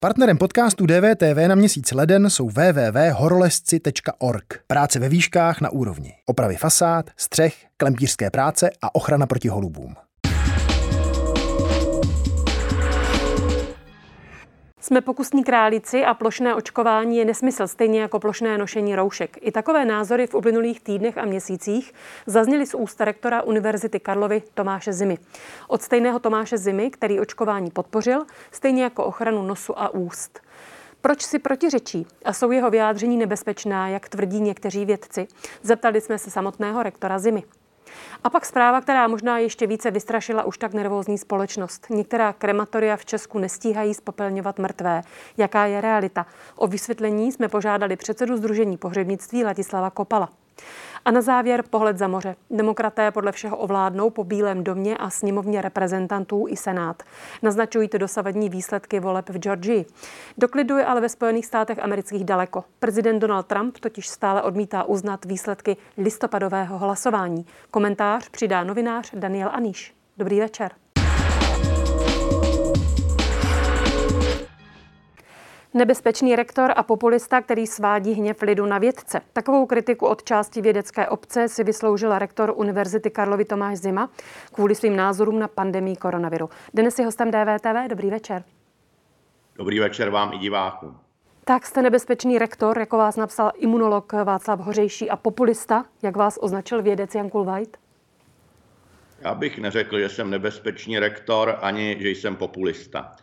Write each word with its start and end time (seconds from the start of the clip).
Partnerem 0.00 0.38
podcastu 0.38 0.86
DVTV 0.86 1.48
na 1.48 1.54
měsíc 1.54 1.92
leden 1.92 2.30
jsou 2.30 2.48
www.horolezci.org. 2.48 4.60
Práce 4.66 4.98
ve 4.98 5.08
výškách 5.08 5.60
na 5.60 5.70
úrovni. 5.70 6.14
Opravy 6.26 6.56
fasád, 6.56 7.10
střech, 7.16 7.66
klempířské 7.76 8.30
práce 8.30 8.70
a 8.82 8.94
ochrana 8.94 9.26
proti 9.26 9.48
holubům. 9.48 9.94
Jsme 14.88 15.00
pokusní 15.00 15.44
králíci 15.44 16.04
a 16.04 16.14
plošné 16.14 16.54
očkování 16.54 17.16
je 17.16 17.24
nesmysl, 17.24 17.66
stejně 17.66 18.00
jako 18.00 18.20
plošné 18.20 18.58
nošení 18.58 18.96
roušek. 18.96 19.36
I 19.40 19.52
takové 19.52 19.84
názory 19.84 20.26
v 20.26 20.34
uplynulých 20.34 20.80
týdnech 20.80 21.18
a 21.18 21.24
měsících 21.24 21.94
zazněly 22.26 22.66
z 22.66 22.74
úst 22.74 23.00
rektora 23.00 23.42
Univerzity 23.42 24.00
Karlovy 24.00 24.42
Tomáše 24.54 24.92
Zimy. 24.92 25.18
Od 25.68 25.82
stejného 25.82 26.18
Tomáše 26.18 26.58
Zimy, 26.58 26.90
který 26.90 27.20
očkování 27.20 27.70
podpořil, 27.70 28.26
stejně 28.50 28.82
jako 28.82 29.04
ochranu 29.04 29.42
nosu 29.42 29.78
a 29.78 29.94
úst. 29.94 30.40
Proč 31.00 31.22
si 31.22 31.38
protiřečí 31.38 32.06
a 32.24 32.32
jsou 32.32 32.50
jeho 32.50 32.70
vyjádření 32.70 33.16
nebezpečná, 33.16 33.88
jak 33.88 34.08
tvrdí 34.08 34.40
někteří 34.40 34.84
vědci? 34.84 35.28
Zeptali 35.62 36.00
jsme 36.00 36.18
se 36.18 36.30
samotného 36.30 36.82
rektora 36.82 37.18
Zimy. 37.18 37.42
A 38.24 38.30
pak 38.30 38.46
zpráva, 38.46 38.80
která 38.80 39.08
možná 39.08 39.38
ještě 39.38 39.66
více 39.66 39.90
vystrašila 39.90 40.44
už 40.44 40.58
tak 40.58 40.74
nervózní 40.74 41.18
společnost. 41.18 41.86
Některá 41.90 42.32
krematoria 42.32 42.96
v 42.96 43.04
Česku 43.04 43.38
nestíhají 43.38 43.94
spopelňovat 43.94 44.58
mrtvé. 44.58 45.02
Jaká 45.36 45.66
je 45.66 45.80
realita? 45.80 46.26
O 46.56 46.66
vysvětlení 46.66 47.32
jsme 47.32 47.48
požádali 47.48 47.96
předsedu 47.96 48.36
Združení 48.36 48.76
pohřebnictví 48.76 49.44
Ladislava 49.44 49.90
Kopala. 49.90 50.28
A 51.04 51.10
na 51.10 51.20
závěr 51.20 51.64
pohled 51.70 51.98
za 51.98 52.08
moře. 52.08 52.36
Demokraté 52.50 53.10
podle 53.10 53.32
všeho 53.32 53.56
ovládnou 53.56 54.10
po 54.10 54.24
Bílém 54.24 54.64
domě 54.64 54.96
a 54.96 55.10
sněmovně 55.10 55.62
reprezentantů 55.62 56.46
i 56.48 56.56
Senát. 56.56 57.02
Naznačují 57.42 57.88
to 57.88 57.98
dosavadní 57.98 58.48
výsledky 58.48 59.00
voleb 59.00 59.30
v 59.30 59.38
Georgii. 59.38 59.86
Do 60.38 60.48
klidu 60.48 60.76
je 60.76 60.84
ale 60.84 61.00
ve 61.00 61.08
Spojených 61.08 61.46
státech 61.46 61.78
amerických 61.78 62.24
daleko. 62.24 62.64
Prezident 62.78 63.18
Donald 63.18 63.46
Trump 63.46 63.78
totiž 63.78 64.08
stále 64.08 64.42
odmítá 64.42 64.82
uznat 64.82 65.24
výsledky 65.24 65.76
listopadového 65.98 66.78
hlasování. 66.78 67.46
Komentář 67.70 68.28
přidá 68.28 68.64
novinář 68.64 69.10
Daniel 69.14 69.50
Aníš. 69.52 69.94
Dobrý 70.18 70.40
večer. 70.40 70.72
Nebezpečný 75.74 76.36
rektor 76.36 76.72
a 76.76 76.82
populista, 76.82 77.40
který 77.40 77.66
svádí 77.66 78.12
hněv 78.12 78.42
lidu 78.42 78.66
na 78.66 78.78
vědce. 78.78 79.20
Takovou 79.32 79.66
kritiku 79.66 80.06
od 80.06 80.24
části 80.24 80.60
vědecké 80.60 81.08
obce 81.08 81.48
si 81.48 81.64
vysloužil 81.64 82.18
rektor 82.18 82.52
Univerzity 82.56 83.10
Karlovy 83.10 83.44
Tomáš 83.44 83.78
Zima 83.78 84.10
kvůli 84.52 84.74
svým 84.74 84.96
názorům 84.96 85.38
na 85.38 85.48
pandemii 85.48 85.96
koronaviru. 85.96 86.50
Dnes 86.74 86.98
je 86.98 87.04
hostem 87.04 87.30
DVTV. 87.30 87.88
Dobrý 87.88 88.10
večer. 88.10 88.44
Dobrý 89.56 89.78
večer 89.78 90.10
vám 90.10 90.32
i 90.32 90.38
divákům. 90.38 90.98
Tak 91.44 91.66
jste 91.66 91.82
nebezpečný 91.82 92.38
rektor, 92.38 92.78
jako 92.78 92.96
vás 92.96 93.16
napsal 93.16 93.52
imunolog 93.56 94.12
Václav 94.12 94.60
Hořejší 94.60 95.10
a 95.10 95.16
populista, 95.16 95.84
jak 96.02 96.16
vás 96.16 96.38
označil 96.40 96.82
vědec 96.82 97.14
Jan 97.14 97.30
Kulvajt? 97.30 97.76
Já 99.20 99.34
bych 99.34 99.58
neřekl, 99.58 99.98
že 99.98 100.08
jsem 100.08 100.30
nebezpečný 100.30 100.98
rektor, 100.98 101.58
ani 101.60 101.96
že 102.00 102.08
jsem 102.08 102.36
populista 102.36 103.16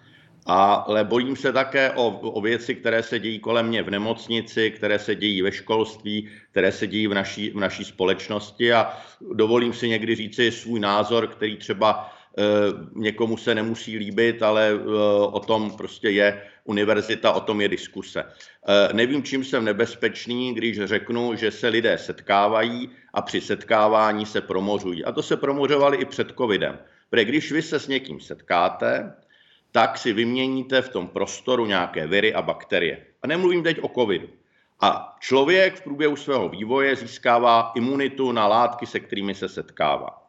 ale 0.46 1.04
bojím 1.04 1.36
se 1.36 1.54
také 1.54 1.92
o, 1.92 2.08
o 2.20 2.42
věci, 2.42 2.76
které 2.76 3.04
se 3.04 3.20
dějí 3.20 3.40
kolem 3.40 3.68
mě 3.68 3.84
v 3.84 3.90
nemocnici, 3.90 4.72
které 4.72 5.00
se 5.00 5.16
dějí 5.16 5.42
ve 5.42 5.52
školství, 5.52 6.30
které 6.52 6.72
se 6.72 6.88
dějí 6.88 7.08
v 7.08 7.14
naší, 7.14 7.50
v 7.50 7.56
naší 7.56 7.86
společnosti 7.86 8.74
a 8.74 8.98
dovolím 9.34 9.74
si 9.74 9.90
někdy 9.90 10.16
říci 10.16 10.52
svůj 10.52 10.80
názor, 10.80 11.28
který 11.28 11.58
třeba 11.58 12.14
e, 12.38 12.44
někomu 12.96 13.38
se 13.38 13.56
nemusí 13.56 13.98
líbit, 13.98 14.44
ale 14.44 14.70
e, 14.70 14.78
o 15.26 15.40
tom 15.40 15.78
prostě 15.78 16.10
je 16.10 16.42
univerzita, 16.64 17.32
o 17.32 17.40
tom 17.40 17.62
je 17.62 17.68
diskuse. 17.68 18.24
E, 18.24 18.94
nevím, 18.94 19.24
čím 19.24 19.44
jsem 19.44 19.66
nebezpečný, 19.66 20.54
když 20.54 20.80
řeknu, 20.84 21.36
že 21.36 21.52
se 21.52 21.68
lidé 21.68 21.98
setkávají 21.98 22.90
a 23.14 23.22
při 23.22 23.42
setkávání 23.42 24.26
se 24.26 24.42
promořují. 24.42 25.06
A 25.06 25.12
to 25.12 25.24
se 25.24 25.38
promořovali 25.38 25.98
i 25.98 26.06
před 26.06 26.34
covidem. 26.38 26.80
Protože 27.10 27.26
když 27.26 27.52
vy 27.52 27.62
se 27.62 27.80
s 27.80 27.88
někým 27.88 28.20
setkáte, 28.20 29.14
tak 29.76 29.98
si 29.98 30.14
vyměníte 30.14 30.82
v 30.82 30.90
tom 30.90 31.08
prostoru 31.08 31.66
nějaké 31.66 32.08
viry 32.08 32.34
a 32.34 32.42
bakterie. 32.42 33.06
A 33.24 33.28
nemluvím 33.28 33.64
teď 33.64 33.80
o 33.82 33.88
covidu. 33.88 34.28
A 34.82 35.16
člověk 35.20 35.76
v 35.76 35.82
průběhu 35.82 36.16
svého 36.16 36.50
vývoje 36.50 36.96
získává 36.96 37.72
imunitu 37.76 38.32
na 38.32 38.48
látky, 38.48 38.86
se 38.86 39.00
kterými 39.00 39.36
se 39.36 39.50
setkává. 39.50 40.24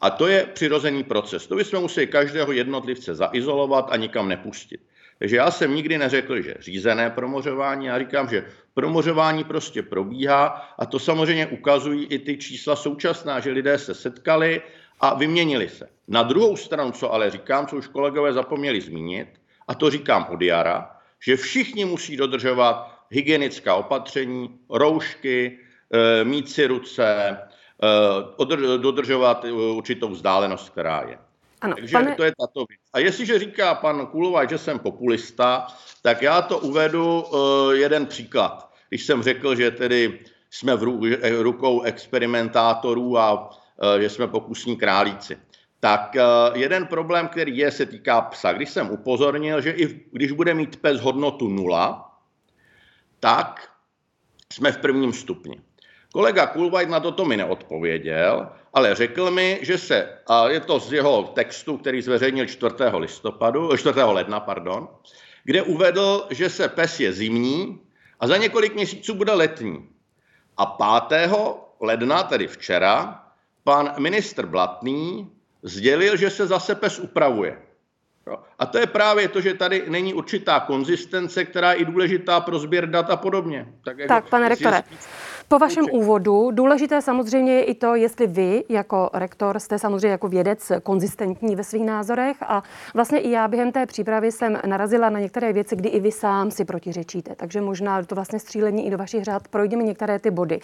A 0.00 0.10
to 0.10 0.26
je 0.26 0.46
přirozený 0.46 1.04
proces. 1.04 1.46
To 1.46 1.56
bychom 1.56 1.80
museli 1.80 2.06
každého 2.06 2.52
jednotlivce 2.52 3.14
zaizolovat 3.14 3.86
a 3.90 3.96
nikam 3.96 4.28
nepustit. 4.28 4.80
Takže 5.18 5.36
já 5.36 5.50
jsem 5.50 5.74
nikdy 5.74 5.98
neřekl, 5.98 6.42
že 6.42 6.54
řízené 6.60 7.10
promořování, 7.10 7.86
já 7.86 7.98
říkám, 7.98 8.28
že 8.28 8.46
promořování 8.74 9.44
prostě 9.44 9.82
probíhá 9.82 10.46
a 10.78 10.86
to 10.86 10.98
samozřejmě 10.98 11.46
ukazují 11.46 12.06
i 12.06 12.18
ty 12.18 12.36
čísla 12.36 12.76
současná, 12.76 13.40
že 13.40 13.50
lidé 13.50 13.78
se 13.78 13.94
setkali 13.94 14.62
a 15.02 15.14
vyměnili 15.14 15.68
se. 15.68 15.88
Na 16.08 16.22
druhou 16.22 16.56
stranu, 16.56 16.92
co 16.92 17.12
ale 17.12 17.30
říkám, 17.30 17.66
co 17.66 17.76
už 17.76 17.86
kolegové 17.86 18.32
zapomněli 18.32 18.80
zmínit, 18.80 19.28
a 19.68 19.74
to 19.74 19.90
říkám 19.90 20.26
od 20.30 20.42
jara, 20.42 20.96
že 21.26 21.36
všichni 21.36 21.84
musí 21.84 22.16
dodržovat 22.16 23.06
hygienická 23.10 23.74
opatření, 23.74 24.58
roušky, 24.70 25.58
e, 25.92 26.24
mít 26.24 26.50
si 26.50 26.66
ruce, 26.66 27.04
e, 27.04 28.78
dodržovat 28.78 29.44
určitou 29.74 30.08
vzdálenost, 30.08 30.70
která 30.70 31.04
je. 31.08 31.18
Ano, 31.60 31.74
Takže 31.74 31.92
pane... 31.92 32.14
to 32.14 32.24
je 32.24 32.32
tato 32.40 32.64
věc. 32.68 32.80
A 32.92 32.98
jestliže 32.98 33.38
říká 33.38 33.74
pan 33.74 34.06
Kulovaj, 34.06 34.48
že 34.50 34.58
jsem 34.58 34.78
populista, 34.78 35.66
tak 36.02 36.22
já 36.22 36.42
to 36.42 36.58
uvedu 36.58 37.24
jeden 37.72 38.06
příklad. 38.06 38.70
Když 38.88 39.06
jsem 39.06 39.22
řekl, 39.22 39.54
že 39.54 39.70
tedy 39.70 40.18
jsme 40.50 40.76
v 40.76 40.82
rukou 41.42 41.82
experimentátorů 41.82 43.18
a 43.18 43.50
že 44.00 44.10
jsme 44.10 44.26
pokusní 44.26 44.76
králíci. 44.76 45.36
Tak 45.82 46.16
eh, 46.16 46.22
jeden 46.54 46.86
problém, 46.86 47.28
který 47.28 47.56
je, 47.56 47.70
se 47.70 47.86
týká 47.86 48.20
psa. 48.20 48.52
Když 48.52 48.70
jsem 48.70 48.90
upozornil, 48.90 49.60
že 49.60 49.70
i 49.70 50.00
když 50.12 50.32
bude 50.32 50.54
mít 50.54 50.76
pes 50.76 51.00
hodnotu 51.00 51.48
nula, 51.48 52.18
tak 53.20 53.68
jsme 54.52 54.72
v 54.72 54.78
prvním 54.78 55.12
stupni. 55.12 55.60
Kolega 56.12 56.46
Kulvajt 56.46 56.88
na 56.88 57.00
toto 57.00 57.24
mi 57.24 57.36
neodpověděl, 57.36 58.48
ale 58.74 58.94
řekl 58.94 59.30
mi, 59.30 59.58
že 59.62 59.78
se, 59.78 60.18
a 60.26 60.48
je 60.48 60.60
to 60.60 60.78
z 60.78 60.92
jeho 60.92 61.22
textu, 61.22 61.76
který 61.76 62.02
zveřejnil 62.02 62.46
4. 62.46 62.74
listopadu, 62.96 63.76
4. 63.76 64.00
ledna, 64.02 64.40
pardon, 64.40 64.88
kde 65.44 65.62
uvedl, 65.62 66.26
že 66.30 66.50
se 66.50 66.68
pes 66.68 67.00
je 67.00 67.12
zimní 67.12 67.80
a 68.20 68.26
za 68.26 68.36
několik 68.36 68.74
měsíců 68.74 69.14
bude 69.14 69.32
letní. 69.32 69.88
A 70.56 70.66
5. 71.08 71.30
ledna, 71.80 72.22
tedy 72.22 72.46
včera, 72.46 73.21
pan 73.64 73.94
ministr 73.98 74.46
Blatný 74.46 75.30
sdělil, 75.62 76.16
že 76.16 76.30
se 76.30 76.46
zase 76.46 76.74
pes 76.74 76.98
upravuje. 76.98 77.58
A 78.58 78.66
to 78.66 78.78
je 78.78 78.86
právě 78.86 79.28
to, 79.28 79.40
že 79.40 79.54
tady 79.54 79.84
není 79.88 80.14
určitá 80.14 80.60
konzistence, 80.60 81.44
která 81.44 81.72
je 81.72 81.78
i 81.78 81.84
důležitá 81.84 82.40
pro 82.40 82.58
sběr 82.58 82.90
dat 82.90 83.10
a 83.10 83.16
podobně. 83.16 83.72
Tak, 83.84 83.98
jako, 83.98 84.08
tak 84.08 84.28
pane 84.28 84.48
rektore, 84.48 84.82
po 85.52 85.58
vašem 85.58 85.86
úvodu 85.92 86.50
důležité 86.50 87.02
samozřejmě 87.02 87.52
je 87.54 87.64
i 87.64 87.74
to, 87.74 87.94
jestli 87.94 88.26
vy 88.26 88.64
jako 88.68 89.10
rektor 89.12 89.58
jste 89.58 89.78
samozřejmě 89.78 90.08
jako 90.08 90.28
vědec 90.28 90.72
konzistentní 90.82 91.56
ve 91.56 91.64
svých 91.64 91.84
názorech 91.84 92.36
a 92.42 92.62
vlastně 92.94 93.18
i 93.18 93.30
já 93.30 93.48
během 93.48 93.72
té 93.72 93.86
přípravy 93.86 94.32
jsem 94.32 94.58
narazila 94.66 95.10
na 95.10 95.20
některé 95.20 95.52
věci, 95.52 95.76
kdy 95.76 95.88
i 95.88 96.00
vy 96.00 96.12
sám 96.12 96.50
si 96.50 96.64
protiřečíte. 96.64 97.34
Takže 97.36 97.60
možná 97.60 98.02
to 98.02 98.14
vlastně 98.14 98.38
střílení 98.38 98.86
i 98.86 98.90
do 98.90 98.98
vašich 98.98 99.24
řád 99.24 99.48
projdeme 99.48 99.82
některé 99.82 100.18
ty 100.18 100.30
body. 100.30 100.60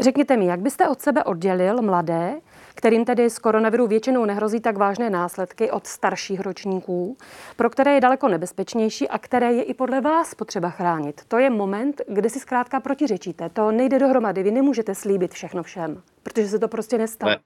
Řekněte 0.00 0.36
mi, 0.36 0.46
jak 0.46 0.60
byste 0.60 0.88
od 0.88 1.02
sebe 1.02 1.24
oddělil 1.24 1.82
mladé, 1.82 2.34
kterým 2.74 3.04
tedy 3.04 3.30
z 3.30 3.38
koronaviru 3.38 3.86
většinou 3.86 4.24
nehrozí 4.24 4.60
tak 4.60 4.76
vážné 4.76 5.10
následky 5.10 5.70
od 5.70 5.86
starších 5.86 6.40
ročníků, 6.40 7.16
pro 7.56 7.70
které 7.70 7.94
je 7.94 8.00
daleko 8.00 8.28
nebezpečnější 8.28 9.08
a 9.08 9.18
které 9.18 9.52
je 9.52 9.62
i 9.62 9.74
podle 9.74 10.00
vás 10.00 10.34
potřeba 10.34 10.70
chránit. 10.70 11.20
To 11.28 11.38
je 11.38 11.50
moment, 11.50 12.02
kde 12.08 12.30
si 12.30 12.40
zkrátka 12.40 12.80
protiřečíte. 12.80 13.48
To 13.48 13.70
nejde 13.70 13.98
dohromady. 13.98 14.42
Vy 14.42 14.50
nemůžete 14.50 14.94
slíbit 14.94 15.32
všechno 15.32 15.62
všem, 15.62 16.02
protože 16.22 16.48
se 16.48 16.58
to 16.58 16.68
prostě 16.68 16.98
nestane. 16.98 17.32
Ale, 17.32 17.42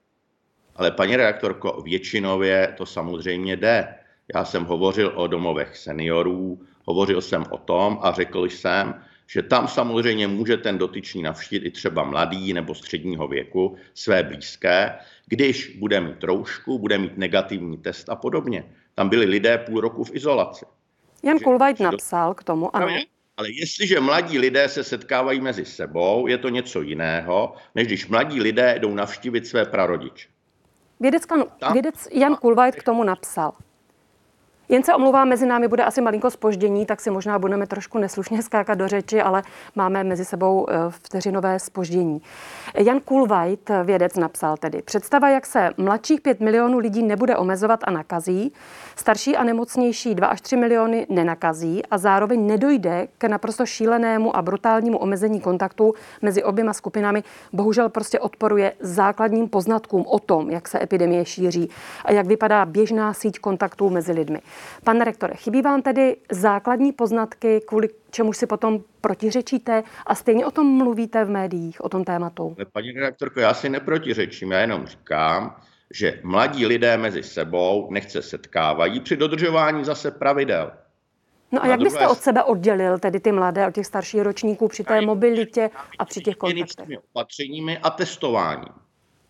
ale 0.77 0.91
paní 0.91 1.17
redaktorko, 1.17 1.83
většinově 1.83 2.75
to 2.77 2.87
samozřejmě 2.87 3.57
jde. 3.57 3.95
Já 4.35 4.45
jsem 4.45 4.65
hovořil 4.65 5.13
o 5.15 5.27
domovech 5.27 5.77
seniorů, 5.77 6.61
hovořil 6.85 7.21
jsem 7.21 7.45
o 7.51 7.59
tom 7.59 7.99
a 8.03 8.13
řekl 8.13 8.45
jsem, 8.45 8.95
že 9.29 9.43
tam 9.43 9.69
samozřejmě 9.69 10.29
může 10.29 10.57
ten 10.57 10.79
dotyčný 10.79 11.23
navštít 11.23 11.63
i 11.65 11.71
třeba 11.71 12.05
mladý 12.05 12.53
nebo 12.53 12.75
středního 12.75 13.29
věku 13.29 13.77
své 13.95 14.23
blízké, 14.23 14.95
když 15.27 15.77
bude 15.79 16.01
mít 16.01 16.25
roušku, 16.25 16.79
bude 16.79 16.99
mít 16.99 17.19
negativní 17.19 17.79
test 17.79 18.09
a 18.09 18.17
podobně. 18.17 18.65
Tam 18.95 19.09
byli 19.09 19.25
lidé 19.25 19.59
půl 19.59 19.81
roku 19.81 20.05
v 20.05 20.15
izolaci. 20.15 20.65
Jan 21.23 21.39
Kulvajt 21.39 21.81
napsal 21.81 22.35
k 22.35 22.45
tomu, 22.45 22.77
ano. 22.77 22.87
Ale 23.37 23.51
jestliže 23.51 24.01
mladí 24.01 24.39
lidé 24.39 24.69
se 24.69 24.85
setkávají 24.85 25.41
mezi 25.41 25.65
sebou, 25.65 26.27
je 26.27 26.39
to 26.39 26.49
něco 26.49 26.83
jiného, 26.83 27.55
než 27.75 27.87
když 27.87 28.09
mladí 28.09 28.41
lidé 28.41 28.79
jdou 28.79 28.95
navštívit 28.95 29.47
své 29.47 29.65
prarodiče. 29.65 30.29
Vědec, 31.01 31.23
vědec 31.73 32.09
Jan 32.13 32.37
Kulvajt 32.37 32.75
k 32.75 32.83
tomu 32.83 33.05
napsal. 33.05 33.53
Jen 34.71 34.83
se 34.83 34.95
omlouvám, 34.95 35.29
mezi 35.29 35.47
námi 35.47 35.69
bude 35.69 35.85
asi 35.85 36.01
malinko 36.01 36.31
spoždění, 36.31 36.87
tak 36.87 37.01
si 37.01 37.11
možná 37.11 37.39
budeme 37.39 37.67
trošku 37.67 37.99
neslušně 37.99 38.43
skákat 38.43 38.79
do 38.79 38.89
řeči, 38.89 39.21
ale 39.23 39.43
máme 39.75 40.05
mezi 40.05 40.25
sebou 40.25 40.67
eh, 40.71 40.75
vteřinové 40.89 41.59
spoždění. 41.59 42.23
Jan 42.75 43.01
Kulvajt, 43.01 43.71
vědec, 43.85 44.17
napsal 44.17 44.57
tedy, 44.57 44.83
představa, 44.83 45.29
jak 45.29 45.47
se 45.47 45.71
mladších 45.77 46.21
5 46.21 46.41
milionů 46.41 46.79
lidí 46.79 47.03
nebude 47.03 47.37
omezovat 47.37 47.81
a 47.85 47.91
nakazí, 47.91 48.53
starší 48.97 49.37
a 49.37 49.45
nemocnější 49.45 50.15
2 50.15 50.27
až 50.27 50.41
3 50.41 50.57
miliony 50.57 51.07
nenakazí 51.09 51.83
a 51.87 51.99
zároveň 51.99 52.47
nedojde 52.47 53.09
k 53.19 53.25
naprosto 53.25 53.67
šílenému 53.67 54.37
a 54.37 54.43
brutálnímu 54.43 54.99
omezení 54.99 55.41
kontaktů 55.41 55.95
mezi 56.23 56.45
oběma 56.45 56.73
skupinami, 56.73 57.23
bohužel 57.53 57.89
prostě 57.89 58.21
odporuje 58.21 58.73
základním 58.81 59.49
poznatkům 59.49 60.05
o 60.07 60.19
tom, 60.19 60.51
jak 60.51 60.69
se 60.69 60.83
epidemie 60.83 61.25
šíří 61.25 61.71
a 62.05 62.13
jak 62.13 62.27
vypadá 62.27 62.65
běžná 62.65 63.15
síť 63.15 63.39
kontaktů 63.39 63.91
mezi 63.91 64.13
lidmi. 64.13 64.41
Pane 64.85 65.05
rektore, 65.05 65.35
chybí 65.35 65.63
vám 65.63 65.83
tedy 65.83 66.17
základní 66.33 66.93
poznatky, 66.93 67.61
kvůli 67.67 67.89
čemu 68.11 68.33
si 68.33 68.47
potom 68.47 68.81
protiřečíte 69.01 69.83
a 70.07 70.15
stejně 70.15 70.47
o 70.47 70.51
tom 70.51 70.67
mluvíte 70.67 71.25
v 71.25 71.31
médiích, 71.31 71.85
o 71.85 71.89
tom 71.89 72.05
tématu? 72.05 72.57
Paní 72.73 72.93
redaktorko, 72.93 73.41
já 73.41 73.55
si 73.55 73.69
neprotiřečím, 73.69 74.53
já 74.53 74.61
jenom 74.61 74.87
říkám, 74.87 75.57
že 75.95 76.21
mladí 76.23 76.67
lidé 76.67 76.97
mezi 76.97 77.23
sebou 77.23 77.89
nechce 77.91 78.23
setkávají 78.23 79.01
při 79.01 79.17
dodržování 79.17 79.85
zase 79.85 80.11
pravidel. 80.11 80.71
No 81.53 81.65
a 81.65 81.67
jak 81.67 81.81
byste 81.81 81.99
druhé... 81.99 82.13
od 82.13 82.19
sebe 82.19 82.43
oddělil 82.43 82.99
tedy 82.99 83.21
ty 83.21 83.33
mladé 83.33 83.67
od 83.67 83.75
těch 83.75 83.87
starších 83.87 84.23
ročníků 84.23 84.69
při 84.69 84.85
té 84.85 85.01
mobilitě 85.01 85.71
a 85.99 86.05
při 86.05 86.21
těch 86.21 86.37
kontaktech? 86.37 86.99
opatřeními 87.11 87.79
a 87.79 87.91
testováním. 87.91 88.73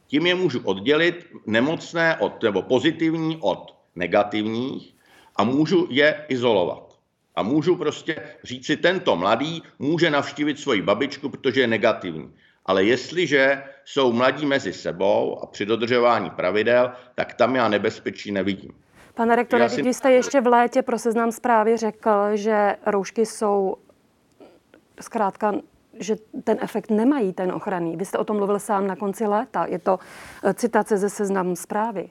Tím 0.07 0.27
je 0.27 0.35
můžu 0.35 0.61
oddělit 0.65 1.27
nemocné 1.47 2.17
od, 2.17 2.43
nebo 2.43 2.63
pozitivní 2.63 3.39
od 3.41 3.77
negativních 3.97 4.95
a 5.39 5.45
můžu 5.45 5.87
je 5.91 6.25
izolovat. 6.29 6.99
A 7.37 7.43
můžu 7.43 7.77
prostě 7.77 8.23
říct 8.45 8.67
si, 8.67 8.77
tento 8.77 9.17
mladý 9.17 9.63
může 9.79 10.11
navštívit 10.11 10.59
svoji 10.59 10.83
babičku, 10.83 11.29
protože 11.29 11.61
je 11.61 11.67
negativní. 11.67 12.35
Ale 12.67 12.85
jestliže 12.85 13.63
jsou 13.85 14.13
mladí 14.13 14.47
mezi 14.47 14.73
sebou 14.73 15.39
a 15.43 15.47
při 15.47 15.67
dodržování 15.67 16.31
pravidel, 16.31 16.93
tak 17.15 17.35
tam 17.35 17.57
já 17.57 17.69
nebezpečí 17.69 18.33
nevidím. 18.33 18.73
Pane 19.15 19.37
rektore, 19.37 19.69
si... 19.69 19.83
když 19.83 19.97
jste 19.97 20.13
ještě 20.13 20.41
v 20.41 20.47
létě 20.47 20.83
pro 20.83 20.99
seznam 20.99 21.33
zprávy 21.33 21.77
řekl, 21.77 22.11
že 22.35 22.77
roušky 22.87 23.27
jsou 23.27 23.77
zkrátka 25.01 25.53
že 26.01 26.17
ten 26.45 26.59
efekt 26.61 26.91
nemají, 26.91 27.33
ten 27.33 27.53
ochranný. 27.53 27.97
Vy 27.97 28.05
jste 28.05 28.19
o 28.19 28.25
tom 28.25 28.37
mluvil 28.37 28.59
sám 28.59 28.87
na 28.87 28.97
konci 28.97 29.27
léta. 29.27 29.67
Je 29.67 29.79
to 29.79 29.99
eh, 30.45 30.55
citace 30.55 30.97
ze 30.97 31.11
seznam 31.11 31.57
zprávy. 31.57 32.11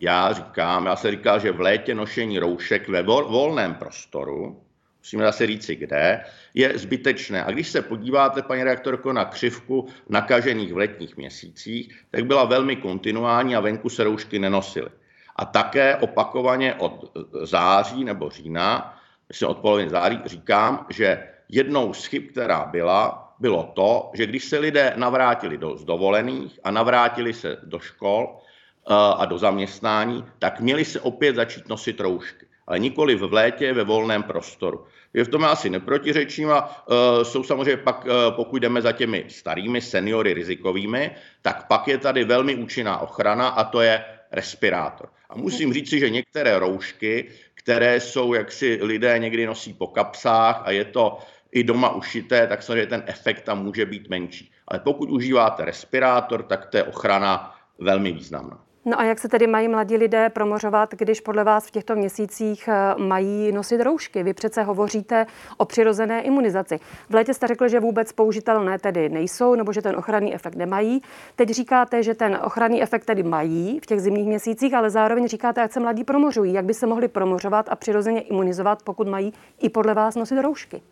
Já 0.00 0.32
říkám, 0.32 0.86
já 0.86 0.96
se 0.96 1.10
říkal, 1.10 1.40
že 1.40 1.52
v 1.52 1.60
létě 1.60 1.94
nošení 1.94 2.38
roušek 2.38 2.88
ve 2.88 3.02
volném 3.02 3.74
prostoru, 3.74 4.62
musíme 4.98 5.24
zase 5.24 5.46
říci 5.46 5.76
kde, 5.76 6.24
je 6.54 6.78
zbytečné. 6.78 7.44
A 7.44 7.50
když 7.50 7.68
se 7.68 7.82
podíváte, 7.82 8.42
paní 8.42 8.62
reaktorko, 8.62 9.12
na 9.12 9.24
křivku 9.24 9.88
nakažených 10.08 10.72
v 10.72 10.76
letních 10.76 11.16
měsících, 11.16 12.04
tak 12.10 12.24
byla 12.24 12.44
velmi 12.44 12.76
kontinuální 12.76 13.56
a 13.56 13.60
venku 13.60 13.88
se 13.88 14.04
roušky 14.04 14.38
nenosily. 14.38 14.90
A 15.36 15.44
také 15.44 15.96
opakovaně 15.96 16.74
od 16.74 17.12
září 17.42 18.04
nebo 18.04 18.30
října, 18.30 18.96
myslím 19.28 19.48
od 19.48 19.58
poloviny 19.58 19.90
září, 19.90 20.20
říkám, 20.26 20.86
že 20.88 21.28
jednou 21.48 21.94
z 21.94 22.06
chyb, 22.06 22.22
která 22.30 22.64
byla, 22.64 23.34
bylo 23.38 23.72
to, 23.74 24.10
že 24.14 24.26
když 24.26 24.44
se 24.44 24.58
lidé 24.58 24.92
navrátili 24.96 25.58
do, 25.58 25.76
z 25.76 25.84
dovolených 25.84 26.60
a 26.64 26.70
navrátili 26.70 27.32
se 27.32 27.56
do 27.62 27.78
škol 27.78 28.40
a 28.86 29.24
do 29.24 29.38
zaměstnání, 29.38 30.24
tak 30.38 30.60
měli 30.60 30.84
se 30.84 31.00
opět 31.00 31.36
začít 31.36 31.68
nosit 31.68 32.00
roušky. 32.00 32.46
Ale 32.66 32.78
nikoli 32.78 33.14
v 33.14 33.32
létě 33.32 33.72
ve 33.72 33.84
volném 33.84 34.22
prostoru. 34.22 34.84
Je 35.14 35.24
v 35.24 35.28
tom 35.28 35.44
asi 35.44 35.70
neprotiřečím 35.70 36.50
a 36.50 36.86
uh, 36.86 36.96
jsou 37.22 37.42
samozřejmě 37.42 37.76
pak, 37.76 38.04
uh, 38.04 38.10
pokud 38.36 38.62
jdeme 38.62 38.82
za 38.82 38.92
těmi 38.92 39.24
starými 39.28 39.80
seniory 39.80 40.34
rizikovými, 40.34 41.10
tak 41.42 41.66
pak 41.66 41.88
je 41.88 41.98
tady 41.98 42.24
velmi 42.24 42.54
účinná 42.54 42.98
ochrana 42.98 43.48
a 43.48 43.64
to 43.64 43.80
je 43.80 44.04
respirátor. 44.32 45.08
A 45.30 45.36
musím 45.36 45.72
říct 45.72 45.90
si, 45.90 45.98
že 45.98 46.10
některé 46.10 46.58
roušky, 46.58 47.28
které 47.54 48.00
jsou, 48.00 48.34
jak 48.34 48.52
si 48.52 48.78
lidé 48.82 49.18
někdy 49.18 49.46
nosí 49.46 49.72
po 49.72 49.86
kapsách 49.86 50.62
a 50.64 50.70
je 50.70 50.84
to 50.84 51.18
i 51.52 51.64
doma 51.64 51.94
ušité, 51.94 52.46
tak 52.46 52.62
samozřejmě 52.62 52.86
ten 52.86 53.02
efekt 53.06 53.42
tam 53.42 53.62
může 53.62 53.86
být 53.86 54.08
menší. 54.08 54.52
Ale 54.68 54.80
pokud 54.80 55.10
užíváte 55.10 55.64
respirátor, 55.64 56.42
tak 56.42 56.66
to 56.66 56.76
je 56.76 56.82
ochrana 56.82 57.54
velmi 57.78 58.12
významná. 58.12 58.69
No 58.84 59.00
a 59.00 59.04
jak 59.04 59.18
se 59.18 59.28
tedy 59.28 59.46
mají 59.46 59.68
mladí 59.68 59.96
lidé 59.96 60.28
promořovat, 60.28 60.94
když 60.94 61.20
podle 61.20 61.44
vás 61.44 61.66
v 61.66 61.70
těchto 61.70 61.96
měsících 61.96 62.68
eh, 62.68 62.94
mají 62.98 63.52
nosit 63.52 63.80
roušky? 63.80 64.22
Vy 64.22 64.34
přece 64.34 64.62
hovoříte 64.62 65.26
o 65.56 65.64
přirozené 65.64 66.22
imunizaci. 66.22 66.80
V 67.10 67.14
létě 67.14 67.34
jste 67.34 67.46
řekl, 67.46 67.68
že 67.68 67.80
vůbec 67.80 68.12
použitelné 68.12 68.78
tedy 68.78 69.08
nejsou, 69.08 69.54
nebo 69.54 69.72
že 69.72 69.82
ten 69.82 69.96
ochranný 69.96 70.34
efekt 70.34 70.54
nemají. 70.54 71.02
Teď 71.36 71.50
říkáte, 71.50 72.02
že 72.02 72.14
ten 72.14 72.38
ochranný 72.44 72.82
efekt 72.82 73.04
tedy 73.04 73.22
mají 73.22 73.80
v 73.80 73.86
těch 73.86 74.00
zimních 74.00 74.26
měsících, 74.26 74.74
ale 74.74 74.90
zároveň 74.90 75.28
říkáte, 75.28 75.62
ať 75.62 75.72
se 75.72 75.80
mladí 75.80 76.04
promořují. 76.04 76.52
Jak 76.52 76.64
by 76.64 76.74
se 76.74 76.86
mohli 76.86 77.08
promořovat 77.08 77.68
a 77.68 77.76
přirozeně 77.76 78.20
imunizovat, 78.20 78.82
pokud 78.82 79.08
mají 79.08 79.32
i 79.58 79.68
podle 79.68 79.94
vás 79.94 80.14
nosit 80.14 80.40
roušky? 80.40 80.82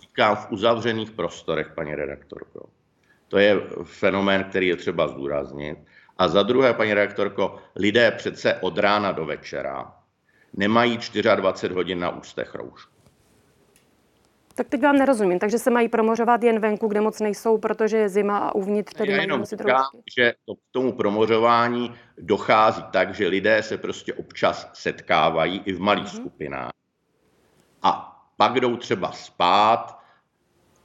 Říkám 0.00 0.36
v 0.36 0.52
uzavřených 0.52 1.10
prostorech, 1.10 1.72
paní 1.74 1.94
redaktorko. 1.94 2.68
To 3.28 3.38
je 3.38 3.60
fenomén, 3.84 4.44
který 4.44 4.68
je 4.68 4.76
třeba 4.76 5.08
zdůraznit. 5.08 5.78
A 6.18 6.28
za 6.28 6.42
druhé, 6.42 6.74
paní 6.74 6.94
redaktorko, 6.94 7.58
lidé 7.76 8.10
přece 8.10 8.54
od 8.54 8.78
rána 8.78 9.12
do 9.12 9.24
večera 9.24 9.94
nemají 10.52 10.98
24 11.36 11.74
hodin 11.74 12.00
na 12.00 12.10
ústech 12.10 12.54
roušku. 12.54 12.96
Tak 14.54 14.68
teď 14.68 14.82
vám 14.82 14.96
nerozumím. 14.96 15.38
Takže 15.38 15.58
se 15.58 15.70
mají 15.70 15.88
promořovat 15.88 16.42
jen 16.42 16.60
venku, 16.60 16.88
kde 16.88 17.00
moc 17.00 17.20
nejsou, 17.20 17.58
protože 17.58 17.96
je 17.96 18.08
zima 18.08 18.38
a 18.38 18.54
uvnitř 18.54 18.94
tedy 18.94 19.12
Já 19.12 19.20
jenom 19.20 19.44
říkám, 19.44 19.84
že 20.16 20.34
to, 20.44 20.54
k 20.54 20.58
tomu 20.70 20.92
promořování 20.92 21.94
dochází 22.18 22.84
tak, 22.90 23.14
že 23.14 23.28
lidé 23.28 23.62
se 23.62 23.78
prostě 23.78 24.14
občas 24.14 24.70
setkávají 24.74 25.62
i 25.64 25.72
v 25.72 25.80
malých 25.80 26.06
uh-huh. 26.06 26.20
skupinách. 26.20 26.72
A 27.82 28.22
pak 28.36 28.60
jdou 28.60 28.76
třeba 28.76 29.12
spát 29.12 30.00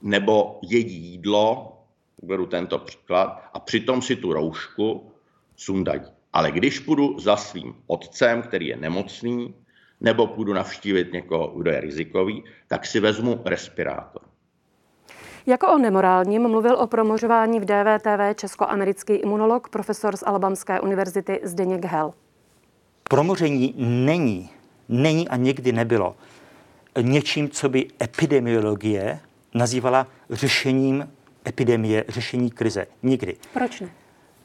nebo 0.02 0.58
jedí 0.62 0.96
jídlo, 0.96 1.78
beru 2.22 2.46
tento 2.46 2.78
příklad, 2.78 3.42
a 3.52 3.60
přitom 3.60 4.02
si 4.02 4.16
tu 4.16 4.32
roušku 4.32 5.11
sundají. 5.56 6.02
Ale 6.32 6.50
když 6.50 6.78
půjdu 6.78 7.18
za 7.18 7.36
svým 7.36 7.74
otcem, 7.86 8.42
který 8.42 8.66
je 8.66 8.76
nemocný, 8.76 9.54
nebo 10.00 10.26
půjdu 10.26 10.52
navštívit 10.52 11.12
někoho, 11.12 11.46
kdo 11.46 11.70
je 11.70 11.80
rizikový, 11.80 12.44
tak 12.68 12.86
si 12.86 13.00
vezmu 13.00 13.40
respirátor. 13.44 14.22
Jako 15.46 15.72
o 15.72 15.78
nemorálním 15.78 16.48
mluvil 16.48 16.76
o 16.76 16.86
promořování 16.86 17.60
v 17.60 17.64
DVTV 17.64 18.36
českoamerický 18.36 19.12
imunolog, 19.12 19.68
profesor 19.68 20.16
z 20.16 20.22
Alabamské 20.26 20.80
univerzity 20.80 21.40
Zdeněk 21.42 21.84
Hell. 21.84 22.14
Promoření 23.02 23.74
není, 23.78 24.50
není 24.88 25.28
a 25.28 25.36
nikdy 25.36 25.72
nebylo 25.72 26.16
něčím, 27.00 27.48
co 27.48 27.68
by 27.68 27.88
epidemiologie 28.02 29.20
nazývala 29.54 30.06
řešením 30.30 31.08
epidemie, 31.48 32.04
řešení 32.08 32.50
krize. 32.50 32.86
Nikdy. 33.02 33.36
Proč 33.52 33.80
ne? 33.80 33.88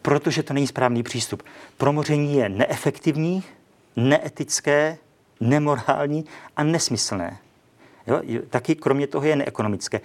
Protože 0.02 0.44
to 0.44 0.54
není 0.54 0.68
správný 0.68 1.04
přístup. 1.04 1.44
Promoření 1.78 2.36
je 2.36 2.50
neefektivní, 2.50 3.44
neetické, 3.96 4.98
nemorální 5.40 6.26
a 6.56 6.64
nesmyslné. 6.64 7.38
Jo? 8.08 8.22
Taky 8.50 8.76
kromě 8.76 9.08
toho 9.08 9.26
je 9.26 9.36
neekonomické. 9.36 10.02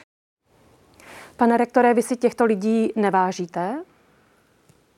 Pane 1.37 1.57
rektore, 1.57 1.95
vy 1.95 2.03
si 2.03 2.17
těchto 2.17 2.45
lidí 2.45 2.93
nevážíte? 2.97 3.83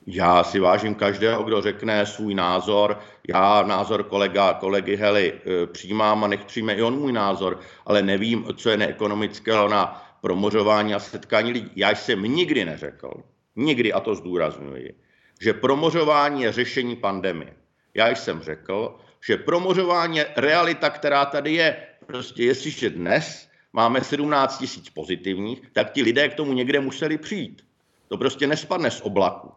Já 0.07 0.43
si 0.43 0.59
vážím 0.59 0.95
každého, 0.95 1.43
kdo 1.43 1.61
řekne 1.61 2.05
svůj 2.05 2.35
názor. 2.35 2.99
Já 3.27 3.63
názor 3.63 4.03
kolega, 4.03 4.53
kolegy 4.53 4.95
Hely 4.95 5.33
e, 5.33 5.67
přijímám 5.67 6.23
a 6.23 6.27
nech 6.27 6.45
přijme 6.45 6.73
i 6.73 6.81
on 6.81 6.99
můj 6.99 7.11
názor, 7.11 7.59
ale 7.85 8.01
nevím, 8.01 8.45
co 8.57 8.69
je 8.69 8.77
neekonomického 8.77 9.67
na 9.67 10.05
promořování 10.21 10.93
a 10.93 10.99
setkání 10.99 11.51
lidí. 11.51 11.71
Já 11.75 11.91
jsem 11.91 12.23
nikdy 12.23 12.65
neřekl, 12.65 13.11
nikdy, 13.55 13.93
a 13.93 13.99
to 13.99 14.15
zdůraznuju, 14.15 14.89
že 15.41 15.53
promořování 15.53 16.41
je 16.41 16.51
řešení 16.51 16.95
pandemie. 16.95 17.53
Já 17.93 18.09
jsem 18.09 18.41
řekl, 18.41 18.99
že 19.27 19.37
promořování 19.37 20.17
je 20.17 20.27
realita, 20.37 20.89
která 20.89 21.25
tady 21.25 21.53
je. 21.53 21.77
Prostě 22.05 22.43
jestliže 22.43 22.89
dnes 22.89 23.49
máme 23.73 24.01
17 24.01 24.57
tisíc 24.57 24.89
pozitivních, 24.89 25.61
tak 25.73 25.91
ti 25.91 26.03
lidé 26.03 26.29
k 26.29 26.33
tomu 26.33 26.53
někde 26.53 26.79
museli 26.79 27.17
přijít. 27.17 27.61
To 28.07 28.17
prostě 28.17 28.47
nespadne 28.47 28.91
z 28.91 29.01
oblaku. 29.01 29.51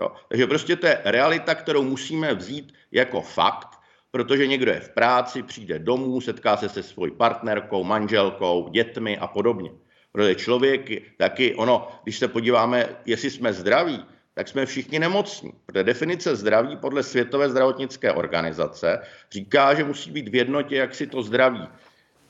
Jo? 0.00 0.12
Takže 0.28 0.46
prostě 0.46 0.76
to 0.76 0.86
je 0.86 1.00
realita, 1.04 1.54
kterou 1.54 1.82
musíme 1.82 2.34
vzít 2.34 2.72
jako 2.92 3.20
fakt, 3.20 3.78
protože 4.10 4.46
někdo 4.46 4.70
je 4.70 4.80
v 4.80 4.88
práci, 4.88 5.42
přijde 5.42 5.78
domů, 5.78 6.20
setká 6.20 6.56
se 6.56 6.68
se 6.68 6.82
svojí 6.82 7.12
partnerkou, 7.12 7.84
manželkou, 7.84 8.68
dětmi 8.68 9.18
a 9.18 9.26
podobně. 9.26 9.70
Protože 10.12 10.34
člověk 10.34 10.90
taky, 11.16 11.54
ono, 11.54 11.88
když 12.02 12.18
se 12.18 12.28
podíváme, 12.28 12.88
jestli 13.06 13.30
jsme 13.30 13.52
zdraví, 13.52 14.04
tak 14.34 14.48
jsme 14.48 14.66
všichni 14.66 14.98
nemocní. 14.98 15.52
Protože 15.66 15.84
definice 15.84 16.36
zdraví 16.36 16.76
podle 16.76 17.02
Světové 17.02 17.50
zdravotnické 17.50 18.12
organizace 18.12 19.00
říká, 19.30 19.74
že 19.74 19.84
musí 19.84 20.10
být 20.10 20.28
v 20.28 20.34
jednotě 20.34 20.76
jaksi 20.76 21.06
to 21.06 21.22
zdraví 21.22 21.68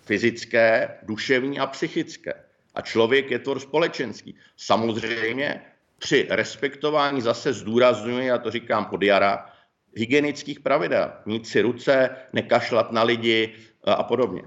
fyzické, 0.03 0.99
duševní 1.03 1.61
a 1.61 1.67
psychické. 1.67 2.35
A 2.75 2.81
člověk 2.81 3.31
je 3.31 3.39
tvor 3.39 3.61
společenský. 3.61 4.35
Samozřejmě 4.57 5.63
při 5.99 6.27
respektování 6.31 7.21
zase 7.21 7.53
zdůrazňuji, 7.53 8.31
a 8.31 8.39
to 8.39 8.51
říkám 8.51 8.89
od 8.93 9.03
jara, 9.03 9.47
hygienických 9.95 10.61
pravidel. 10.61 11.13
Mít 11.27 11.47
si 11.47 11.61
ruce, 11.61 12.11
nekašlat 12.33 12.93
na 12.93 13.03
lidi 13.03 13.55
a 13.85 14.03
podobně. 14.03 14.43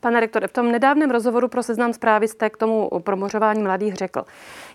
Pane 0.00 0.20
rektore, 0.20 0.48
v 0.48 0.52
tom 0.52 0.72
nedávném 0.72 1.10
rozhovoru 1.10 1.48
pro 1.48 1.62
seznam 1.62 1.92
zprávy 1.92 2.28
jste 2.28 2.50
k 2.50 2.56
tomu 2.56 2.90
promořování 2.98 3.62
mladých 3.62 3.94
řekl, 3.94 4.24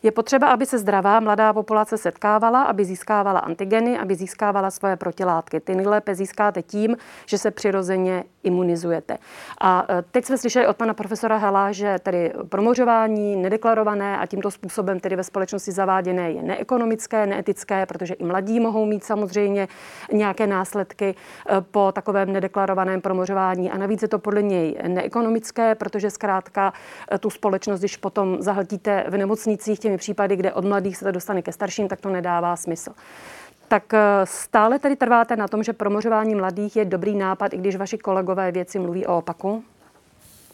je 0.03 0.11
potřeba, 0.11 0.47
aby 0.47 0.65
se 0.65 0.77
zdravá 0.77 1.19
mladá 1.19 1.53
populace 1.53 1.97
setkávala, 1.97 2.63
aby 2.63 2.85
získávala 2.85 3.39
antigeny, 3.39 3.97
aby 3.97 4.15
získávala 4.15 4.71
svoje 4.71 4.95
protilátky. 4.95 5.59
Ty 5.59 5.75
nejlépe 5.75 6.15
získáte 6.15 6.61
tím, 6.61 6.97
že 7.25 7.37
se 7.37 7.51
přirozeně 7.51 8.23
imunizujete. 8.43 9.17
A 9.61 9.85
e, 9.89 10.01
teď 10.11 10.25
jsme 10.25 10.37
slyšeli 10.37 10.67
od 10.67 10.77
pana 10.77 10.93
profesora 10.93 11.37
Hela, 11.37 11.71
že 11.71 11.95
tedy 12.03 12.33
promořování 12.49 13.35
nedeklarované 13.35 14.17
a 14.17 14.25
tímto 14.25 14.51
způsobem 14.51 14.99
tedy 14.99 15.15
ve 15.15 15.23
společnosti 15.23 15.71
zaváděné 15.71 16.31
je 16.31 16.43
neekonomické, 16.43 17.25
neetické, 17.25 17.85
protože 17.85 18.13
i 18.13 18.23
mladí 18.23 18.59
mohou 18.59 18.85
mít 18.85 19.03
samozřejmě 19.03 19.67
nějaké 20.11 20.47
následky 20.47 21.15
e, 21.49 21.61
po 21.61 21.91
takovém 21.91 22.33
nedeklarovaném 22.33 23.01
promořování. 23.01 23.71
A 23.71 23.77
navíc 23.77 24.01
je 24.01 24.07
to 24.07 24.19
podle 24.19 24.41
něj 24.41 24.75
neekonomické, 24.87 25.14
protože 25.75 26.09
zkrátka 26.09 26.73
e, 27.11 27.17
tu 27.17 27.29
společnost, 27.29 27.79
když 27.79 27.97
potom 27.97 28.37
zahltíte 28.39 29.05
v 29.07 29.17
nemocnicích 29.17 29.79
těmi 29.79 29.97
případy, 29.97 30.35
kde 30.35 30.53
od 30.53 30.65
mladých 30.65 30.97
se 30.97 31.05
to 31.05 31.11
dostane 31.11 31.41
ke 31.41 31.51
starším, 31.51 31.87
tak 31.87 32.01
to 32.01 32.09
nedává 32.09 32.55
smysl. 32.55 32.91
Tak 33.67 33.93
eh, 33.93 33.99
stále 34.23 34.79
tedy 34.79 34.95
trváte 34.95 35.35
na 35.35 35.47
tom, 35.47 35.63
že 35.63 35.73
promořování 35.73 36.35
mladých 36.35 36.75
je 36.75 36.85
dobrý 36.85 37.15
nápad, 37.15 37.53
i 37.53 37.57
když 37.57 37.75
vaši 37.75 37.97
kolegové 37.97 38.51
věci 38.51 38.79
mluví 38.79 39.05
o 39.05 39.17
opaku? 39.17 39.63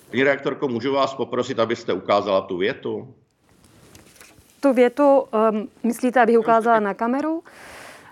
Paní 0.10 0.24
reaktorko, 0.24 0.68
můžu 0.68 0.94
vás 0.94 1.14
poprosit, 1.14 1.60
abyste 1.60 1.94
ukázala 1.94 2.42
tu 2.42 2.58
větu? 2.58 3.14
Tu 4.60 4.74
větu 4.74 5.20
um, 5.20 5.68
myslíte, 5.84 6.22
aby 6.22 6.38
ukázala 6.38 6.80
na 6.80 6.94
kameru? 6.94 7.44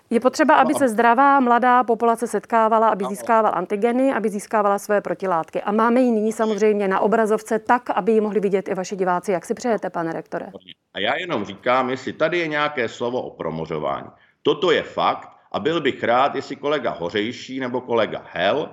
Je 0.10 0.20
potřeba, 0.20 0.56
aby 0.56 0.74
se 0.74 0.89
zdravá 0.89 1.39
mladá 1.39 1.84
populace 1.84 2.28
setkávala, 2.28 2.89
aby 2.89 3.06
získávala 3.06 3.50
antigeny, 3.50 4.13
aby 4.13 4.30
získávala 4.30 4.80
své 4.80 5.01
protilátky. 5.01 5.62
A 5.62 5.72
máme 5.72 6.01
ji 6.01 6.12
nyní 6.12 6.32
samozřejmě 6.32 6.88
na 6.88 7.00
obrazovce 7.00 7.60
tak, 7.60 7.89
aby 7.89 8.12
ji 8.12 8.22
mohli 8.22 8.39
vidět 8.39 8.70
i 8.70 8.74
vaši 8.74 8.96
diváci. 8.96 9.32
Jak 9.32 9.46
si 9.46 9.54
přejete, 9.54 9.89
pane 9.89 10.13
rektore? 10.13 10.48
A 10.94 11.00
já 11.00 11.16
jenom 11.16 11.46
říkám, 11.46 11.89
jestli 11.89 12.13
tady 12.13 12.39
je 12.39 12.48
nějaké 12.48 12.89
slovo 12.89 13.22
o 13.22 13.30
promořování. 13.30 14.08
Toto 14.44 14.72
je 14.72 14.84
fakt 14.84 15.30
a 15.51 15.60
byl 15.60 15.82
bych 15.82 16.04
rád, 16.04 16.36
jestli 16.36 16.56
kolega 16.56 16.92
Hořejší 16.92 17.60
nebo 17.60 17.82
kolega 17.82 18.22
Hel, 18.32 18.70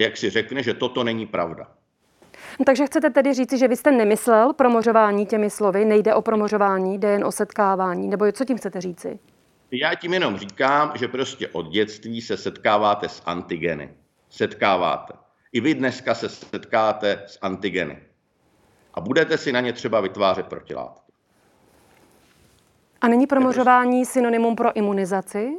jak 0.00 0.16
si 0.16 0.30
řekne, 0.30 0.62
že 0.62 0.74
toto 0.74 1.04
není 1.04 1.26
pravda. 1.26 1.66
No, 2.58 2.64
takže 2.64 2.86
chcete 2.86 3.10
tedy 3.10 3.34
říci, 3.34 3.58
že 3.58 3.68
vy 3.68 3.76
jste 3.76 3.90
nemyslel 3.90 4.52
promořování 4.52 5.26
těmi 5.26 5.50
slovy, 5.50 5.84
nejde 5.84 6.14
o 6.14 6.22
promořování, 6.22 6.98
jde 6.98 7.08
jen 7.08 7.24
o 7.24 7.32
setkávání, 7.32 8.08
nebo 8.08 8.32
co 8.32 8.44
tím 8.44 8.56
chcete 8.56 8.80
říci? 8.80 9.18
Já 9.74 9.94
tím 9.94 10.14
jenom 10.14 10.38
říkám, 10.38 10.92
že 10.94 11.08
prostě 11.08 11.48
od 11.48 11.70
dětství 11.70 12.20
se 12.20 12.36
setkáváte 12.36 13.08
s 13.08 13.22
antigeny. 13.26 13.94
Setkáváte. 14.30 15.12
I 15.52 15.60
vy 15.60 15.74
dneska 15.74 16.14
se 16.14 16.28
setkáte 16.28 17.22
s 17.26 17.38
antigeny. 17.42 18.02
A 18.94 19.00
budete 19.00 19.38
si 19.38 19.52
na 19.52 19.60
ně 19.60 19.72
třeba 19.72 20.00
vytvářet 20.00 20.46
protilátky. 20.46 21.12
A 23.00 23.08
není 23.08 23.26
promořování 23.26 24.04
synonymum 24.04 24.56
pro 24.56 24.76
imunizaci? 24.76 25.56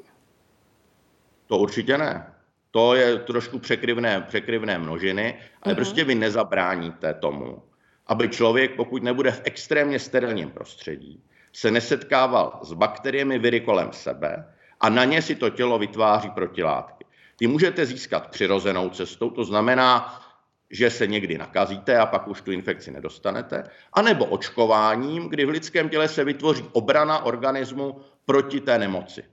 To 1.48 1.58
určitě 1.58 1.98
ne. 1.98 2.34
To 2.72 2.96
je 2.96 3.20
trošku 3.20 3.60
překryvné, 3.60 4.22
překryvné 4.22 4.78
množiny, 4.78 5.40
ale 5.62 5.74
uh-huh. 5.74 5.78
prostě 5.78 6.04
vy 6.04 6.16
nezabráníte 6.16 7.14
tomu, 7.14 7.64
aby 8.08 8.30
člověk, 8.30 8.76
pokud 8.76 9.04
nebude 9.04 9.32
v 9.32 9.42
extrémně 9.44 10.00
sterilním 10.00 10.52
prostředí, 10.52 11.24
se 11.54 11.72
nesetkával 11.72 12.60
s 12.64 12.74
bakteriemi 12.74 13.40
viry 13.40 13.60
kolem 13.62 13.92
sebe 13.92 14.46
a 14.82 14.90
na 14.90 15.04
ně 15.04 15.22
si 15.22 15.36
to 15.36 15.50
tělo 15.50 15.80
vytváří 15.80 16.30
protilátky. 16.30 17.06
Ty 17.36 17.48
můžete 17.48 17.86
získat 17.86 18.28
přirozenou 18.28 18.90
cestou, 18.90 19.30
to 19.30 19.44
znamená, 19.44 20.20
že 20.70 20.90
se 20.90 21.08
někdy 21.08 21.38
nakazíte 21.38 21.98
a 21.98 22.06
pak 22.06 22.28
už 22.28 22.42
tu 22.42 22.52
infekci 22.52 22.92
nedostanete, 22.92 23.64
anebo 23.94 24.26
očkováním, 24.26 25.30
kdy 25.30 25.46
v 25.46 25.50
lidském 25.50 25.90
těle 25.90 26.08
se 26.08 26.24
vytvoří 26.24 26.66
obrana 26.72 27.26
organismu 27.26 28.02
proti 28.26 28.60
té 28.60 28.78
nemoci. 28.80 29.24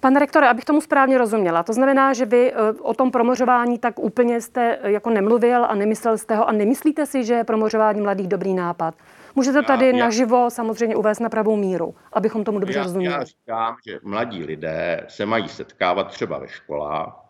Pane 0.00 0.20
rektore, 0.20 0.48
abych 0.48 0.64
tomu 0.64 0.80
správně 0.80 1.18
rozuměla, 1.18 1.62
to 1.62 1.72
znamená, 1.72 2.12
že 2.12 2.26
vy 2.26 2.52
eh, 2.52 2.72
o 2.80 2.94
tom 2.94 3.10
promořování 3.10 3.78
tak 3.78 3.98
úplně 3.98 4.40
jste 4.40 4.78
eh, 4.82 4.90
jako 4.90 5.10
nemluvil 5.10 5.64
a 5.64 5.74
nemyslel 5.74 6.18
jste 6.18 6.36
ho 6.36 6.48
a 6.48 6.52
nemyslíte 6.52 7.06
si, 7.06 7.24
že 7.24 7.34
je 7.34 7.44
promořování 7.44 8.00
mladých 8.00 8.28
dobrý 8.28 8.54
nápad? 8.54 8.94
Můžete 9.34 9.62
tady 9.62 9.86
já, 9.86 10.04
naživo 10.04 10.50
samozřejmě 10.50 10.96
uvést 10.96 11.20
na 11.20 11.28
pravou 11.28 11.56
míru, 11.56 11.94
abychom 12.12 12.44
tomu 12.44 12.58
dobře 12.58 12.78
já, 12.78 12.84
rozuměli. 12.84 13.14
Já 13.14 13.24
říkám, 13.24 13.76
že 13.86 13.98
mladí 14.02 14.44
lidé 14.44 15.06
se 15.08 15.26
mají 15.26 15.48
setkávat 15.48 16.08
třeba 16.10 16.38
ve 16.38 16.48
školách, 16.48 17.22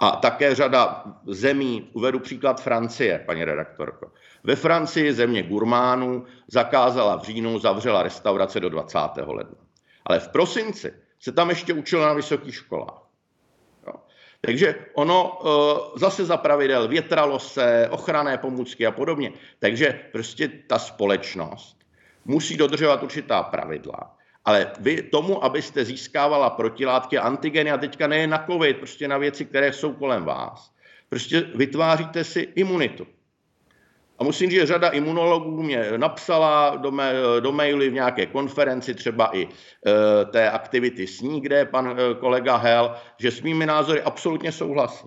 a 0.00 0.10
také 0.10 0.54
řada 0.54 1.04
zemí, 1.26 1.90
uvedu 1.92 2.18
příklad 2.18 2.62
Francie, 2.62 3.22
paní 3.26 3.44
redaktorko. 3.44 4.12
Ve 4.44 4.56
Francii 4.56 5.12
země 5.12 5.42
gurmánů 5.42 6.24
zakázala 6.48 7.16
v 7.16 7.22
říjnu, 7.22 7.58
zavřela 7.58 8.02
restaurace 8.02 8.60
do 8.60 8.68
20. 8.68 8.98
ledna. 9.26 9.56
Ale 10.04 10.20
v 10.20 10.28
prosinci 10.28 10.94
se 11.20 11.32
tam 11.32 11.48
ještě 11.50 11.72
učilo 11.72 12.06
na 12.06 12.12
vysokých 12.12 12.54
školách. 12.54 13.09
Takže 14.40 14.74
ono 14.94 15.18
e, 15.20 15.98
zase 15.98 16.24
za 16.24 16.36
pravidel 16.36 16.88
větralo 16.88 17.38
se, 17.38 17.88
ochranné 17.90 18.38
pomůcky 18.38 18.86
a 18.86 18.90
podobně. 18.90 19.32
Takže 19.58 20.00
prostě 20.12 20.48
ta 20.48 20.78
společnost 20.78 21.76
musí 22.24 22.56
dodržovat 22.56 23.02
určitá 23.02 23.42
pravidla. 23.42 24.16
Ale 24.44 24.72
vy 24.80 25.02
tomu, 25.02 25.44
abyste 25.44 25.84
získávala 25.84 26.50
protilátky 26.50 27.18
antigeny, 27.18 27.70
a 27.70 27.78
teďka 27.78 28.06
nejen 28.06 28.30
na 28.30 28.44
COVID, 28.46 28.76
prostě 28.76 29.08
na 29.08 29.18
věci, 29.18 29.44
které 29.44 29.72
jsou 29.72 29.92
kolem 29.92 30.24
vás, 30.24 30.72
prostě 31.08 31.40
vytváříte 31.40 32.24
si 32.24 32.40
imunitu. 32.40 33.06
A 34.20 34.24
musím 34.24 34.50
říct, 34.50 34.60
že 34.60 34.66
řada 34.66 34.88
imunologů 34.88 35.62
mě 35.62 35.84
napsala 35.96 36.76
do, 36.76 36.90
mé, 36.90 37.12
do 37.40 37.52
maily 37.52 37.90
v 37.90 37.92
nějaké 37.92 38.26
konferenci, 38.26 38.94
třeba 38.94 39.36
i 39.36 39.42
e, 39.42 39.48
té 40.24 40.50
aktivity 40.50 41.06
s 41.06 41.20
ní, 41.20 41.40
kde 41.40 41.56
je 41.56 41.64
pan 41.64 41.96
e, 41.98 42.14
kolega 42.14 42.56
Hel, 42.56 42.96
že 43.18 43.30
s 43.30 43.40
mými 43.42 43.66
názory 43.66 44.02
absolutně 44.02 44.52
souhlasí. 44.52 45.06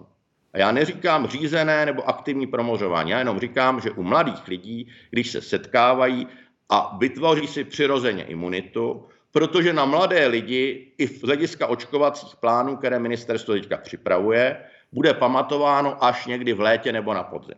A 0.54 0.58
já 0.58 0.72
neříkám 0.72 1.28
řízené 1.28 1.86
nebo 1.86 2.10
aktivní 2.10 2.48
promořování, 2.48 3.12
já 3.12 3.20
jenom 3.20 3.40
říkám, 3.40 3.82
že 3.82 3.92
u 3.92 4.04
mladých 4.04 4.48
lidí, 4.48 4.92
když 5.10 5.32
se 5.32 5.42
setkávají 5.42 6.28
a 6.70 6.98
vytvoří 6.98 7.48
si 7.48 7.64
přirozeně 7.64 8.24
imunitu, 8.24 9.06
protože 9.32 9.74
na 9.74 9.86
mladé 9.86 10.28
lidi 10.28 10.94
i 10.98 11.08
v 11.08 11.24
hlediska 11.24 11.68
očkovacích 11.68 12.36
plánů, 12.36 12.78
které 12.78 13.00
ministerstvo 13.00 13.54
teďka 13.54 13.78
připravuje, 13.78 14.58
bude 14.92 15.14
pamatováno 15.14 16.04
až 16.04 16.26
někdy 16.26 16.54
v 16.54 16.60
létě 16.60 16.92
nebo 16.92 17.14
na 17.14 17.24
podzim. 17.24 17.58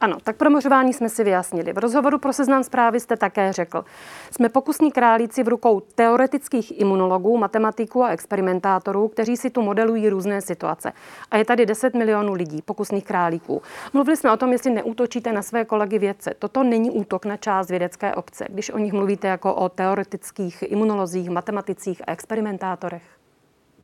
Ano, 0.00 0.16
tak 0.22 0.36
promořování 0.36 0.92
jsme 0.92 1.08
si 1.08 1.24
vyjasnili. 1.24 1.72
V 1.72 1.78
rozhovoru 1.78 2.18
pro 2.18 2.32
seznam 2.32 2.64
zprávy 2.64 3.00
jste 3.00 3.16
také 3.16 3.52
řekl, 3.52 3.84
jsme 4.30 4.48
pokusní 4.48 4.92
králíci 4.92 5.42
v 5.42 5.48
rukou 5.48 5.80
teoretických 5.80 6.80
imunologů, 6.80 7.36
matematiků 7.36 8.02
a 8.02 8.10
experimentátorů, 8.10 9.08
kteří 9.08 9.36
si 9.36 9.50
tu 9.50 9.62
modelují 9.62 10.08
různé 10.08 10.40
situace. 10.40 10.92
A 11.30 11.36
je 11.36 11.44
tady 11.44 11.66
10 11.66 11.94
milionů 11.94 12.32
lidí, 12.32 12.62
pokusných 12.62 13.04
králíků. 13.04 13.62
Mluvili 13.92 14.16
jsme 14.16 14.32
o 14.32 14.36
tom, 14.36 14.52
jestli 14.52 14.70
neútočíte 14.70 15.32
na 15.32 15.42
své 15.42 15.64
kolegy 15.64 15.98
vědce. 15.98 16.34
Toto 16.38 16.62
není 16.62 16.90
útok 16.90 17.26
na 17.26 17.36
část 17.36 17.70
vědecké 17.70 18.14
obce, 18.14 18.46
když 18.48 18.70
o 18.70 18.78
nich 18.78 18.92
mluvíte 18.92 19.28
jako 19.28 19.54
o 19.54 19.68
teoretických 19.68 20.64
imunolozích, 20.72 21.30
matematicích 21.30 22.02
a 22.06 22.12
experimentátorech. 22.12 23.02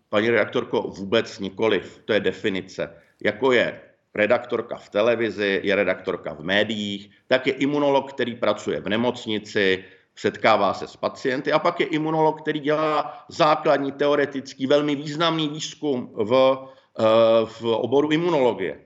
Paní 0.08 0.30
redaktorko, 0.30 0.82
vůbec 0.82 1.38
nikoliv. 1.38 2.00
To 2.04 2.12
je 2.12 2.20
definice. 2.20 2.90
Jako 3.24 3.52
je 3.52 3.80
redaktorka 4.16 4.76
v 4.76 4.88
televizi, 4.88 5.60
je 5.62 5.74
redaktorka 5.74 6.34
v 6.34 6.40
médiích, 6.40 7.10
tak 7.28 7.46
je 7.46 7.52
imunolog, 7.52 8.12
který 8.12 8.34
pracuje 8.34 8.80
v 8.80 8.88
nemocnici, 8.88 9.84
setkává 10.16 10.74
se 10.74 10.88
s 10.88 10.96
pacienty 10.96 11.52
a 11.52 11.58
pak 11.58 11.80
je 11.80 11.86
imunolog, 11.86 12.40
který 12.40 12.60
dělá 12.60 13.24
základní 13.28 13.92
teoretický, 13.92 14.66
velmi 14.66 14.94
významný 14.94 15.48
výzkum 15.48 16.10
v, 16.14 16.58
eh, 16.98 17.02
v 17.44 17.64
oboru 17.64 18.08
imunologie. 18.08 18.80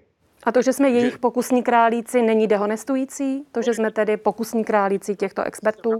A 0.44 0.52
to, 0.52 0.62
že 0.62 0.72
jsme 0.72 0.88
jejich 0.88 1.18
pokusní 1.18 1.62
králíci, 1.62 2.22
není 2.22 2.46
dehonestující? 2.46 3.44
To, 3.52 3.62
že 3.62 3.74
jsme 3.74 3.90
tedy 3.90 4.16
pokusní 4.16 4.64
králíci 4.64 5.16
těchto 5.16 5.42
expertů? 5.42 5.90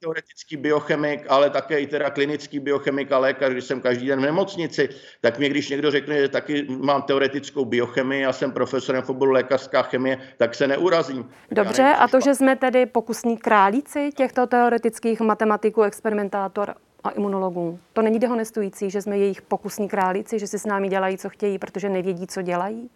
Teoretický 0.00 0.56
biochemik, 0.56 1.26
ale 1.28 1.50
také 1.50 1.80
i 1.80 1.86
teda 1.86 2.10
klinický 2.10 2.58
biochemik 2.60 3.12
a 3.12 3.18
lékař, 3.18 3.52
když 3.52 3.64
jsem 3.64 3.80
každý 3.80 4.06
den 4.06 4.18
v 4.18 4.22
nemocnici, 4.22 4.88
tak 5.20 5.38
mě 5.38 5.48
když 5.48 5.68
někdo 5.68 5.90
řekne, 5.90 6.20
že 6.20 6.28
taky 6.28 6.66
mám 6.68 7.02
teoretickou 7.02 7.64
biochemii 7.64 8.26
a 8.26 8.32
jsem 8.32 8.52
profesorem 8.52 9.02
v 9.02 9.10
oboru 9.10 9.32
lékařská 9.32 9.82
chemie, 9.82 10.18
tak 10.36 10.54
se 10.54 10.66
neurazím. 10.66 11.30
Dobře, 11.50 11.94
a 11.98 12.08
to, 12.08 12.20
že 12.20 12.34
jsme 12.34 12.56
tedy 12.56 12.86
pokusní 12.86 13.36
králíci 13.36 14.10
těchto 14.16 14.46
teoretických 14.46 15.20
matematiků, 15.20 15.82
experimentátor, 15.82 16.74
a 17.04 17.10
imunologů. 17.10 17.78
To 17.92 18.02
není 18.02 18.18
dehonestující, 18.18 18.90
že 18.90 19.02
jsme 19.02 19.18
jejich 19.18 19.42
pokusní 19.42 19.88
králíci, 19.88 20.38
že 20.38 20.46
si 20.46 20.58
s 20.58 20.66
námi 20.66 20.88
dělají, 20.88 21.18
co 21.18 21.28
chtějí, 21.28 21.58
protože 21.58 21.88
nevědí, 21.88 22.26
co 22.26 22.42
dělají? 22.42 22.90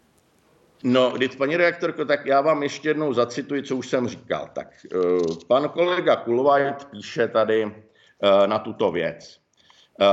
No, 0.88 1.10
když 1.10 1.36
paní 1.36 1.56
reaktorko, 1.56 2.04
tak 2.04 2.26
já 2.26 2.40
vám 2.40 2.62
ještě 2.62 2.88
jednou 2.88 3.12
zacituji, 3.12 3.62
co 3.62 3.76
už 3.76 3.88
jsem 3.88 4.08
říkal. 4.08 4.50
Tak 4.52 4.86
uh, 4.94 5.36
pan 5.46 5.68
kolega 5.68 6.16
Kulvajt 6.16 6.84
píše 6.84 7.28
tady 7.28 7.64
uh, 7.64 7.72
na 8.46 8.58
tuto 8.58 8.92
věc. 8.92 9.40
Uh, 10.00 10.06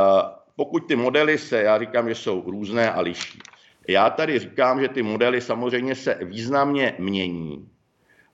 pokud 0.55 0.87
ty 0.87 0.95
modely 0.95 1.37
se, 1.37 1.61
já 1.61 1.79
říkám, 1.79 2.09
že 2.09 2.15
jsou 2.15 2.43
různé 2.51 2.91
a 2.91 3.01
liší. 3.01 3.39
Já 3.87 4.09
tady 4.09 4.39
říkám, 4.39 4.81
že 4.81 4.87
ty 4.87 5.03
modely 5.03 5.41
samozřejmě 5.41 5.95
se 5.95 6.17
významně 6.21 6.95
mění. 6.99 7.69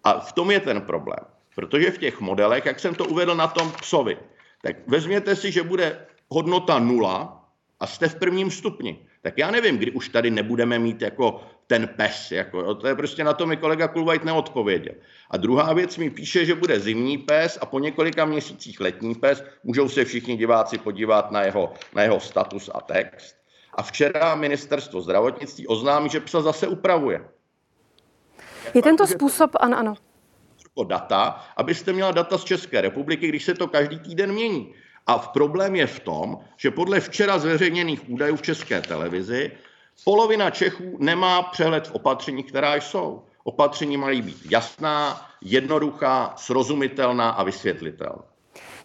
A 0.04 0.20
v 0.20 0.34
tom 0.34 0.52
je 0.52 0.60
ten 0.60 0.82
problém. 0.82 1.26
Protože 1.56 1.92
v 1.92 1.98
těch 1.98 2.20
modelech, 2.20 2.66
jak 2.66 2.80
jsem 2.80 2.96
to 2.96 3.06
uvedl 3.06 3.36
na 3.36 3.48
tom 3.48 3.72
psovi, 3.72 4.18
tak 4.62 4.76
vezměte 4.88 5.36
si, 5.36 5.52
že 5.52 5.64
bude 5.64 6.06
hodnota 6.28 6.80
nula 6.80 7.46
a 7.80 7.88
jste 7.88 8.08
v 8.08 8.16
prvním 8.16 8.52
stupni. 8.52 9.00
Tak 9.22 9.38
já 9.38 9.52
nevím, 9.52 9.78
kdy 9.78 9.92
už 9.92 10.10
tady 10.10 10.32
nebudeme 10.32 10.80
mít 10.80 11.02
jako 11.02 11.42
ten 11.70 11.88
pes. 11.88 12.32
Jako, 12.32 12.76
to 12.76 12.88
je 12.88 12.96
prostě 12.96 13.24
na 13.24 13.34
to 13.34 13.46
mi 13.46 13.58
kolega 13.58 13.88
Kulvajt 13.88 14.24
neodpověděl. 14.24 14.94
A 15.30 15.38
druhá 15.38 15.74
věc 15.74 15.98
mi 15.98 16.10
píše, 16.10 16.46
že 16.46 16.56
bude 16.56 16.80
zimní 16.80 17.18
pes 17.18 17.58
a 17.62 17.66
po 17.66 17.80
několika 17.80 18.26
měsících 18.26 18.80
letní 18.80 19.16
pes. 19.16 19.44
Můžou 19.64 19.90
se 19.90 20.06
všichni 20.06 20.38
diváci 20.38 20.78
podívat 20.78 21.32
na 21.32 21.42
jeho, 21.42 21.74
na 21.96 22.04
jeho 22.04 22.20
status 22.20 22.70
a 22.74 22.82
text. 22.82 23.36
A 23.74 23.84
včera 23.84 24.36
ministerstvo 24.36 25.02
zdravotnictví 25.02 25.68
oznámí, 25.68 26.10
že 26.10 26.20
psa 26.20 26.42
zase 26.42 26.68
upravuje. 26.68 27.22
Je 28.74 28.82
tento 28.82 29.08
způsob, 29.08 29.52
ano, 29.60 29.78
ano. 29.78 29.94
Data, 30.88 31.46
abyste 31.58 31.94
měla 31.94 32.12
data 32.12 32.38
z 32.38 32.44
České 32.44 32.82
republiky, 32.82 33.28
když 33.28 33.44
se 33.44 33.54
to 33.54 33.68
každý 33.68 34.00
týden 34.00 34.32
mění. 34.32 34.74
A 35.08 35.18
v 35.18 35.28
problém 35.28 35.76
je 35.76 35.88
v 35.88 36.00
tom, 36.00 36.38
že 36.58 36.72
podle 36.72 37.00
včera 37.00 37.38
zveřejněných 37.40 38.10
údajů 38.10 38.36
v 38.36 38.42
České 38.42 38.82
televizi 38.82 39.52
polovina 40.06 40.50
Čechů 40.50 40.98
nemá 41.00 41.42
přehled 41.42 41.88
v 41.88 41.92
opatření, 41.92 42.44
která 42.44 42.76
jsou. 42.76 43.22
Opatření 43.44 43.98
mají 43.98 44.22
být 44.22 44.38
jasná, 44.52 45.22
jednoduchá, 45.42 46.34
srozumitelná 46.38 47.30
a 47.30 47.44
vysvětlitelná. 47.44 48.24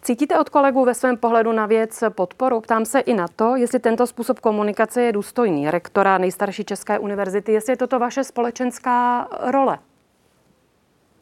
Cítíte 0.02 0.38
od 0.38 0.48
kolegů 0.48 0.84
ve 0.84 0.94
svém 0.94 1.16
pohledu 1.16 1.52
na 1.52 1.66
věc 1.66 2.04
podporu? 2.08 2.60
Ptám 2.60 2.84
se 2.84 3.00
i 3.00 3.14
na 3.14 3.28
to, 3.28 3.56
jestli 3.56 3.78
tento 3.78 4.06
způsob 4.06 4.40
komunikace 4.40 5.02
je 5.02 5.12
důstojný 5.12 5.70
rektora 5.70 6.18
nejstarší 6.18 6.64
České 6.64 6.98
univerzity, 6.98 7.52
jestli 7.52 7.72
je 7.72 7.76
toto 7.76 7.98
vaše 7.98 8.24
společenská 8.24 9.28
role. 9.50 9.78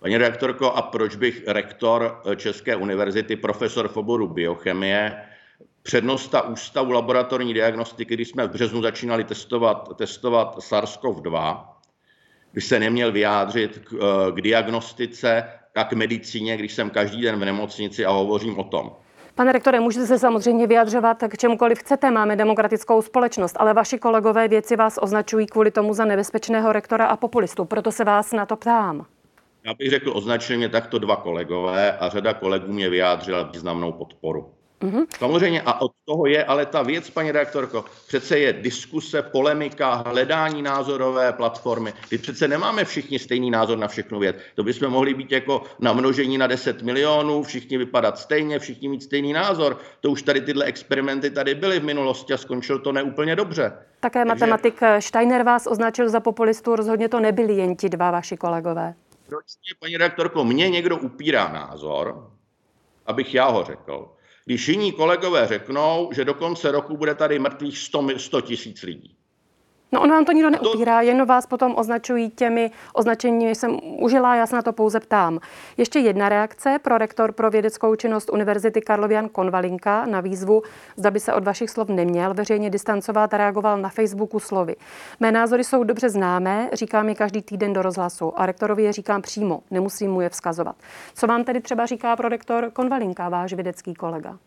Paní 0.01 0.17
rektorko, 0.17 0.73
a 0.73 0.83
proč 0.83 1.17
bych 1.17 1.43
rektor 1.47 2.23
České 2.37 2.77
univerzity, 2.77 3.37
profesor 3.37 3.89
v 3.89 3.97
oboru 3.97 4.29
biochemie, 4.29 5.23
přednosta 5.83 6.43
Ústavu 6.43 6.93
laboratorní 6.93 7.55
diagnostiky, 7.55 8.15
když 8.15 8.29
jsme 8.29 8.47
v 8.47 8.51
březnu 8.51 8.83
začínali 8.83 9.25
testovat, 9.25 9.97
testovat 9.97 10.57
SARS-CoV-2, 10.57 11.65
by 12.55 12.61
se 12.61 12.81
neměl 12.81 13.13
vyjádřit 13.13 13.79
k, 13.79 13.95
k 14.35 14.41
diagnostice 14.41 15.45
a 15.75 15.85
k 15.85 15.93
medicíně, 15.93 16.57
když 16.57 16.75
jsem 16.75 16.91
každý 16.91 17.23
den 17.23 17.37
v 17.41 17.45
nemocnici 17.45 18.05
a 18.05 18.11
hovořím 18.11 18.59
o 18.59 18.65
tom. 18.65 18.93
Pane 19.35 19.53
rektore, 19.53 19.81
můžete 19.81 20.07
se 20.07 20.19
samozřejmě 20.19 20.67
vyjadřovat 20.67 21.25
k 21.29 21.37
čemukoliv 21.39 21.79
chcete, 21.79 22.11
máme 22.11 22.37
demokratickou 22.37 23.03
společnost, 23.03 23.57
ale 23.59 23.75
vaši 23.75 23.99
kolegové 23.99 24.49
věci 24.49 24.77
vás 24.77 24.99
označují 25.03 25.47
kvůli 25.47 25.71
tomu 25.71 25.95
za 25.95 26.05
nebezpečného 26.05 26.73
rektora 26.73 27.07
a 27.07 27.17
populistu, 27.17 27.65
proto 27.65 27.93
se 27.93 28.05
vás 28.05 28.33
na 28.33 28.47
to 28.47 28.57
ptám. 28.57 29.07
Já 29.65 29.75
bych 29.75 29.91
řekl, 29.91 30.13
označili 30.15 30.57
mě 30.57 30.69
takto 30.69 30.99
dva 30.99 31.17
kolegové 31.17 31.99
a 31.99 32.09
řada 32.09 32.35
kolegů 32.35 32.73
mě 32.73 32.91
vyjádřila 32.91 33.43
významnou 33.43 33.93
podporu. 33.93 34.51
Mm-hmm. 34.83 35.07
Samozřejmě 35.19 35.63
a 35.63 35.81
od 35.81 35.93
toho 36.05 36.27
je 36.27 36.45
ale 36.45 36.67
ta 36.67 36.83
věc, 36.83 37.11
paní 37.11 37.31
redaktorko, 37.31 37.85
přece 38.07 38.39
je 38.39 38.53
diskuse, 38.53 39.23
polemika, 39.23 39.95
hledání 39.95 40.63
názorové 40.63 41.33
platformy. 41.33 41.93
My 42.11 42.19
přece 42.19 42.49
nemáme 42.49 42.85
všichni 42.85 43.19
stejný 43.19 43.51
názor 43.51 43.79
na 43.79 43.89
všechnu 43.89 44.19
věc. 44.19 44.37
To 44.55 44.65
bychom 44.65 44.91
mohli 44.91 45.15
být 45.15 45.33
jako 45.33 45.63
na 45.81 45.93
množení 45.93 46.39
na 46.39 46.47
10 46.47 46.83
milionů, 46.83 47.43
všichni 47.43 47.79
vypadat 47.79 48.19
stejně, 48.19 48.59
všichni 48.59 48.89
mít 48.89 49.03
stejný 49.03 49.33
názor. 49.33 49.79
To 50.01 50.11
už 50.11 50.23
tady 50.23 50.41
tyhle 50.41 50.65
experimenty 50.65 51.31
tady 51.31 51.55
byly 51.55 51.81
v 51.81 51.85
minulosti 51.85 52.33
a 52.33 52.37
skončilo 52.37 52.79
to 52.79 52.93
neúplně 52.93 53.37
dobře. 53.37 53.73
Také 54.01 54.19
Takže... 54.19 54.29
matematik 54.29 54.81
Steiner 54.99 55.43
vás 55.43 55.67
označil 55.67 56.09
za 56.09 56.21
populistu, 56.21 56.77
rozhodně 56.77 57.09
to 57.09 57.21
nebyli 57.21 57.53
jen 57.53 57.77
ti 57.77 57.89
dva 57.89 58.11
vaši 58.11 58.37
kolegové. 58.37 58.95
Proč 59.29 59.45
mě, 59.45 59.75
paní 59.81 59.97
redaktorko, 59.97 60.45
mě 60.45 60.71
někdo 60.71 60.97
upírá 60.97 61.49
názor, 61.49 62.31
abych 63.07 63.35
já 63.35 63.49
ho 63.49 63.65
řekl, 63.65 64.09
když 64.45 64.69
jiní 64.69 64.93
kolegové 64.93 65.47
řeknou, 65.47 66.11
že 66.13 66.25
do 66.25 66.35
konce 66.35 66.73
roku 66.73 66.97
bude 66.97 67.15
tady 67.15 67.39
mrtvých 67.39 67.79
100 68.17 68.41
tisíc 68.41 68.83
lidí. 68.83 69.17
No 69.95 70.01
on 70.01 70.11
vám 70.11 70.25
to 70.25 70.33
nikdo 70.33 70.51
neupírá, 70.51 71.01
jen 71.01 71.25
vás 71.25 71.47
potom 71.47 71.75
označují 71.77 72.31
těmi 72.31 72.71
označeními, 72.95 73.55
jsem 73.55 73.79
užila, 73.83 74.35
já 74.35 74.47
se 74.47 74.57
na 74.57 74.63
to 74.63 74.73
pouze 74.73 75.01
ptám. 75.01 75.39
Ještě 75.77 75.99
jedna 75.99 76.29
reakce 76.29 76.79
pro 76.83 76.99
rektor 76.99 77.33
pro 77.33 77.51
vědeckou 77.51 77.97
činnost 77.97 78.31
Univerzity 78.31 78.81
Karlovian 78.81 79.29
Konvalinka 79.29 80.07
na 80.07 80.21
výzvu, 80.21 80.63
zda 80.97 81.11
by 81.11 81.21
se 81.21 81.33
od 81.33 81.45
vašich 81.45 81.71
slov 81.71 81.89
neměl 81.89 82.35
veřejně 82.35 82.71
distancovat, 82.71 83.35
reagoval 83.35 83.79
na 83.79 83.89
Facebooku 83.89 84.41
slovy. 84.41 84.77
Mé 85.21 85.33
názory 85.33 85.65
jsou 85.65 85.85
dobře 85.85 86.09
známé, 86.09 86.71
říkám 86.73 87.09
je 87.09 87.15
každý 87.15 87.43
týden 87.43 87.73
do 87.73 87.83
rozhlasu 87.83 88.41
a 88.41 88.47
rektorovi 88.47 88.83
je 88.83 88.93
říkám 88.93 89.23
přímo, 89.23 89.61
nemusím 89.71 90.11
mu 90.11 90.21
je 90.21 90.29
vzkazovat. 90.29 90.77
Co 91.15 91.27
vám 91.27 91.45
tedy 91.45 91.61
třeba 91.61 91.87
říká 91.87 92.17
pro 92.17 92.29
rektor 92.29 92.71
Konvalinka, 92.73 93.29
váš 93.29 93.53
vědecký 93.53 93.95
kolega? 93.95 94.39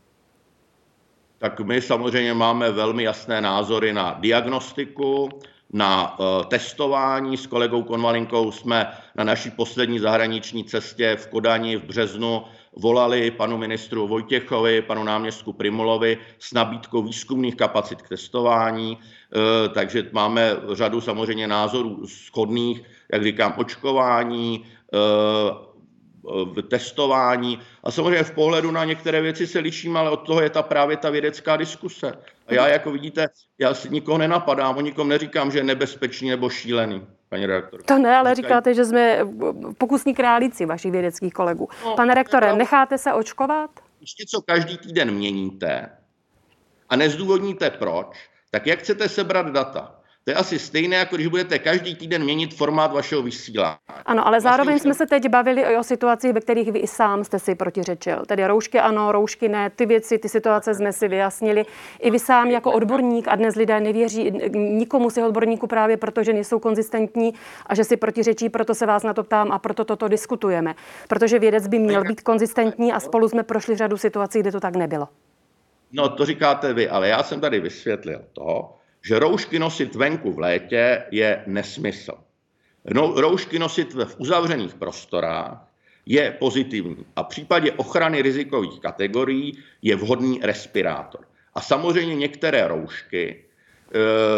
Tak 1.46 1.60
my 1.60 1.82
samozřejmě 1.82 2.34
máme 2.34 2.72
velmi 2.72 3.04
jasné 3.04 3.42
názory 3.42 3.94
na 3.94 4.18
diagnostiku, 4.20 5.30
na 5.74 6.20
uh, 6.20 6.26
testování. 6.44 7.38
S 7.38 7.48
kolegou 7.48 7.84
Konvalinkou 7.84 8.52
jsme 8.52 8.88
na 9.16 9.24
naší 9.24 9.52
poslední 9.52 10.00
zahraniční 10.00 10.64
cestě 10.64 11.16
v 11.16 11.28
Kodani 11.28 11.78
v 11.78 11.84
březnu 11.84 12.44
volali 12.74 13.32
panu 13.32 13.58
ministru 13.58 14.08
Vojtěchovi, 14.08 14.82
panu 14.82 15.04
náměstku 15.04 15.54
Primulovi 15.54 16.18
s 16.40 16.54
nabídkou 16.54 17.02
výzkumných 17.02 17.56
kapacit 17.56 18.02
k 18.02 18.10
testování. 18.10 18.98
Uh, 18.98 19.74
takže 19.74 20.10
máme 20.12 20.56
řadu 20.74 21.02
samozřejmě 21.02 21.48
názorů 21.48 22.08
schodných, 22.08 22.82
jak 23.14 23.24
říkám, 23.24 23.54
očkování, 23.58 24.66
uh, 24.94 25.65
v 26.26 26.62
testování 26.62 27.60
a 27.84 27.92
samozřejmě 27.92 28.24
v 28.24 28.32
pohledu 28.32 28.72
na 28.72 28.86
některé 28.86 29.22
věci 29.22 29.48
se 29.48 29.60
liším, 29.60 29.98
ale 29.98 30.10
od 30.10 30.18
toho 30.18 30.42
je 30.42 30.50
ta 30.50 30.64
právě 30.64 30.98
ta 30.98 31.10
vědecká 31.10 31.58
diskuse. 31.58 32.14
A 32.48 32.54
já, 32.54 32.68
jako 32.68 32.92
vidíte, 32.92 33.28
já 33.60 33.74
si 33.74 33.90
nikoho 33.90 34.18
nenapadám, 34.18 34.78
o 34.78 34.82
nikom 34.82 35.08
neříkám, 35.10 35.52
že 35.52 35.60
je 35.60 35.64
nebezpečný 35.64 36.30
nebo 36.30 36.50
šílený. 36.50 37.08
Paní 37.30 37.46
redaktor. 37.46 37.84
To 37.84 37.98
ne, 37.98 38.18
ale 38.18 38.36
říkáte, 38.36 38.74
že 38.74 38.86
jsme 38.86 39.20
pokusní 39.78 40.16
králíci 40.16 40.66
vašich 40.66 40.92
vědeckých 40.92 41.34
kolegů. 41.34 41.70
No, 41.86 41.96
Pane 41.96 42.14
rektore, 42.14 42.56
necháte 42.56 42.98
se 42.98 43.14
očkovat? 43.14 43.70
Když 43.98 44.18
něco 44.20 44.42
každý 44.42 44.78
týden 44.78 45.12
měníte 45.12 45.90
a 46.90 46.96
nezdůvodníte 46.96 47.70
proč, 47.70 48.30
tak 48.52 48.68
jak 48.68 48.80
chcete 48.80 49.10
sebrat 49.10 49.48
data? 49.48 49.96
To 50.26 50.32
je 50.32 50.36
asi 50.36 50.60
stejné, 50.60 50.96
jako 50.96 51.16
když 51.16 51.28
budete 51.28 51.60
každý 51.60 51.96
týden 51.96 52.24
měnit 52.24 52.54
formát 52.54 52.94
vašeho 52.94 53.22
vysílání. 53.22 53.78
Ano, 54.06 54.28
ale 54.28 54.42
zároveň 54.42 54.74
vlastně 54.74 54.94
jsme 54.94 54.94
se 54.94 55.06
teď 55.06 55.30
bavili 55.30 55.62
i 55.62 55.78
o 55.78 55.84
situacích, 55.84 56.34
ve 56.34 56.42
kterých 56.42 56.72
vy 56.72 56.80
i 56.80 56.88
sám 56.88 57.24
jste 57.24 57.40
si 57.40 57.56
protiřečil. 57.56 58.26
Tedy 58.26 58.48
roušky 58.48 58.80
ano, 58.80 59.12
roušky 59.12 59.50
ne, 59.50 59.70
ty 59.70 59.86
věci, 59.86 60.18
ty 60.18 60.30
situace 60.30 60.74
jsme 60.74 60.94
si 60.94 61.08
vyjasnili. 61.08 61.66
I 62.00 62.12
vy 62.12 62.20
sám 62.20 62.48
jako 62.48 62.72
odborník 62.72 63.28
a 63.28 63.36
dnes 63.36 63.56
lidé 63.56 63.80
nevěří 63.80 64.32
nikomu 64.54 65.10
si 65.10 65.24
odborníku 65.24 65.68
právě 65.68 65.98
proto, 65.98 66.24
že 66.24 66.34
nejsou 66.34 66.60
konzistentní 66.60 67.34
a 67.66 67.76
že 67.76 67.84
si 67.84 67.98
protiřečí, 67.98 68.50
proto 68.50 68.76
se 68.76 68.86
vás 68.86 69.04
na 69.04 69.14
to 69.14 69.24
ptám 69.24 69.52
a 69.52 69.60
proto 69.60 69.86
toto 69.86 70.08
diskutujeme. 70.08 70.76
Protože 71.08 71.40
vědec 71.40 71.68
by 71.68 71.80
měl 71.80 72.04
být 72.04 72.22
konzistentní 72.22 72.94
a 72.94 73.00
spolu 73.00 73.30
jsme 73.30 73.44
prošli 73.44 73.76
řadu 73.76 73.98
situací, 73.98 74.40
kde 74.40 74.52
to 74.52 74.60
tak 74.60 74.76
nebylo. 74.76 75.08
No 75.92 76.10
to 76.10 76.26
říkáte 76.26 76.74
vy, 76.74 76.90
ale 76.90 77.08
já 77.08 77.24
jsem 77.24 77.42
tady 77.42 77.60
vysvětlil 77.60 78.22
to, 78.34 78.76
že 79.06 79.20
roušky 79.20 79.60
nosit 79.60 79.96
venku 79.96 80.34
v 80.34 80.40
létě 80.40 81.04
je 81.12 81.44
nesmysl. 81.48 82.14
No, 82.94 83.14
roušky 83.22 83.60
nosit 83.60 83.94
v 83.94 84.16
uzavřených 84.18 84.74
prostorách 84.74 85.68
je 86.06 86.32
pozitivní 86.40 87.06
a 87.16 87.24
v 87.24 87.28
případě 87.28 87.72
ochrany 87.72 88.22
rizikových 88.22 88.80
kategorií 88.80 89.58
je 89.82 89.96
vhodný 89.96 90.40
respirátor. 90.44 91.22
A 91.54 91.62
samozřejmě 91.62 92.16
některé 92.16 92.68
roušky, 92.68 93.46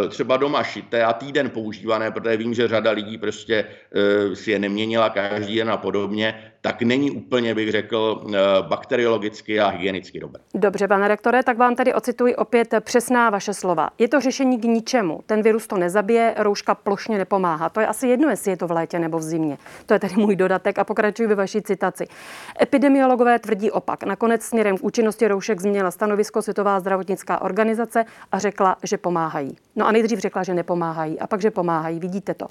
e, 0.06 0.10
třeba 0.10 0.38
doma 0.38 0.64
šité 0.64 1.04
a 1.04 1.14
týden 1.14 1.50
používané, 1.50 2.12
protože 2.12 2.38
vím, 2.38 2.54
že 2.54 2.68
řada 2.68 2.92
lidí 2.92 3.18
prostě 3.18 3.56
e, 3.66 4.36
si 4.36 4.52
je 4.52 4.60
neměnila 4.60 5.10
každý 5.10 5.56
den 5.56 5.70
a 5.70 5.78
podobně, 5.78 6.52
tak 6.62 6.82
není 6.82 7.12
úplně, 7.12 7.56
bych 7.56 7.72
řekl, 7.72 8.26
eh, 8.28 8.38
bakteriologicky 8.62 9.60
a 9.60 9.68
hygienicky 9.68 10.20
dobré. 10.20 10.42
Dobře, 10.54 10.88
pane 10.88 11.08
rektore, 11.08 11.44
tak 11.44 11.58
vám 11.58 11.76
tady 11.76 11.94
ocituji 11.94 12.36
opět 12.36 12.74
přesná 12.80 13.30
vaše 13.30 13.54
slova. 13.54 13.90
Je 14.00 14.08
to 14.08 14.20
řešení 14.20 14.58
k 14.60 14.64
ničemu. 14.64 15.20
Ten 15.26 15.42
virus 15.42 15.68
to 15.68 15.78
nezabije, 15.78 16.34
rouška 16.38 16.76
plošně 16.76 17.18
nepomáhá. 17.18 17.70
To 17.70 17.80
je 17.80 17.88
asi 17.88 18.08
jedno, 18.08 18.30
jestli 18.30 18.52
je 18.52 18.58
to 18.58 18.68
v 18.68 18.72
létě 18.72 19.00
nebo 19.00 19.18
v 19.18 19.22
zimě. 19.22 19.58
To 19.86 19.94
je 19.94 20.00
tedy 20.00 20.16
můj 20.16 20.36
dodatek 20.36 20.80
a 20.80 20.84
pokračuji 20.84 21.28
ve 21.28 21.36
vaší 21.36 21.62
citaci. 21.62 22.08
Epidemiologové 22.62 23.40
tvrdí 23.40 23.72
opak. 23.72 24.04
Nakonec 24.04 24.44
směrem 24.44 24.78
k 24.78 24.84
účinnosti 24.84 25.28
roušek 25.28 25.62
změnila 25.62 25.92
stanovisko 25.92 26.42
Světová 26.42 26.80
zdravotnická 26.80 27.42
organizace 27.42 28.06
a 28.32 28.40
řekla, 28.40 28.78
že 28.84 28.98
pomáhají. 28.98 29.58
No 29.76 29.88
a 29.88 29.92
nejdřív 29.92 30.20
řekla, 30.20 30.44
že 30.44 30.54
nepomáhají 30.54 31.20
a 31.20 31.28
pak, 31.28 31.42
že 31.42 31.52
pomáhají. 31.52 32.00
Vidíte 32.00 32.34
to. 32.34 32.48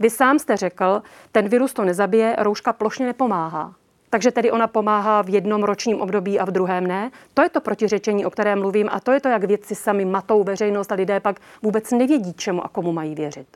Vy 0.00 0.10
sám 0.10 0.38
jste 0.38 0.56
řekl, 0.56 1.02
ten 1.32 1.48
virus 1.48 1.72
to 1.72 1.84
nezabije, 1.84 2.36
rouška 2.38 2.72
plošně 2.72 3.06
nepomáhá. 3.06 3.74
Takže 4.10 4.30
tedy 4.30 4.50
ona 4.50 4.66
pomáhá 4.66 5.22
v 5.22 5.28
jednom 5.28 5.62
ročním 5.62 6.00
období 6.00 6.40
a 6.40 6.44
v 6.44 6.50
druhém 6.50 6.86
ne. 6.86 7.10
To 7.34 7.42
je 7.42 7.48
to 7.48 7.60
protiřečení, 7.60 8.26
o 8.26 8.30
kterém 8.30 8.58
mluvím 8.58 8.88
a 8.92 9.00
to 9.00 9.12
je 9.12 9.20
to, 9.20 9.28
jak 9.28 9.44
vědci 9.44 9.74
sami 9.74 10.04
matou 10.04 10.44
veřejnost 10.44 10.92
a 10.92 10.94
lidé 10.94 11.20
pak 11.20 11.40
vůbec 11.62 11.90
nevědí, 11.90 12.32
čemu 12.34 12.64
a 12.64 12.68
komu 12.68 12.92
mají 12.92 13.14
věřit. 13.14 13.46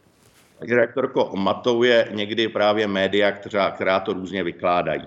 Takže 0.58 0.76
rektorko, 0.76 1.30
matou 1.36 1.82
je 1.82 2.08
někdy 2.10 2.48
právě 2.48 2.86
média, 2.86 3.32
která, 3.32 3.70
která 3.70 4.00
to 4.00 4.12
různě 4.12 4.44
vykládají. 4.44 5.02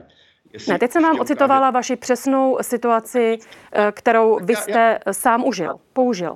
Jestli 0.54 0.72
ne, 0.74 0.80
teď 0.80 0.92
jsem 0.92 1.04
vám 1.04 1.20
ocitovala 1.20 1.60
ukáže... 1.60 1.74
vaši 1.74 1.96
přesnou 1.96 2.58
situaci, 2.62 3.38
eh, 3.72 3.92
kterou 3.92 4.40
vy 4.44 4.56
jste 4.56 4.72
já, 4.72 4.98
já... 5.06 5.14
sám 5.14 5.46
užil, 5.46 5.76
použil. 5.94 6.36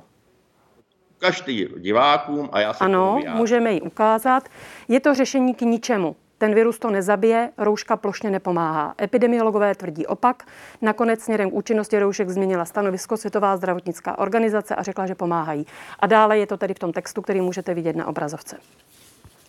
Ukažte 1.19 1.51
ji 1.51 1.69
divákům 1.77 2.49
a 2.51 2.59
já 2.59 2.73
se 2.73 2.83
Ano, 2.83 3.19
můžeme 3.33 3.73
ji 3.73 3.81
ukázat. 3.81 4.49
Je 4.87 4.99
to 4.99 5.13
řešení 5.13 5.55
k 5.55 5.61
ničemu. 5.61 6.15
Ten 6.37 6.55
virus 6.55 6.79
to 6.79 6.89
nezabije, 6.89 7.49
rouška 7.57 7.97
plošně 7.97 8.29
nepomáhá. 8.29 8.95
Epidemiologové 9.01 9.75
tvrdí 9.75 10.07
opak. 10.07 10.43
Nakonec 10.81 11.21
směrem 11.21 11.49
k 11.49 11.53
účinnosti 11.53 11.99
roušek 11.99 12.29
změnila 12.29 12.65
stanovisko 12.65 13.17
Světová 13.17 13.57
zdravotnická 13.57 14.17
organizace 14.17 14.75
a 14.75 14.83
řekla, 14.83 15.07
že 15.07 15.15
pomáhají. 15.15 15.65
A 15.99 16.07
dále 16.07 16.37
je 16.37 16.47
to 16.47 16.57
tedy 16.57 16.73
v 16.73 16.79
tom 16.79 16.93
textu, 16.93 17.21
který 17.21 17.41
můžete 17.41 17.73
vidět 17.73 17.95
na 17.95 18.07
obrazovce. 18.07 18.57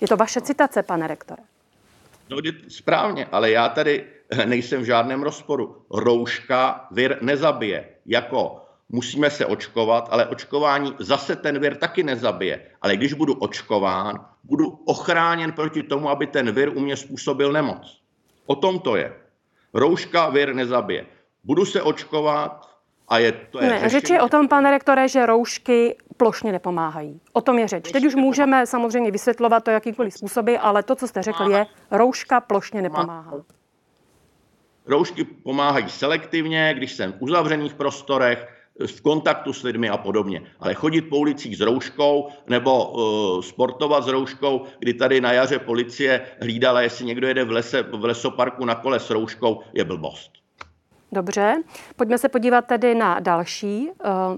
Je 0.01 0.09
to 0.09 0.17
vaše 0.17 0.41
citace, 0.41 0.83
pane 0.83 1.07
rektore. 1.07 1.43
No, 2.31 2.37
správně, 2.69 3.27
ale 3.33 3.51
já 3.51 3.69
tady 3.69 4.05
nejsem 4.45 4.81
v 4.81 4.85
žádném 4.85 5.23
rozporu. 5.23 5.77
Rouška 5.91 6.87
vir 6.91 7.19
nezabije. 7.21 7.89
Jako 8.07 8.63
musíme 8.91 9.31
se 9.31 9.47
očkovat, 9.47 10.09
ale 10.11 10.27
očkování 10.27 10.95
zase 10.99 11.37
ten 11.37 11.59
vir 11.59 11.77
taky 11.77 12.03
nezabije. 12.03 12.61
Ale 12.83 12.97
když 12.97 13.13
budu 13.13 13.35
očkován, 13.35 14.27
budu 14.45 14.69
ochráněn 14.85 15.53
proti 15.53 15.83
tomu, 15.83 16.11
aby 16.11 16.27
ten 16.27 16.53
vir 16.53 16.69
u 16.69 16.81
mě 16.81 16.97
způsobil 16.97 17.53
nemoc. 17.53 18.01
O 18.47 18.55
tom 18.55 18.79
to 18.79 18.97
je. 18.97 19.13
Rouška 19.75 20.29
vir 20.29 20.55
nezabije. 20.55 21.07
Budu 21.45 21.65
se 21.65 21.83
očkovat 21.83 22.71
a 23.09 23.19
je 23.19 23.33
to 23.33 23.63
je 23.63 23.69
ne, 23.69 23.89
řeč 23.89 24.11
je 24.11 24.23
o 24.23 24.29
tom, 24.29 24.49
pane 24.49 24.71
rektore, 24.71 25.09
že 25.09 25.27
roušky 25.27 25.97
plošně 26.17 26.53
nepomáhají. 26.53 27.21
O 27.33 27.41
tom 27.41 27.59
je 27.59 27.69
řeč. 27.69 27.93
Teď 27.93 28.05
už 28.05 28.15
můžeme 28.15 28.67
samozřejmě 28.67 29.11
vysvětlovat 29.11 29.65
to 29.65 29.71
jakýkoliv 29.71 30.15
způsoby, 30.15 30.55
ale 30.61 30.83
to, 30.83 30.95
co 30.95 31.09
jste 31.09 31.23
řekl, 31.23 31.51
je, 31.51 31.67
rouška 31.91 32.41
plošně 32.41 32.83
nepomáhá. 32.83 33.33
Roušky 34.87 35.25
pomáhají 35.25 35.89
selektivně, 35.91 36.75
když 36.77 36.93
jsem 36.93 37.13
v 37.13 37.17
uzavřených 37.19 37.75
prostorech, 37.75 38.60
v 38.87 39.01
kontaktu 39.01 39.53
s 39.53 39.63
lidmi 39.63 39.89
a 39.89 39.97
podobně. 39.97 40.43
Ale 40.61 40.75
chodit 40.75 41.01
po 41.01 41.17
ulicích 41.17 41.57
s 41.57 41.61
rouškou 41.61 42.29
nebo 42.49 42.91
uh, 42.91 43.43
sportovat 43.43 44.05
s 44.05 44.09
rouškou, 44.09 44.65
kdy 44.79 44.95
tady 44.95 45.21
na 45.21 45.33
jaře 45.33 45.59
policie 45.59 46.21
hlídala, 46.41 46.81
jestli 46.81 47.05
někdo 47.05 47.29
jede 47.29 47.45
v, 47.45 47.51
lese, 47.51 47.83
v 47.83 48.05
lesoparku 48.05 48.65
na 48.65 48.75
kole 48.75 49.01
s 49.01 49.11
rouškou, 49.11 49.61
je 49.73 49.85
blbost. 49.85 50.31
Dobře, 51.13 51.63
pojďme 51.97 52.19
se 52.19 52.29
podívat 52.29 52.67
tedy 52.67 52.95
na 52.95 53.21
další 53.21 53.89
uh, 53.89 54.37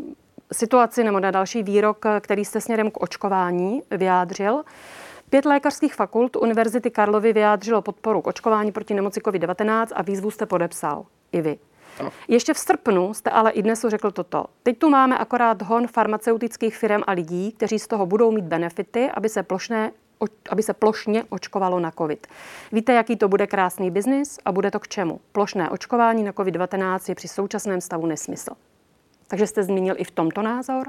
situaci 0.53 1.05
nebo 1.05 1.21
na 1.21 1.31
další 1.31 1.63
výrok, 1.63 2.05
který 2.21 2.45
jste 2.45 2.61
směrem 2.61 2.91
k 2.91 3.03
očkování 3.03 3.83
vyjádřil. 3.91 4.63
Pět 5.31 5.45
lékařských 5.45 5.95
fakult 5.95 6.37
Univerzity 6.37 6.91
Karlovy 6.91 7.33
vyjádřilo 7.33 7.83
podporu 7.83 8.23
k 8.23 8.27
očkování 8.27 8.73
proti 8.73 8.95
nemoci 8.95 9.21
COVID-19 9.21 9.87
a 9.95 10.03
výzvu 10.03 10.31
jste 10.31 10.47
podepsal 10.47 11.05
i 11.33 11.41
vy. 11.41 11.59
Ještě 12.29 12.55
v 12.55 12.59
srpnu 12.59 13.15
jste 13.15 13.31
ale 13.31 13.51
i 13.51 13.63
dnes 13.63 13.85
řekl 13.89 14.11
toto. 14.11 14.45
Teď 14.63 14.79
tu 14.79 14.91
máme 14.91 15.19
akorát 15.19 15.63
hon 15.63 15.87
farmaceutických 15.87 16.77
firm 16.77 17.03
a 17.07 17.13
lidí, 17.13 17.53
kteří 17.53 17.79
z 17.79 17.87
toho 17.87 18.07
budou 18.07 18.31
mít 18.31 18.45
benefity, 18.45 19.11
aby 19.15 19.29
se 19.29 19.43
plošné 19.43 19.91
aby 20.51 20.63
se 20.63 20.75
plošně 20.75 21.25
očkovalo 21.29 21.81
na 21.81 21.91
COVID. 21.91 22.27
Víte, 22.73 22.93
jaký 22.93 23.17
to 23.17 23.29
bude 23.29 23.47
krásný 23.47 23.91
biznis 23.91 24.39
a 24.45 24.53
bude 24.53 24.71
to 24.71 24.81
k 24.81 24.89
čemu? 24.89 25.21
Plošné 25.33 25.71
očkování 25.71 26.25
na 26.25 26.33
COVID-19 26.33 26.99
je 27.09 27.15
při 27.15 27.29
současném 27.29 27.81
stavu 27.81 28.07
nesmysl. 28.07 28.51
Takže 29.29 29.47
jste 29.47 29.63
zmínil 29.63 29.95
i 29.99 30.05
v 30.05 30.11
tomto 30.11 30.43
názor? 30.43 30.87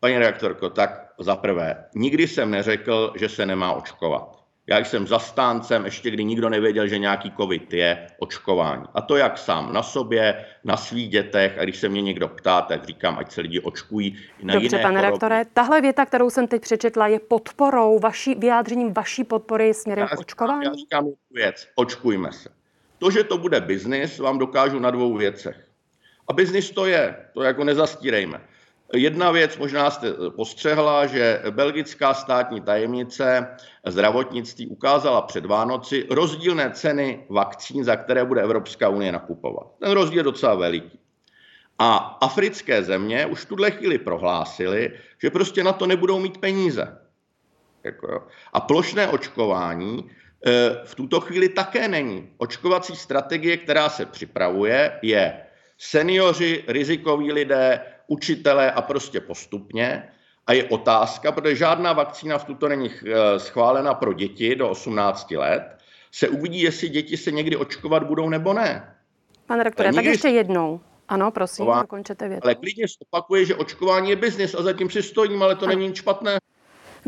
Paní 0.00 0.18
reaktorko, 0.18 0.70
tak 0.70 1.12
za 1.18 1.36
prvé, 1.36 1.84
nikdy 1.94 2.28
jsem 2.28 2.50
neřekl, 2.50 3.12
že 3.16 3.28
se 3.28 3.46
nemá 3.46 3.72
očkovat. 3.72 4.37
Já 4.68 4.78
jsem 4.78 5.06
zastáncem, 5.06 5.84
ještě 5.84 6.10
kdy 6.10 6.24
nikdo 6.24 6.48
nevěděl, 6.48 6.88
že 6.88 6.98
nějaký 6.98 7.32
covid 7.36 7.72
je, 7.72 8.06
očkování. 8.18 8.84
A 8.94 9.00
to 9.00 9.16
jak 9.16 9.38
sám 9.38 9.72
na 9.72 9.82
sobě, 9.82 10.44
na 10.64 10.76
svých 10.76 11.08
dětech. 11.08 11.58
A 11.58 11.64
když 11.64 11.76
se 11.76 11.88
mě 11.88 12.02
někdo 12.02 12.28
ptá, 12.28 12.62
tak 12.62 12.84
říkám, 12.84 13.18
ať 13.18 13.32
se 13.32 13.40
lidi 13.40 13.60
očkují 13.60 14.18
i 14.38 14.44
na 14.44 14.54
Dobře, 14.54 14.66
jiné 14.66 14.82
pane 14.82 15.00
choroby. 15.00 15.12
rektore, 15.12 15.44
tahle 15.52 15.80
věta, 15.80 16.06
kterou 16.06 16.30
jsem 16.30 16.46
teď 16.46 16.62
přečetla, 16.62 17.06
je 17.06 17.20
podporou, 17.20 17.98
vaší, 17.98 18.34
vyjádřením 18.34 18.92
vaší 18.92 19.24
podpory 19.24 19.74
směrem 19.74 20.08
já, 20.10 20.16
k 20.16 20.20
očkování? 20.20 20.64
Já 20.64 20.74
říkám 20.74 21.06
věc, 21.30 21.68
očkujme 21.74 22.32
se. 22.32 22.48
To, 22.98 23.10
že 23.10 23.24
to 23.24 23.38
bude 23.38 23.60
biznis, 23.60 24.18
vám 24.18 24.38
dokážu 24.38 24.78
na 24.78 24.90
dvou 24.90 25.16
věcech. 25.16 25.68
A 26.28 26.32
biznis 26.32 26.70
to 26.70 26.86
je, 26.86 27.16
to 27.34 27.42
jako 27.42 27.64
nezastírejme. 27.64 28.40
Jedna 28.94 29.30
věc, 29.30 29.56
možná 29.56 29.90
jste 29.90 30.12
postřehla, 30.36 31.06
že 31.06 31.42
belgická 31.50 32.14
státní 32.14 32.60
tajemnice 32.60 33.56
zdravotnictví 33.86 34.66
ukázala 34.66 35.22
před 35.22 35.46
Vánoci 35.46 36.06
rozdílné 36.10 36.70
ceny 36.70 37.26
vakcín, 37.28 37.84
za 37.84 37.96
které 37.96 38.24
bude 38.24 38.42
Evropská 38.42 38.88
unie 38.88 39.12
nakupovat. 39.12 39.66
Ten 39.80 39.90
rozdíl 39.90 40.18
je 40.18 40.22
docela 40.22 40.54
veliký. 40.54 40.98
A 41.78 41.96
africké 41.96 42.82
země 42.82 43.26
už 43.26 43.40
v 43.40 43.48
tuhle 43.48 43.70
chvíli 43.70 43.98
prohlásili, 43.98 44.92
že 45.22 45.30
prostě 45.30 45.64
na 45.64 45.72
to 45.72 45.86
nebudou 45.86 46.18
mít 46.18 46.38
peníze. 46.38 46.98
Jako. 47.84 48.26
A 48.52 48.60
plošné 48.60 49.08
očkování 49.08 50.10
e, 50.46 50.70
v 50.84 50.94
tuto 50.94 51.20
chvíli 51.20 51.48
také 51.48 51.88
není. 51.88 52.28
Očkovací 52.38 52.96
strategie, 52.96 53.56
která 53.56 53.88
se 53.88 54.06
připravuje, 54.06 54.98
je 55.02 55.40
seniori, 55.78 56.64
rizikoví 56.68 57.32
lidé, 57.32 57.80
učitelé 58.08 58.72
a 58.72 58.82
prostě 58.82 59.20
postupně. 59.20 60.08
A 60.46 60.52
je 60.52 60.64
otázka, 60.64 61.32
protože 61.32 61.56
žádná 61.56 61.92
vakcína 61.92 62.38
v 62.38 62.44
tuto 62.44 62.68
není 62.68 62.90
eh, 62.90 63.38
schválena 63.38 63.94
pro 63.94 64.12
děti 64.12 64.56
do 64.56 64.68
18 64.68 65.30
let, 65.30 65.62
se 66.12 66.28
uvidí, 66.28 66.62
jestli 66.62 66.88
děti 66.88 67.16
se 67.16 67.30
někdy 67.30 67.56
očkovat 67.56 68.02
budou 68.02 68.28
nebo 68.28 68.52
ne. 68.52 68.94
Pane 69.46 69.64
rektore, 69.64 69.92
tak 69.92 70.04
ještě 70.04 70.28
jednou. 70.28 70.80
Ano, 71.08 71.30
prosím, 71.30 71.66
dokončete 71.80 72.28
větu. 72.28 72.44
Ale 72.44 72.54
klidně 72.54 72.84
opakuje, 73.02 73.44
že 73.44 73.54
očkování 73.54 74.10
je 74.10 74.16
biznis 74.16 74.54
a 74.54 74.62
zatím 74.62 74.90
si 74.90 75.02
stojím, 75.02 75.42
ale 75.42 75.56
to 75.56 75.66
není 75.66 75.86
nic 75.86 75.96
špatné. 75.96 76.38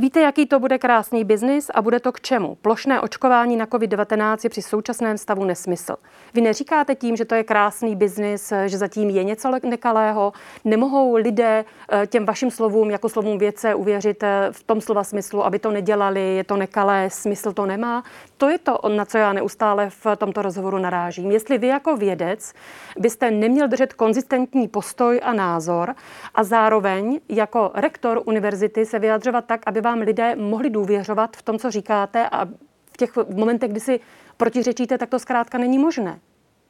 Víte, 0.00 0.20
jaký 0.20 0.46
to 0.46 0.60
bude 0.60 0.78
krásný 0.78 1.24
biznis 1.24 1.70
a 1.74 1.82
bude 1.82 2.00
to 2.00 2.12
k 2.12 2.20
čemu? 2.20 2.54
Plošné 2.62 3.00
očkování 3.00 3.56
na 3.56 3.66
COVID-19 3.66 4.36
je 4.44 4.50
při 4.50 4.62
současném 4.62 5.18
stavu 5.18 5.44
nesmysl. 5.44 5.96
Vy 6.34 6.40
neříkáte 6.40 6.94
tím, 6.94 7.16
že 7.16 7.24
to 7.24 7.34
je 7.34 7.44
krásný 7.44 7.96
biznis, 7.96 8.52
že 8.66 8.78
zatím 8.78 9.10
je 9.10 9.24
něco 9.24 9.50
nekalého. 9.62 10.32
Nemohou 10.64 11.14
lidé 11.14 11.64
eh, 11.92 12.06
těm 12.06 12.26
vašim 12.26 12.50
slovům, 12.50 12.90
jako 12.90 13.08
slovům 13.08 13.38
věce, 13.38 13.74
uvěřit 13.74 14.22
eh, 14.22 14.48
v 14.50 14.62
tom 14.62 14.80
slova 14.80 15.04
smyslu, 15.04 15.44
aby 15.44 15.58
to 15.58 15.70
nedělali, 15.70 16.36
je 16.36 16.44
to 16.44 16.56
nekalé, 16.56 17.10
smysl 17.10 17.52
to 17.52 17.66
nemá. 17.66 18.02
To 18.40 18.48
je 18.48 18.58
to, 18.58 18.78
na 18.88 19.04
co 19.04 19.18
já 19.18 19.32
neustále 19.32 19.90
v 19.90 20.06
tomto 20.16 20.42
rozhovoru 20.42 20.78
narážím. 20.78 21.30
Jestli 21.30 21.58
vy 21.58 21.66
jako 21.66 21.96
vědec 21.96 22.52
byste 22.98 23.30
neměl 23.30 23.68
držet 23.68 23.92
konzistentní 23.92 24.68
postoj 24.68 25.20
a 25.22 25.32
názor 25.32 25.94
a 26.34 26.44
zároveň 26.44 27.20
jako 27.28 27.70
rektor 27.74 28.22
univerzity 28.24 28.86
se 28.86 28.98
vyjadřovat 28.98 29.44
tak, 29.44 29.60
aby 29.66 29.80
vám 29.80 29.98
lidé 29.98 30.36
mohli 30.36 30.70
důvěřovat 30.70 31.36
v 31.36 31.42
tom, 31.42 31.58
co 31.58 31.70
říkáte 31.70 32.28
a 32.28 32.44
v 32.92 32.96
těch 32.96 33.16
momentech, 33.34 33.70
kdy 33.70 33.80
si 33.80 34.00
protiřečíte, 34.36 34.98
tak 34.98 35.08
to 35.08 35.18
zkrátka 35.18 35.58
není 35.58 35.78
možné. 35.78 36.18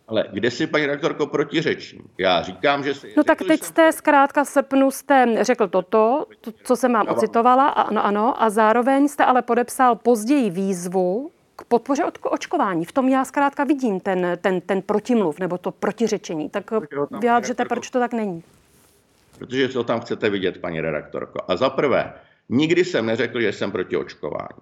Ale 0.09 0.25
kde 0.33 0.51
si, 0.51 0.67
paní 0.67 0.87
rektorko, 0.87 1.27
protiřečím? 1.27 2.03
Já 2.19 2.43
říkám, 2.43 2.85
že 2.85 2.95
si... 2.95 3.15
No 3.17 3.25
tak 3.25 3.39
teď 3.49 3.63
jste 3.63 3.93
zkrátka 3.93 4.45
v 4.45 4.49
srpnu 4.49 4.91
jste 4.91 5.45
řekl 5.45 5.69
toto, 5.69 6.27
to, 6.41 6.53
co 6.65 6.77
jsem 6.77 6.93
vám 6.93 7.07
ocitovala, 7.09 7.69
ano, 7.69 8.05
ano, 8.05 8.43
a 8.43 8.51
zároveň 8.51 9.09
jste 9.09 9.25
ale 9.25 9.43
podepsal 9.43 9.97
později 9.97 10.51
výzvu 10.51 11.31
k 11.61 11.65
podpoře 11.65 12.03
očkování. 12.23 12.85
V 12.85 12.93
tom 12.93 13.09
já 13.09 13.25
zkrátka 13.25 13.65
vidím 13.65 14.01
ten, 14.01 14.39
ten, 14.41 14.61
ten 14.61 14.83
protimluv 14.83 15.39
nebo 15.39 15.59
to 15.59 15.71
protiřečení. 15.71 16.51
Tak 16.51 16.71
vyjádřete, 17.21 17.65
proč 17.65 17.91
to 17.91 17.99
tak 17.99 18.13
není. 18.13 18.43
Protože 19.39 19.69
to 19.69 19.85
tam 19.85 20.01
chcete 20.01 20.31
vidět, 20.31 20.59
paní 20.59 20.81
redaktorko. 20.81 21.39
A 21.49 21.57
za 21.57 21.71
prvé, 21.71 22.13
Nikdy 22.53 22.85
jsem 22.85 23.07
neřekl, 23.07 23.41
že 23.41 23.53
jsem 23.53 23.73
proti 23.73 23.97
očkování. 23.97 24.59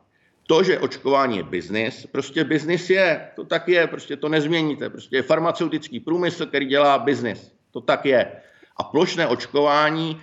To, 0.46 0.62
že 0.62 0.78
očkování 0.78 1.36
je 1.36 1.42
biznis, 1.42 2.06
prostě 2.06 2.44
biznis 2.44 2.90
je, 2.90 3.28
to 3.36 3.44
tak 3.44 3.68
je, 3.68 3.86
prostě 3.86 4.16
to 4.16 4.28
nezměníte. 4.28 4.90
Prostě 4.90 5.16
je 5.16 5.22
farmaceutický 5.22 6.00
průmysl, 6.00 6.46
který 6.46 6.66
dělá 6.66 6.98
biznis. 6.98 7.52
To 7.70 7.80
tak 7.80 8.06
je. 8.06 8.32
A 8.76 8.82
plošné 8.82 9.26
očkování 9.26 10.20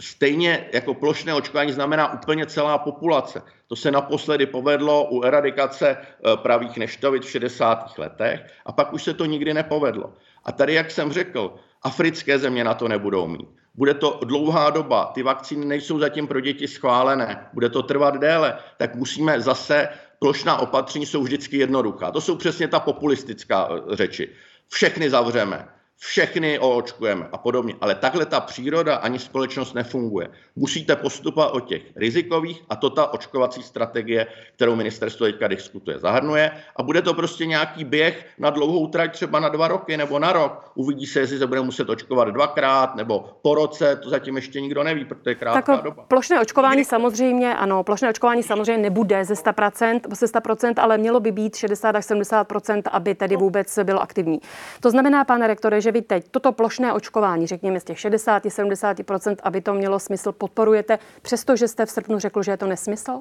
stejně 0.00 0.68
jako 0.72 0.94
plošné 0.94 1.34
očkování 1.34 1.72
znamená 1.72 2.12
úplně 2.12 2.46
celá 2.46 2.78
populace. 2.78 3.42
To 3.74 3.78
se 3.78 3.90
naposledy 3.90 4.46
povedlo 4.46 5.08
u 5.10 5.22
eradikace 5.22 5.96
eh, 5.98 6.36
pravých 6.36 6.76
neštovic 6.76 7.26
v 7.26 7.30
60. 7.30 7.98
letech 7.98 8.46
a 8.66 8.72
pak 8.72 8.92
už 8.92 9.02
se 9.02 9.14
to 9.14 9.24
nikdy 9.24 9.54
nepovedlo. 9.54 10.14
A 10.44 10.52
tady, 10.52 10.74
jak 10.74 10.90
jsem 10.90 11.12
řekl, 11.12 11.54
africké 11.82 12.38
země 12.38 12.64
na 12.64 12.74
to 12.74 12.88
nebudou 12.88 13.26
mít. 13.26 13.48
Bude 13.74 13.94
to 13.94 14.20
dlouhá 14.24 14.70
doba, 14.70 15.10
ty 15.14 15.22
vakcíny 15.22 15.66
nejsou 15.66 15.98
zatím 15.98 16.26
pro 16.26 16.40
děti 16.40 16.68
schválené, 16.68 17.46
bude 17.52 17.68
to 17.68 17.82
trvat 17.82 18.14
déle, 18.16 18.58
tak 18.76 18.94
musíme 18.94 19.40
zase, 19.40 19.88
plošná 20.18 20.56
opatření 20.56 21.06
jsou 21.06 21.22
vždycky 21.22 21.56
jednoduchá. 21.56 22.10
To 22.10 22.20
jsou 22.20 22.36
přesně 22.36 22.68
ta 22.68 22.80
populistická 22.80 23.68
eh, 23.72 23.96
řeči. 23.96 24.28
Všechny 24.68 25.10
zavřeme, 25.10 25.68
všechny 26.06 26.58
oočkujeme 26.58 27.28
a 27.32 27.38
podobně. 27.38 27.74
Ale 27.80 27.94
takhle 27.94 28.26
ta 28.26 28.40
příroda 28.40 28.96
ani 28.96 29.18
společnost 29.18 29.74
nefunguje. 29.74 30.28
Musíte 30.56 30.96
postupovat 30.96 31.48
o 31.48 31.60
těch 31.60 31.82
rizikových 31.96 32.62
a 32.68 32.76
to 32.76 32.90
ta 32.90 33.12
očkovací 33.12 33.62
strategie, 33.62 34.26
kterou 34.56 34.76
ministerstvo 34.76 35.26
teďka 35.26 35.48
diskutuje, 35.48 35.98
zahrnuje 35.98 36.50
a 36.76 36.82
bude 36.82 37.02
to 37.02 37.14
prostě 37.14 37.46
nějaký 37.46 37.84
běh 37.84 38.26
na 38.38 38.50
dlouhou 38.50 38.86
trať, 38.86 39.12
třeba 39.12 39.40
na 39.40 39.48
dva 39.48 39.68
roky 39.68 39.96
nebo 39.96 40.18
na 40.18 40.32
rok. 40.32 40.72
Uvidí 40.74 41.06
se, 41.06 41.20
jestli 41.20 41.38
se 41.38 41.46
bude 41.46 41.60
muset 41.60 41.90
očkovat 41.90 42.28
dvakrát 42.28 42.96
nebo 42.96 43.38
po 43.42 43.54
roce, 43.54 43.96
to 43.96 44.10
zatím 44.10 44.36
ještě 44.36 44.60
nikdo 44.60 44.84
neví, 44.84 45.04
protože 45.04 45.30
je 45.30 45.34
krátká 45.34 45.76
tak 45.76 45.84
doba. 45.84 46.04
Plošné 46.08 46.40
očkování 46.40 46.84
samozřejmě, 46.84 47.54
ano, 47.54 47.82
plošné 47.82 48.10
očkování 48.10 48.42
samozřejmě 48.42 48.82
nebude 48.82 49.24
ze 49.24 49.34
100%, 49.34 50.00
ze 50.10 50.26
100%, 50.26 50.74
ale 50.76 50.98
mělo 50.98 51.20
by 51.20 51.32
být 51.32 51.56
60 51.56 51.96
až 51.96 52.04
70%, 52.04 52.82
aby 52.90 53.14
tedy 53.14 53.36
vůbec 53.36 53.78
bylo 53.82 54.02
aktivní. 54.02 54.40
To 54.80 54.90
znamená, 54.90 55.24
pane 55.24 55.46
rektore, 55.46 55.80
že 55.80 55.93
vy 55.94 56.02
teď 56.02 56.28
toto 56.30 56.52
plošné 56.52 56.92
očkování, 56.92 57.46
řekněme 57.46 57.80
z 57.80 57.84
těch 57.84 57.98
60-70%, 57.98 59.36
aby 59.42 59.60
to 59.60 59.74
mělo 59.74 59.98
smysl, 59.98 60.32
podporujete, 60.32 60.98
přestože 61.22 61.68
jste 61.68 61.86
v 61.86 61.90
srpnu 61.90 62.18
řekl, 62.18 62.42
že 62.42 62.50
je 62.50 62.56
to 62.56 62.66
nesmysl? 62.66 63.12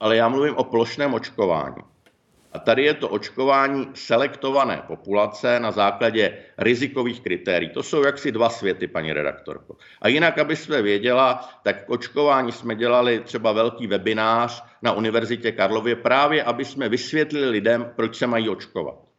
Ale 0.00 0.16
já 0.16 0.28
mluvím 0.28 0.56
o 0.56 0.64
plošném 0.64 1.14
očkování. 1.14 1.82
A 2.52 2.58
tady 2.58 2.84
je 2.84 2.94
to 2.94 3.08
očkování 3.08 3.88
selektované 3.94 4.82
populace 4.86 5.60
na 5.60 5.70
základě 5.70 6.38
rizikových 6.58 7.20
kritérií. 7.20 7.70
To 7.70 7.82
jsou 7.82 8.02
jaksi 8.02 8.32
dva 8.32 8.50
světy, 8.50 8.86
paní 8.86 9.12
redaktorko. 9.12 9.76
A 10.02 10.08
jinak, 10.08 10.38
aby 10.38 10.56
jsme 10.56 10.82
věděla, 10.82 11.48
tak 11.62 11.86
k 11.86 11.90
očkování 11.90 12.52
jsme 12.52 12.74
dělali 12.74 13.20
třeba 13.20 13.52
velký 13.52 13.86
webinář 13.86 14.64
na 14.82 14.92
Univerzitě 14.92 15.52
Karlově 15.52 15.96
právě, 15.96 16.44
aby 16.44 16.64
jsme 16.64 16.88
vysvětlili 16.88 17.48
lidem, 17.48 17.92
proč 17.96 18.16
se 18.16 18.26
mají 18.26 18.48
očkovat. 18.48 19.09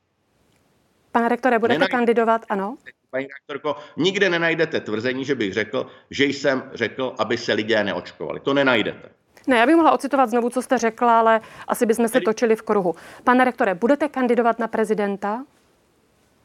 Pane 1.12 1.30
rektore, 1.30 1.60
budete 1.60 1.80
Nenaj... 1.80 1.90
kandidovat, 1.90 2.46
ano? 2.50 2.78
Paní 3.10 3.28
rektorko, 3.40 3.76
nikde 3.98 4.30
nenajdete 4.30 4.80
tvrzení, 4.80 5.26
že 5.26 5.36
bych 5.36 5.54
řekl, 5.54 5.88
že 6.10 6.26
jsem 6.26 6.64
řekl, 6.74 7.16
aby 7.20 7.38
se 7.38 7.54
lidé 7.54 7.84
neočkovali. 7.84 8.40
To 8.40 8.54
nenajdete. 8.54 9.10
Ne, 9.48 9.58
já 9.58 9.66
bych 9.66 9.76
mohla 9.76 9.92
ocitovat 9.92 10.30
znovu, 10.30 10.50
co 10.50 10.62
jste 10.62 10.78
řekla, 10.78 11.20
ale 11.20 11.42
asi 11.68 11.86
bychom 11.86 12.08
se 12.08 12.22
točili 12.22 12.56
v 12.56 12.62
kruhu. 12.62 12.96
Pane 13.24 13.46
rektore, 13.46 13.76
budete 13.76 14.10
kandidovat 14.10 14.60
na 14.60 14.68
prezidenta? 14.68 15.44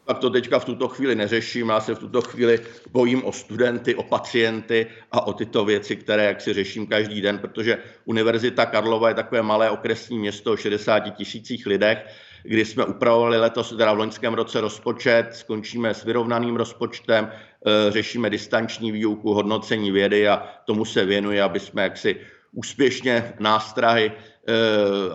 Tak 0.06 0.18
to 0.18 0.30
teďka 0.30 0.58
v 0.58 0.64
tuto 0.64 0.88
chvíli 0.88 1.14
neřeším. 1.14 1.68
Já 1.68 1.80
se 1.80 1.94
v 1.94 1.98
tuto 1.98 2.22
chvíli 2.22 2.60
bojím 2.92 3.24
o 3.24 3.32
studenty, 3.32 3.94
o 3.94 4.02
pacienty 4.02 4.86
a 5.12 5.26
o 5.26 5.32
tyto 5.32 5.64
věci, 5.64 5.96
které 5.96 6.24
jak 6.24 6.40
si 6.40 6.52
řeším 6.52 6.86
každý 6.86 7.20
den, 7.20 7.38
protože 7.38 7.78
Univerzita 8.04 8.66
Karlova 8.66 9.08
je 9.08 9.14
takové 9.14 9.42
malé 9.42 9.70
okresní 9.70 10.18
město 10.18 10.52
o 10.52 10.56
60 10.56 11.00
tisících 11.00 11.66
lidech 11.66 11.98
kdy 12.48 12.64
jsme 12.64 12.84
upravovali 12.84 13.38
letos, 13.38 13.74
teda 13.76 13.92
v 13.92 13.98
loňském 13.98 14.34
roce 14.34 14.60
rozpočet, 14.60 15.28
skončíme 15.32 15.94
s 15.94 16.04
vyrovnaným 16.04 16.56
rozpočtem, 16.56 17.30
eh, 17.32 17.90
řešíme 17.92 18.30
distanční 18.30 18.92
výuku, 18.92 19.34
hodnocení 19.34 19.90
vědy 19.90 20.28
a 20.28 20.48
tomu 20.64 20.84
se 20.84 21.04
věnuje, 21.04 21.42
aby 21.42 21.60
jsme 21.60 21.82
jaksi 21.82 22.20
úspěšně 22.52 23.34
nástrahy 23.38 24.12
eh, 24.12 24.52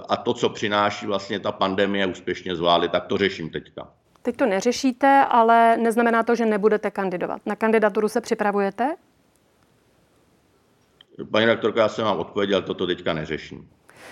a 0.09 0.15
to, 0.15 0.33
co 0.33 0.49
přináší 0.49 1.05
vlastně 1.05 1.39
ta 1.39 1.51
pandemie, 1.51 2.05
úspěšně 2.05 2.55
zvládli, 2.55 2.89
tak 2.89 3.05
to 3.05 3.17
řeším 3.17 3.49
teďka. 3.49 3.87
Teď 4.21 4.35
to 4.35 4.45
neřešíte, 4.45 5.25
ale 5.29 5.77
neznamená 5.77 6.23
to, 6.23 6.35
že 6.35 6.45
nebudete 6.45 6.91
kandidovat. 6.91 7.41
Na 7.45 7.55
kandidaturu 7.55 8.09
se 8.09 8.21
připravujete? 8.21 8.95
Paní 11.31 11.45
rektorka, 11.45 11.81
já 11.81 11.89
jsem 11.89 12.05
vám 12.05 12.19
odpověděl, 12.19 12.61
toto 12.61 12.87
teďka 12.87 13.13
neřeším. 13.13 13.69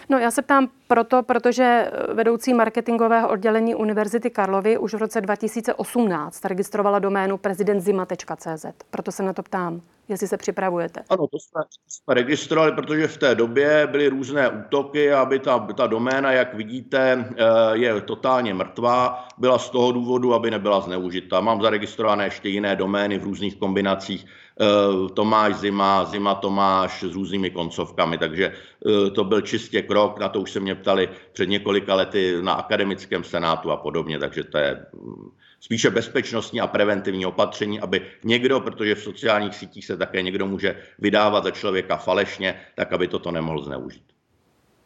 No 0.09 0.17
já 0.17 0.31
se 0.31 0.41
ptám 0.41 0.69
proto, 0.87 1.23
protože 1.23 1.91
vedoucí 2.13 2.53
marketingového 2.53 3.29
oddělení 3.29 3.75
Univerzity 3.75 4.29
Karlovy 4.29 4.77
už 4.77 4.93
v 4.93 4.97
roce 4.97 5.21
2018 5.21 6.45
registrovala 6.45 6.99
doménu 6.99 7.37
prezidentzima.cz. 7.37 8.65
Proto 8.89 9.11
se 9.11 9.23
na 9.23 9.33
to 9.33 9.43
ptám, 9.43 9.81
jestli 10.09 10.27
se 10.27 10.37
připravujete. 10.37 11.03
Ano, 11.09 11.27
to 11.27 11.39
jsme, 11.39 11.61
jsme 11.87 12.13
registrovali, 12.13 12.71
protože 12.71 13.07
v 13.07 13.17
té 13.17 13.35
době 13.35 13.87
byly 13.91 14.07
různé 14.07 14.49
útoky, 14.49 15.11
aby 15.11 15.39
ta, 15.39 15.59
ta 15.59 15.87
doména, 15.87 16.31
jak 16.31 16.53
vidíte, 16.53 17.25
eh, 17.37 17.45
je 17.73 18.01
totálně 18.01 18.53
mrtvá. 18.53 19.27
Byla 19.37 19.59
z 19.59 19.69
toho 19.69 19.91
důvodu, 19.91 20.33
aby 20.33 20.51
nebyla 20.51 20.81
zneužita. 20.81 21.41
Mám 21.41 21.61
zaregistrované 21.61 22.23
ještě 22.23 22.49
jiné 22.49 22.75
domény 22.75 23.19
v 23.19 23.23
různých 23.23 23.55
kombinacích 23.55 24.25
Eh, 24.61 25.09
Tomáš 25.13 25.55
Zima, 25.55 26.05
Zima 26.05 26.35
Tomáš 26.35 27.03
s 27.03 27.15
různými 27.15 27.49
koncovkami, 27.49 28.17
takže 28.17 28.51
eh, 28.51 29.09
to 29.09 29.23
byl 29.23 29.41
čistě 29.41 29.81
krok, 29.81 30.19
na 30.19 30.29
to 30.29 30.41
už 30.41 30.51
se 30.51 30.59
mě 30.59 30.75
ptali 30.75 31.09
před 31.33 31.49
několika 31.49 31.95
lety 31.95 32.41
na 32.41 32.53
akademickém 32.53 33.23
senátu 33.23 33.71
a 33.71 33.77
podobně, 33.77 34.19
takže 34.19 34.43
to 34.43 34.57
je 34.57 34.85
mm, 34.93 35.29
spíše 35.59 35.89
bezpečnostní 35.89 36.61
a 36.61 36.67
preventivní 36.67 37.25
opatření, 37.25 37.79
aby 37.79 38.01
někdo, 38.23 38.59
protože 38.59 38.95
v 38.95 39.03
sociálních 39.03 39.55
sítích 39.55 39.85
se 39.85 39.97
také 39.97 40.21
někdo 40.21 40.45
může 40.45 40.75
vydávat 40.99 41.43
za 41.43 41.51
člověka 41.51 41.97
falešně, 41.97 42.61
tak 42.75 42.93
aby 42.93 43.07
toto 43.07 43.31
nemohl 43.31 43.63
zneužít. 43.63 44.03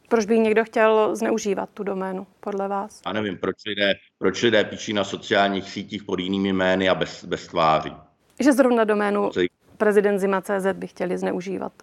Proč 0.09 0.25
by 0.25 0.39
někdo 0.39 0.63
chtěl 0.63 1.15
zneužívat 1.15 1.69
tu 1.73 1.83
doménu, 1.83 2.27
podle 2.39 2.67
vás? 2.67 3.01
A 3.05 3.13
nevím, 3.13 3.38
proč 3.38 3.55
lidé, 3.67 3.93
proč 4.17 4.41
lidé 4.41 4.63
píší 4.63 4.93
na 4.93 5.03
sociálních 5.03 5.69
sítích 5.69 6.03
pod 6.03 6.19
jinými 6.19 6.53
jmény 6.53 6.89
a 6.89 6.95
bez, 6.95 7.25
bez 7.25 7.47
tváří. 7.47 7.93
Že 8.39 8.53
zrovna 8.53 8.83
doménu 8.83 9.31
prezident 9.77 10.19
Zima.cz 10.19 10.65
by 10.73 10.88
chtěli 10.88 11.17
zneužívat? 11.17 11.73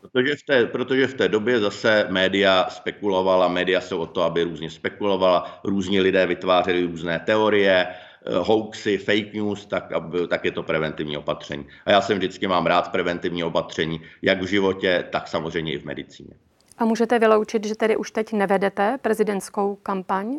Protože 0.00 0.36
v, 0.36 0.42
té, 0.42 0.66
protože 0.66 1.06
v 1.06 1.14
té 1.14 1.28
době 1.28 1.60
zase 1.60 2.06
média 2.10 2.66
spekulovala, 2.70 3.48
média 3.48 3.80
jsou 3.80 3.98
o 3.98 4.06
to, 4.06 4.22
aby 4.22 4.42
různě 4.42 4.70
spekulovala, 4.70 5.60
různí 5.64 6.00
lidé 6.00 6.26
vytvářeli 6.26 6.86
různé 6.86 7.18
teorie, 7.18 7.86
hoaxy, 8.34 8.98
fake 8.98 9.34
news, 9.34 9.66
tak, 9.66 9.92
tak 10.28 10.44
je 10.44 10.52
to 10.52 10.62
preventivní 10.62 11.16
opatření. 11.16 11.66
A 11.86 11.90
já 11.90 12.00
jsem 12.00 12.18
vždycky 12.18 12.46
mám 12.46 12.66
rád 12.66 12.92
preventivní 12.92 13.44
opatření, 13.44 14.00
jak 14.22 14.42
v 14.42 14.46
životě, 14.46 15.04
tak 15.10 15.28
samozřejmě 15.28 15.72
i 15.72 15.78
v 15.78 15.84
medicíně. 15.84 16.34
A 16.78 16.84
můžete 16.84 17.18
vyloučit, 17.18 17.64
že 17.64 17.74
tedy 17.74 17.96
už 17.96 18.10
teď 18.10 18.32
nevedete 18.32 18.98
prezidentskou 19.02 19.74
kampaň? 19.82 20.38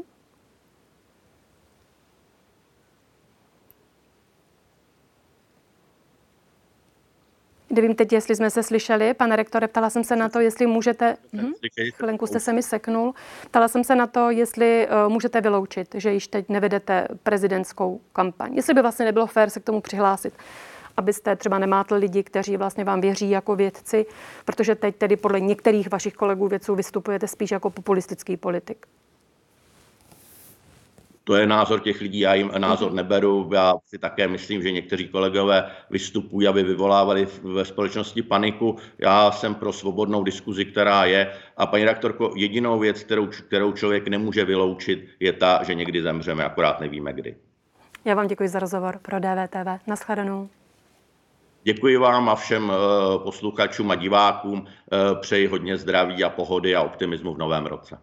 Nevím 7.78 7.96
teď, 7.96 8.14
jestli 8.14 8.36
jsme 8.36 8.50
se 8.50 8.64
slyšeli, 8.64 9.14
pane 9.14 9.36
rektore, 9.36 9.68
ptala 9.68 9.90
jsem 9.90 10.04
se 10.04 10.16
na 10.16 10.30
to, 10.30 10.40
jestli 10.40 10.68
můžete... 10.68 11.18
Hm? 11.34 11.52
Chvilenku 11.94 12.28
jste 12.28 12.40
se 12.40 12.54
mi 12.54 12.64
seknul. 12.64 13.14
Ptala 13.48 13.68
jsem 13.68 13.84
se 13.84 13.96
na 13.96 14.08
to, 14.08 14.30
jestli 14.30 14.88
uh, 14.88 15.14
můžete 15.14 15.42
vyloučit, 15.42 15.96
že 15.96 16.14
již 16.14 16.28
teď 16.28 16.50
nevedete 16.50 17.08
prezidentskou 17.24 18.02
kampaň. 18.14 18.56
Jestli 18.56 18.74
by 18.74 18.82
vlastně 18.82 19.06
nebylo 19.06 19.28
fér 19.28 19.50
se 19.50 19.60
k 19.60 19.64
tomu 19.64 19.82
přihlásit 19.82 20.34
abyste 20.98 21.36
třeba 21.36 21.60
nemátli 21.60 21.98
lidi, 21.98 22.24
kteří 22.24 22.58
vlastně 22.58 22.84
vám 22.84 23.02
věří 23.02 23.30
jako 23.30 23.56
vědci, 23.56 24.06
protože 24.46 24.76
teď 24.76 24.96
tedy 24.96 25.16
podle 25.16 25.40
některých 25.40 25.92
vašich 25.92 26.14
kolegů 26.14 26.48
vědců 26.48 26.76
vystupujete 26.76 27.28
spíš 27.28 27.52
jako 27.52 27.70
populistický 27.70 28.38
politik 28.38 28.86
to 31.28 31.36
je 31.36 31.48
názor 31.48 31.80
těch 31.80 32.02
lidí, 32.02 32.20
já 32.20 32.34
jim 32.34 32.52
názor 32.58 32.94
neberu. 32.94 33.50
Já 33.54 33.74
si 33.86 33.98
také 33.98 34.28
myslím, 34.28 34.62
že 34.62 34.72
někteří 34.72 35.08
kolegové 35.08 35.72
vystupují, 35.90 36.48
aby 36.48 36.64
vyvolávali 36.64 37.28
ve 37.44 37.66
společnosti 37.66 38.22
paniku. 38.22 38.78
Já 38.98 39.32
jsem 39.32 39.56
pro 39.56 39.74
svobodnou 39.74 40.24
diskuzi, 40.24 40.66
která 40.66 41.06
je. 41.06 41.32
A 41.58 41.66
paní 41.66 41.84
rektorko, 41.84 42.34
jedinou 42.36 42.80
věc, 42.80 43.04
kterou, 43.04 43.28
kterou 43.28 43.72
člověk 43.72 44.08
nemůže 44.08 44.46
vyloučit, 44.46 45.08
je 45.20 45.34
ta, 45.34 45.64
že 45.64 45.74
někdy 45.74 46.02
zemřeme, 46.02 46.46
akorát 46.46 46.80
nevíme 46.80 47.14
kdy. 47.14 47.36
Já 48.06 48.16
vám 48.16 48.28
děkuji 48.28 48.50
za 48.50 48.60
rozhovor 48.60 49.00
pro 49.02 49.20
DVTV. 49.20 49.88
Naschledanou. 49.88 50.50
Děkuji 51.64 51.98
vám 51.98 52.30
a 52.30 52.36
všem 52.36 52.72
eh, 52.72 53.20
posluchačům 53.24 53.92
a 53.92 53.96
divákům. 53.96 54.66
Eh, 54.66 55.16
přeji 55.20 55.48
hodně 55.48 55.78
zdraví 55.78 56.24
a 56.24 56.30
pohody 56.30 56.76
a 56.76 56.82
optimismu 56.82 57.34
v 57.34 57.38
novém 57.38 57.66
roce. 57.66 57.98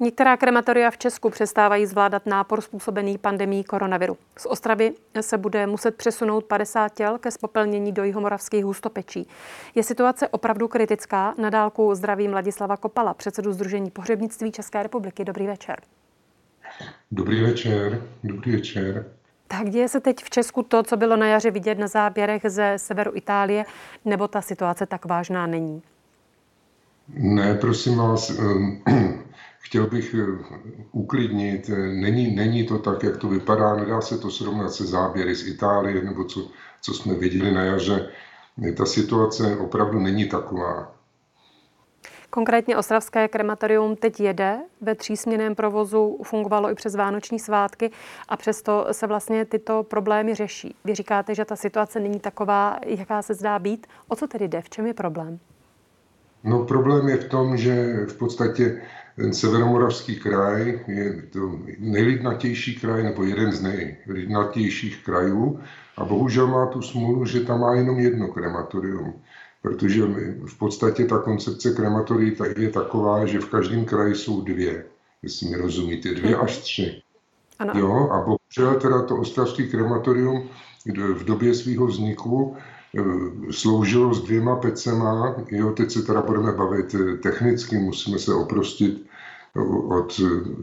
Některá 0.00 0.36
krematoria 0.36 0.90
v 0.90 0.98
Česku 0.98 1.30
přestávají 1.30 1.86
zvládat 1.86 2.26
nápor 2.26 2.60
způsobený 2.60 3.18
pandemí 3.18 3.64
koronaviru. 3.64 4.16
Z 4.38 4.46
Ostravy 4.46 4.92
se 5.20 5.38
bude 5.38 5.66
muset 5.66 5.96
přesunout 5.96 6.44
50 6.44 6.94
těl 6.94 7.18
ke 7.18 7.30
spopelnění 7.30 7.92
do 7.92 8.04
jihomoravských 8.04 8.64
hustopečí. 8.64 9.28
Je 9.74 9.82
situace 9.82 10.28
opravdu 10.28 10.68
kritická? 10.68 11.34
Na 11.38 11.50
dálku 11.50 11.94
zdravím 11.94 12.32
Ladislava 12.32 12.76
Kopala, 12.76 13.14
předsedu 13.14 13.52
Združení 13.52 13.90
pohřebnictví 13.90 14.52
České 14.52 14.82
republiky. 14.82 15.24
Dobrý 15.24 15.46
večer. 15.46 15.80
Dobrý 17.10 17.42
večer, 17.42 18.02
dobrý 18.24 18.52
večer. 18.52 19.06
Tak 19.48 19.70
děje 19.70 19.88
se 19.88 20.00
teď 20.00 20.24
v 20.24 20.30
Česku 20.30 20.62
to, 20.62 20.82
co 20.82 20.96
bylo 20.96 21.16
na 21.16 21.26
jaře 21.26 21.50
vidět 21.50 21.78
na 21.78 21.86
záběrech 21.86 22.42
ze 22.48 22.74
severu 22.76 23.10
Itálie, 23.14 23.64
nebo 24.04 24.28
ta 24.28 24.40
situace 24.40 24.86
tak 24.86 25.04
vážná 25.04 25.46
není? 25.46 25.82
Ne, 27.08 27.54
prosím 27.54 27.98
vás, 27.98 28.32
chtěl 29.66 29.86
bych 29.86 30.14
eh, 30.14 30.26
uklidnit, 30.92 31.70
není, 31.92 32.34
není 32.34 32.66
to 32.66 32.78
tak, 32.78 33.02
jak 33.02 33.16
to 33.16 33.28
vypadá, 33.28 33.76
nedá 33.76 34.00
se 34.00 34.18
to 34.18 34.30
srovnat 34.30 34.72
se 34.72 34.84
záběry 34.84 35.34
z 35.34 35.46
Itálie, 35.46 36.04
nebo 36.04 36.24
co, 36.24 36.48
co 36.80 36.94
jsme 36.94 37.14
viděli 37.14 37.52
na 37.52 37.62
jaře. 37.62 38.08
Ta 38.76 38.86
situace 38.86 39.56
opravdu 39.56 40.00
není 40.00 40.24
taková. 40.24 40.92
Konkrétně 42.30 42.76
Ostravské 42.76 43.28
krematorium 43.28 43.96
teď 43.96 44.20
jede 44.20 44.58
ve 44.80 44.94
třísměném 44.94 45.54
provozu, 45.54 46.18
fungovalo 46.22 46.70
i 46.70 46.74
přes 46.74 46.94
vánoční 46.94 47.38
svátky 47.38 47.90
a 48.28 48.36
přesto 48.36 48.86
se 48.92 49.06
vlastně 49.06 49.44
tyto 49.44 49.82
problémy 49.82 50.34
řeší. 50.34 50.74
Vy 50.84 50.94
říkáte, 50.94 51.34
že 51.34 51.44
ta 51.44 51.56
situace 51.56 52.00
není 52.00 52.20
taková, 52.20 52.78
jaká 52.86 53.22
se 53.22 53.34
zdá 53.34 53.58
být. 53.58 53.86
O 54.08 54.16
co 54.16 54.26
tedy 54.26 54.48
jde? 54.48 54.60
V 54.60 54.70
čem 54.70 54.86
je 54.86 54.94
problém? 54.94 55.38
No 56.44 56.64
problém 56.64 57.08
je 57.08 57.16
v 57.16 57.28
tom, 57.28 57.56
že 57.56 58.06
v 58.06 58.18
podstatě 58.18 58.82
ten 59.16 59.34
severomoravský 59.34 60.16
kraj 60.16 60.80
je 60.86 61.22
to 61.32 61.58
nejlidnatější 61.78 62.80
kraj, 62.80 63.02
nebo 63.02 63.24
jeden 63.24 63.52
z 63.52 63.62
nejlidnatějších 63.62 65.04
krajů 65.04 65.60
a 65.96 66.04
bohužel 66.04 66.46
má 66.46 66.66
tu 66.66 66.82
smůlu, 66.82 67.24
že 67.24 67.40
tam 67.40 67.60
má 67.60 67.74
jenom 67.74 67.98
jedno 67.98 68.28
krematorium 68.28 69.14
protože 69.66 70.02
v 70.46 70.58
podstatě 70.58 71.04
ta 71.04 71.18
koncepce 71.18 71.74
krematorií 71.74 72.36
je 72.58 72.70
taková, 72.70 73.26
že 73.26 73.40
v 73.40 73.50
každém 73.50 73.84
kraji 73.84 74.14
jsou 74.14 74.40
dvě, 74.40 74.84
jestli 75.22 75.50
mi 75.50 75.56
rozumíte, 75.56 76.14
dvě 76.14 76.36
až 76.36 76.58
tři. 76.58 77.02
Ano. 77.58 77.72
Jo, 77.76 78.08
a 78.10 78.16
bohužel 78.22 78.80
teda 78.80 79.02
to 79.02 79.16
ostravský 79.16 79.68
krematorium 79.68 80.48
v 81.14 81.24
době 81.24 81.54
svého 81.54 81.86
vzniku 81.86 82.56
sloužilo 83.50 84.14
s 84.14 84.22
dvěma 84.22 84.56
pecema. 84.56 85.36
Jo, 85.50 85.70
teď 85.70 85.90
se 85.90 86.02
teda 86.02 86.22
budeme 86.22 86.52
bavit 86.52 86.94
e, 86.94 87.16
technicky, 87.16 87.78
musíme 87.78 88.18
se 88.18 88.34
oprostit 88.34 89.06
od, 89.88 90.20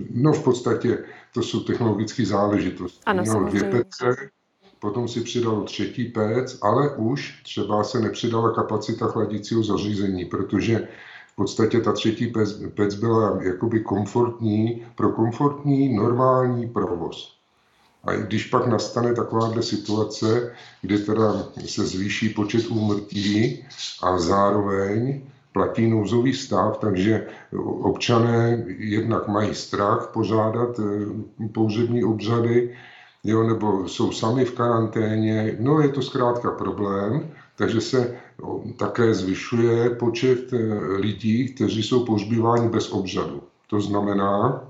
no 0.10 0.34
v 0.34 0.44
podstatě 0.44 0.98
to 1.34 1.42
jsou 1.42 1.60
technologické 1.60 2.26
záležitosti. 2.26 3.00
Ano, 3.06 3.24
no, 3.28 3.44
dvě 3.50 3.64
pece, 3.64 4.30
potom 4.80 5.08
si 5.08 5.22
přidal 5.22 5.62
třetí 5.62 6.06
pec, 6.06 6.58
ale 6.62 6.96
už 6.96 7.42
třeba 7.44 7.84
se 7.84 8.00
nepřidala 8.00 8.52
kapacita 8.52 9.08
chladicího 9.08 9.64
zařízení, 9.64 10.26
protože 10.26 10.88
v 11.28 11.36
podstatě 11.36 11.80
ta 11.80 11.92
třetí 11.92 12.28
pec, 12.28 12.54
pec 12.76 12.96
byla 12.96 13.44
jakoby 13.44 13.80
komfortní, 13.80 14.86
pro 14.96 15.12
komfortní 15.12 15.96
normální 15.96 16.70
provoz. 16.70 17.38
A 18.04 18.16
když 18.16 18.46
pak 18.46 18.68
nastane 18.68 19.13
takováhle 19.13 19.63
situace, 19.63 20.52
kdy 20.82 20.98
teda 21.00 21.34
se 21.66 21.86
zvýší 21.86 22.30
počet 22.30 22.68
úmrtí 22.68 23.66
a 24.04 24.18
zároveň 24.18 25.22
platí 25.54 25.89
nouzový 25.89 26.34
stav, 26.34 26.78
takže 26.78 27.28
občané 27.82 28.66
jednak 28.78 29.28
mají 29.28 29.56
strach 29.56 30.10
pořádat 30.13 30.80
eh, 30.80 31.48
pouřební 31.52 32.04
obřady, 32.04 32.76
jo, 33.24 33.44
nebo 33.44 33.88
jsou 33.88 34.12
sami 34.12 34.46
v 34.46 34.54
karanténě. 34.54 35.58
No 35.60 35.80
je 35.80 35.89
to 35.89 36.02
zkrátka 36.02 36.52
problém, 36.52 37.32
takže 37.56 37.82
se 37.82 38.18
také 38.78 39.13
zvyšuje 39.13 39.89
počet 39.89 40.54
e, 40.54 40.58
lidí, 40.98 41.54
kteří 41.54 41.84
jsou 41.84 42.06
pohřbíváni 42.06 42.70
bez 42.70 42.92
obřadu. 42.92 43.44
To 43.68 43.82
znamená, 43.82 44.63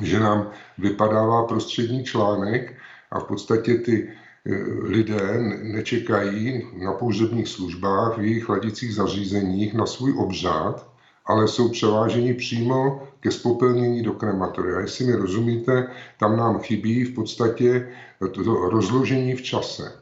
že 0.00 0.20
nám 0.20 0.50
vypadává 0.78 1.44
prostřední 1.44 2.04
článek 2.04 2.76
a 3.10 3.18
v 3.20 3.24
podstatě 3.24 3.74
ty 3.74 4.08
e, 4.08 4.52
lidé 4.82 5.38
nečekají 5.62 6.66
na 6.84 6.92
pohřebních 6.92 7.48
službách 7.48 8.18
v 8.18 8.20
jejich 8.20 8.48
hladicích 8.48 8.94
zařízeních 8.94 9.74
na 9.74 9.86
svůj 9.86 10.14
obřad, 10.18 10.90
ale 11.26 11.48
jsou 11.48 11.68
převáženi 11.68 12.34
přímo 12.34 13.08
ke 13.20 13.30
spopelnění 13.30 14.02
do 14.02 14.12
krematoria. 14.12 14.80
Jestli 14.80 15.04
mi 15.04 15.12
rozumíte, 15.12 15.88
tam 16.18 16.36
nám 16.36 16.58
chybí 16.58 17.04
v 17.04 17.14
podstatě 17.14 17.88
to 18.18 18.42
rozložení 18.70 19.34
v 19.34 19.42
čase. 19.42 19.92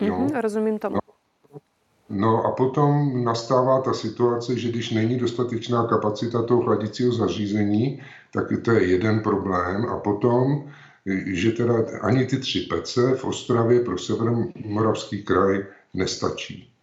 Mm-hmm, 0.00 0.40
rozumím 0.40 0.78
tomu. 0.78 0.94
No, 0.94 1.03
no 2.14 2.44
a 2.46 2.50
potom 2.52 3.24
nastává 3.24 3.80
ta 3.80 3.92
situace, 3.92 4.58
že 4.58 4.68
když 4.68 4.90
není 4.90 5.18
dostatečná 5.18 5.86
kapacita 5.86 6.42
toho 6.42 6.62
chladicího 6.62 7.12
zařízení, 7.12 8.02
tak 8.32 8.46
to 8.62 8.70
je 8.70 8.86
jeden 8.86 9.20
problém. 9.20 9.84
A 9.84 9.96
potom, 9.96 10.70
že 11.26 11.50
teda 11.50 11.74
ani 12.00 12.26
ty 12.26 12.38
tři 12.38 12.60
pece 12.60 13.14
v 13.14 13.24
Ostravě 13.24 13.80
pro 13.80 13.98
severomoravský 13.98 15.22
kraj 15.22 15.66
nestačí 15.94 16.74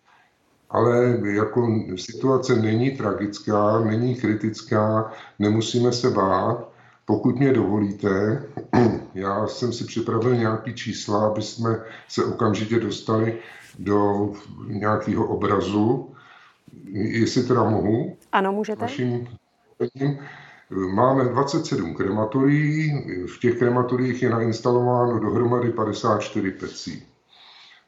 ale 0.71 1.19
jako 1.23 1.67
situace 1.95 2.55
není 2.55 2.91
tragická, 2.91 3.79
není 3.79 4.15
kritická, 4.15 5.11
nemusíme 5.39 5.91
se 5.93 6.09
bát. 6.09 6.70
Pokud 7.05 7.35
mě 7.35 7.53
dovolíte, 7.53 8.43
já 9.13 9.47
jsem 9.47 9.73
si 9.73 9.85
připravil 9.85 10.35
nějaký 10.35 10.73
čísla, 10.73 11.27
aby 11.27 11.41
jsme 11.41 11.79
se 12.07 12.25
okamžitě 12.25 12.79
dostali 12.79 13.39
do 13.79 14.31
nějakého 14.67 15.27
obrazu. 15.27 16.15
Jestli 16.93 17.43
teda 17.43 17.63
mohu? 17.63 18.17
Ano, 18.31 18.51
můžete. 18.51 18.81
Vaším, 18.81 19.27
Máme 20.93 21.25
27 21.25 21.95
krematorií, 21.95 22.91
v 23.27 23.39
těch 23.39 23.59
krematoriích 23.59 24.21
je 24.21 24.29
nainstalováno 24.29 25.19
dohromady 25.19 25.71
54 25.71 26.51
pecí. 26.51 27.03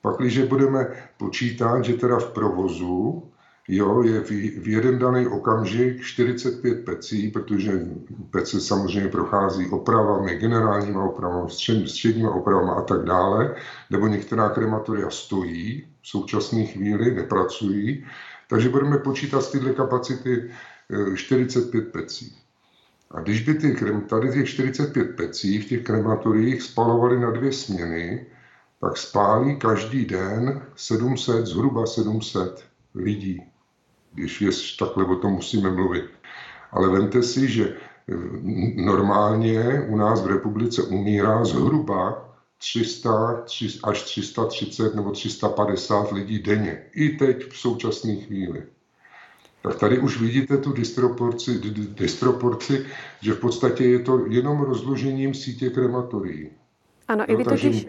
Pak, 0.02 0.17
když 0.17 0.39
budeme 0.39 0.88
počítat, 1.17 1.86
že 1.86 1.93
teda 1.93 2.19
v 2.19 2.34
provozu 2.34 3.23
jo, 3.67 4.04
je 4.04 4.21
v, 4.21 4.30
v 4.60 4.67
jeden 4.67 4.99
daný 4.99 5.28
okamžik 5.28 6.02
45 6.02 6.86
pecí, 6.86 7.32
protože 7.32 7.71
pece 8.30 8.62
samozřejmě 8.62 9.10
prochází 9.10 9.69
opravami, 9.69 10.36
generálníma 10.36 11.04
opravami, 11.04 11.49
střed, 11.49 11.89
středníma 11.89 12.32
opravami 12.32 12.71
a 12.78 12.82
tak 12.82 13.04
dále, 13.04 13.56
nebo 13.89 14.08
některá 14.08 14.49
krematoria 14.49 15.10
stojí 15.10 15.88
v 16.02 16.08
současné 16.08 16.65
chvíli, 16.65 17.15
nepracují, 17.15 18.06
takže 18.49 18.69
budeme 18.69 18.97
počítat 18.97 19.41
z 19.41 19.52
tyhle 19.52 19.73
kapacity 19.73 20.52
45 21.15 21.84
eh, 21.88 21.91
pecí. 21.91 22.38
A 23.12 23.19
když 23.19 23.41
by 23.41 23.54
ty, 23.54 23.76
tady 24.08 24.32
těch 24.32 24.47
45 24.47 25.15
pecí 25.15 25.60
v 25.60 25.65
těch 25.65 25.84
krematoriích 25.84 26.62
spalovali 26.62 27.19
na 27.19 27.32
dvě 27.32 27.52
směny, 27.52 28.26
tak 28.82 28.97
spálí 28.97 29.60
každý 29.60 30.06
den 30.06 30.62
700, 30.76 31.45
zhruba 31.45 31.86
700 31.86 32.65
lidí, 32.95 33.52
když 34.13 34.41
je, 34.41 34.49
takhle 34.80 35.06
o 35.06 35.15
tom 35.15 35.34
musíme 35.34 35.71
mluvit. 35.71 36.06
Ale 36.71 36.89
vemte 36.89 37.23
si, 37.23 37.47
že 37.47 37.69
eh, 37.69 38.13
normálně 38.76 39.86
u 39.88 39.95
nás 39.95 40.23
v 40.23 40.28
republice 40.28 40.84
umírá 40.84 41.45
zhruba 41.45 42.30
300 42.58 43.43
až 43.84 44.02
330 44.02 44.95
nebo 44.95 45.12
350 45.12 46.12
lidí 46.12 46.39
denně. 46.39 46.84
I 46.95 47.10
teď 47.10 47.49
v 47.49 47.58
současné 47.58 48.15
chvíli. 48.15 48.63
Tak 49.62 49.80
tady 49.80 49.99
už 49.99 50.21
vidíte 50.21 50.58
tu 50.58 50.71
disproporci, 50.71 51.60
disproporci, 51.88 52.86
že 53.21 53.34
v 53.34 53.39
podstatě 53.39 53.84
je 53.84 53.99
to 53.99 54.26
jenom 54.30 54.62
rozložením 54.62 55.34
sítě 55.34 55.69
krematorií. 55.69 56.49
Ano, 57.08 57.26
no, 57.28 57.34
i 57.34 57.36
vy 57.36 57.43
totiž, 57.43 57.88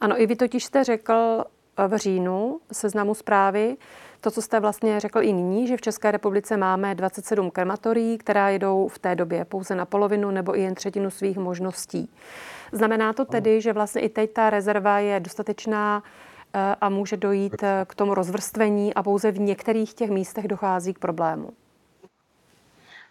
ano, 0.00 0.20
i 0.20 0.26
vy 0.26 0.36
totiž 0.36 0.64
jste 0.64 0.84
řekl 0.84 1.44
v 1.88 1.96
říjnu 1.96 2.60
seznamu 2.72 3.14
zprávy, 3.14 3.76
to, 4.20 4.30
co 4.30 4.42
jste 4.42 4.60
vlastně 4.60 5.00
řekl 5.00 5.22
i 5.22 5.32
nyní, 5.32 5.66
že 5.66 5.76
v 5.76 5.80
České 5.80 6.10
republice 6.10 6.56
máme 6.56 6.94
27 6.94 7.50
krematorií, 7.50 8.18
která 8.18 8.48
jedou 8.48 8.88
v 8.88 8.98
té 8.98 9.14
době 9.14 9.44
pouze 9.44 9.74
na 9.74 9.84
polovinu 9.84 10.30
nebo 10.30 10.58
i 10.58 10.62
jen 10.62 10.74
třetinu 10.74 11.10
svých 11.10 11.38
možností. 11.38 12.10
Znamená 12.72 13.12
to 13.12 13.24
tedy, 13.24 13.60
že 13.60 13.72
vlastně 13.72 14.02
i 14.02 14.08
teď 14.08 14.32
ta 14.32 14.50
rezerva 14.50 14.98
je 14.98 15.20
dostatečná 15.20 16.02
eh, 16.54 16.74
a 16.80 16.88
může 16.88 17.16
dojít 17.16 17.62
eh, 17.62 17.84
k 17.88 17.94
tomu 17.94 18.14
rozvrstvení 18.14 18.94
a 18.94 19.02
pouze 19.02 19.30
v 19.30 19.40
některých 19.40 19.94
těch 19.94 20.10
místech 20.10 20.48
dochází 20.48 20.94
k 20.94 20.98
problému? 20.98 21.50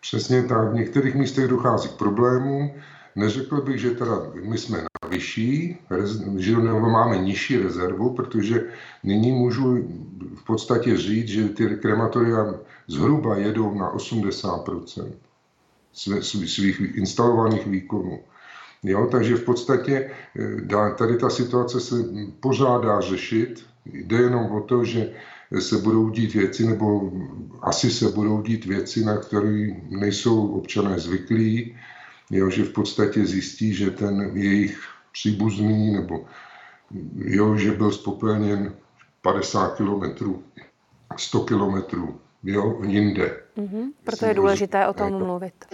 Přesně 0.01 0.43
tak, 0.43 0.71
v 0.71 0.73
některých 0.73 1.15
místech 1.15 1.47
dochází 1.47 1.89
k 1.89 1.97
problému. 1.97 2.75
Neřekl 3.15 3.61
bych, 3.61 3.79
že 3.79 3.91
teda 3.91 4.31
my 4.43 4.57
jsme 4.57 4.77
na 4.77 5.09
vyšší, 5.09 5.77
že 6.37 6.55
máme 6.57 7.17
nižší 7.17 7.57
rezervu, 7.57 8.13
protože 8.13 8.63
nyní 9.03 9.31
můžu 9.31 9.77
v 10.35 10.43
podstatě 10.45 10.97
říct, 10.97 11.27
že 11.27 11.49
ty 11.49 11.67
krematoria 11.67 12.53
zhruba 12.87 13.37
jedou 13.37 13.73
na 13.73 13.95
80%. 13.95 15.11
svých 16.45 16.81
instalovaných 16.95 17.67
výkonů. 17.67 18.19
Jo, 18.83 19.07
takže 19.11 19.35
v 19.35 19.43
podstatě 19.43 20.11
eh, 20.39 20.95
tady 20.97 21.17
ta 21.17 21.29
situace 21.29 21.79
se 21.79 21.95
pořád 22.39 22.83
dá 22.83 23.01
řešit. 23.01 23.65
Jde 23.85 24.17
jenom 24.17 24.51
o 24.51 24.61
to, 24.61 24.83
že 24.85 25.11
se 25.59 25.77
budou 25.77 26.09
dít 26.09 26.33
věci, 26.33 26.65
nebo 26.65 27.11
asi 27.61 27.91
se 27.91 28.09
budou 28.09 28.41
dít 28.41 28.65
věci, 28.65 29.05
na 29.05 29.17
které 29.17 29.67
nejsou 29.89 30.47
občané 30.47 30.99
zvyklí, 30.99 31.75
jo, 32.31 32.49
že 32.49 32.63
v 32.63 32.73
podstatě 32.73 33.25
zjistí, 33.25 33.73
že 33.73 33.91
ten 33.91 34.31
jejich 34.33 34.79
příbuzný, 35.11 35.93
nebo 35.93 36.25
jo, 37.15 37.55
že 37.57 37.71
byl 37.71 37.91
spopelněn 37.91 38.73
50 39.21 39.75
kilometrů, 39.75 40.43
100 41.17 41.43
kilometrů, 41.43 42.19
jo, 42.43 42.81
jinde. 42.83 43.43
Mm-hmm, 43.57 43.91
proto 44.03 44.25
je 44.25 44.33
důležité 44.33 44.87
o 44.87 44.93
tom 44.93 45.13
mluvit. 45.13 45.65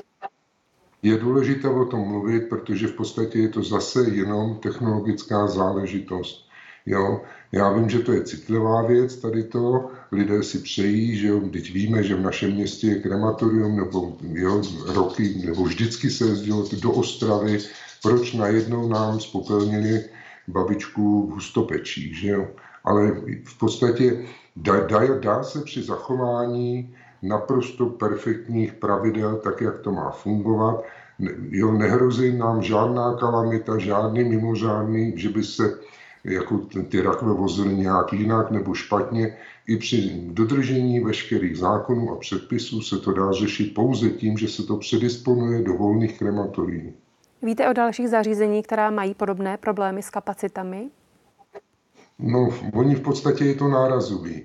Je 1.02 1.18
důležité 1.18 1.70
o 1.70 1.86
tom 1.86 2.08
mluvit, 2.08 2.50
protože 2.50 2.88
v 2.88 2.94
podstatě 2.94 3.40
je 3.40 3.50
to 3.50 3.64
zase 3.64 4.10
jenom 4.10 4.56
technologická 4.56 5.48
záležitost. 5.48 6.47
Jo? 6.88 7.22
Já 7.52 7.72
vím, 7.72 7.90
že 7.90 8.00
to 8.00 8.12
je 8.12 8.24
citlivá 8.24 8.82
věc, 8.82 9.16
tady 9.16 9.44
to. 9.44 9.90
Lidé 10.12 10.44
si 10.44 10.60
přejí, 10.60 11.18
že 11.18 11.28
jo, 11.28 11.40
teď 11.40 11.74
víme, 11.74 12.04
že 12.04 12.16
v 12.16 12.22
našem 12.22 12.52
městě 12.52 12.88
je 12.88 13.02
krematorium, 13.02 13.78
nebo 13.78 14.18
jo, 14.22 14.62
roky, 14.86 15.42
nebo 15.46 15.64
vždycky 15.64 16.10
se 16.10 16.26
jezdilo 16.26 16.66
do 16.82 16.92
Ostravy. 16.92 17.58
Proč 18.04 18.34
najednou 18.34 18.90
nám 18.90 19.20
spopelnili 19.20 20.04
babičku 20.48 21.28
v 21.28 21.32
hustopečí, 21.32 22.14
že 22.14 22.28
jo? 22.28 22.48
Ale 22.84 23.12
v 23.44 23.60
podstatě 23.60 24.26
dá, 24.56 24.80
dá, 24.80 25.20
dá 25.20 25.44
se 25.44 25.62
při 25.62 25.84
zachování 25.84 26.96
naprosto 27.22 27.86
perfektních 27.86 28.74
pravidel, 28.74 29.36
tak 29.36 29.62
jak 29.62 29.80
to 29.80 29.92
má 29.92 30.12
fungovat. 30.12 30.84
Jo, 31.50 31.72
nehrozí 31.72 32.38
nám 32.38 32.62
žádná 32.62 33.14
kalamita, 33.14 33.78
žádný 33.78 34.24
mimořádný, 34.24 35.14
že 35.16 35.30
by 35.30 35.44
se 35.44 35.80
jako 36.28 36.58
ty 36.90 37.02
rakve 37.02 37.34
vozily 37.34 37.76
nějak 37.76 38.14
jinak 38.14 38.52
nebo 38.52 38.74
špatně. 38.74 39.38
I 39.68 39.78
při 39.78 40.22
dodržení 40.28 41.00
veškerých 41.00 41.58
zákonů 41.58 42.12
a 42.12 42.16
předpisů 42.16 42.82
se 42.82 42.98
to 42.98 43.14
dá 43.14 43.32
řešit 43.32 43.74
pouze 43.74 44.10
tím, 44.10 44.38
že 44.38 44.48
se 44.48 44.64
to 44.64 44.78
předisponuje 44.78 45.62
do 45.62 45.74
volných 45.74 46.20
krematorií. 46.20 46.94
Víte 47.42 47.70
o 47.70 47.74
dalších 47.74 48.10
zařízení, 48.10 48.64
která 48.64 48.90
mají 48.90 49.14
podobné 49.14 49.58
problémy 49.58 50.04
s 50.04 50.10
kapacitami? 50.10 50.90
No, 52.20 52.50
oni 52.74 52.96
v 52.96 53.02
podstatě 53.02 53.46
je 53.46 53.56
to 53.56 53.68
nárazový, 53.68 54.44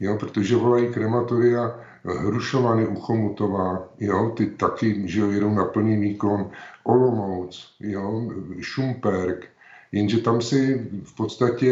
jo, 0.00 0.16
protože 0.20 0.56
volají 0.56 0.92
krematoria 0.92 1.80
Hrušovany 2.04 2.86
u 2.86 2.94
Chomutová, 2.94 3.88
jo, 4.00 4.32
ty 4.36 4.46
taky, 4.46 5.08
že 5.08 5.20
jo, 5.20 5.30
jedou 5.30 5.54
na 5.54 5.64
plný 5.64 5.96
výkon, 5.96 6.50
Olomouc, 6.84 7.74
jo, 7.80 8.30
Šumperk, 8.60 9.53
jenže 9.94 10.18
tam 10.18 10.42
si 10.42 10.90
v 11.04 11.14
podstatě 11.16 11.70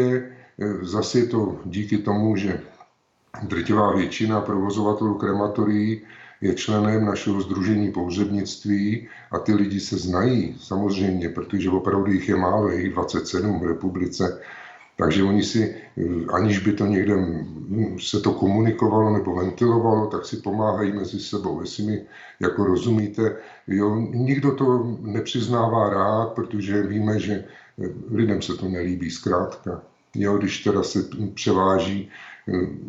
eh, 0.59 0.85
zase 0.85 1.19
je 1.19 1.25
to 1.25 1.59
díky 1.65 1.97
tomu, 1.97 2.35
že 2.35 2.59
drtivá 3.43 3.95
většina 3.95 4.41
provozovatelů 4.41 5.13
krematorií 5.13 6.01
je 6.41 6.55
členem 6.55 7.05
našeho 7.05 7.41
združení 7.41 7.91
pohřebnictví 7.91 9.07
a 9.31 9.39
ty 9.39 9.53
lidi 9.53 9.79
se 9.79 9.97
znají 9.97 10.55
samozřejmě, 10.59 11.29
protože 11.29 11.69
opravdu 11.69 12.11
jich 12.11 12.29
je 12.29 12.35
málo, 12.35 12.69
je 12.69 12.81
jich 12.81 12.93
27 12.93 13.59
v 13.59 13.67
republice, 13.67 14.39
takže 14.97 15.23
oni 15.23 15.43
si, 15.43 15.75
aniž 16.33 16.59
by 16.59 16.73
to 16.73 16.85
někde 16.85 17.15
se 17.99 18.19
to 18.19 18.31
komunikovalo 18.31 19.13
nebo 19.13 19.35
ventilovalo, 19.35 20.07
tak 20.07 20.25
si 20.25 20.37
pomáhají 20.37 20.91
mezi 20.91 21.19
sebou. 21.19 21.61
Jestli 21.61 21.83
mi 21.83 22.01
jako 22.39 22.63
rozumíte, 22.63 23.35
jo, 23.67 23.95
nikdo 24.13 24.55
to 24.55 24.97
nepřiznává 25.01 25.89
rád, 25.89 26.27
protože 26.35 26.83
víme, 26.83 27.19
že 27.19 27.43
lidem 28.11 28.41
se 28.41 28.53
to 28.53 28.65
nelíbí 28.65 29.11
zkrátka. 29.11 29.81
Jo, 30.15 30.37
když 30.37 30.63
teda 30.63 30.83
se 30.83 30.99
převáží 31.33 32.09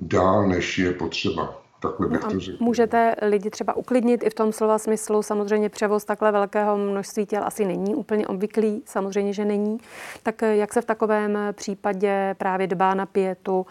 dál, 0.02 0.48
než 0.48 0.78
je 0.78 0.92
potřeba. 0.92 1.60
Takhle 1.82 2.08
bych 2.08 2.22
no 2.22 2.30
to 2.30 2.40
řekl. 2.40 2.64
Můžete 2.64 3.14
lidi 3.22 3.50
třeba 3.50 3.76
uklidnit 3.76 4.24
i 4.24 4.30
v 4.30 4.34
tom 4.34 4.52
slova 4.52 4.78
smyslu. 4.78 5.22
Samozřejmě 5.22 5.68
převoz 5.68 6.04
takhle 6.04 6.32
velkého 6.32 6.78
množství 6.78 7.26
těl 7.26 7.44
asi 7.44 7.64
není 7.64 7.94
úplně 7.94 8.26
obvyklý, 8.26 8.82
samozřejmě, 8.86 9.32
že 9.32 9.44
není. 9.44 9.78
Tak 10.22 10.42
jak 10.42 10.72
se 10.72 10.80
v 10.80 10.84
takovém 10.84 11.38
případě 11.52 12.34
právě 12.38 12.66
dbá 12.66 12.94
na 12.94 13.06
pětu, 13.06 13.66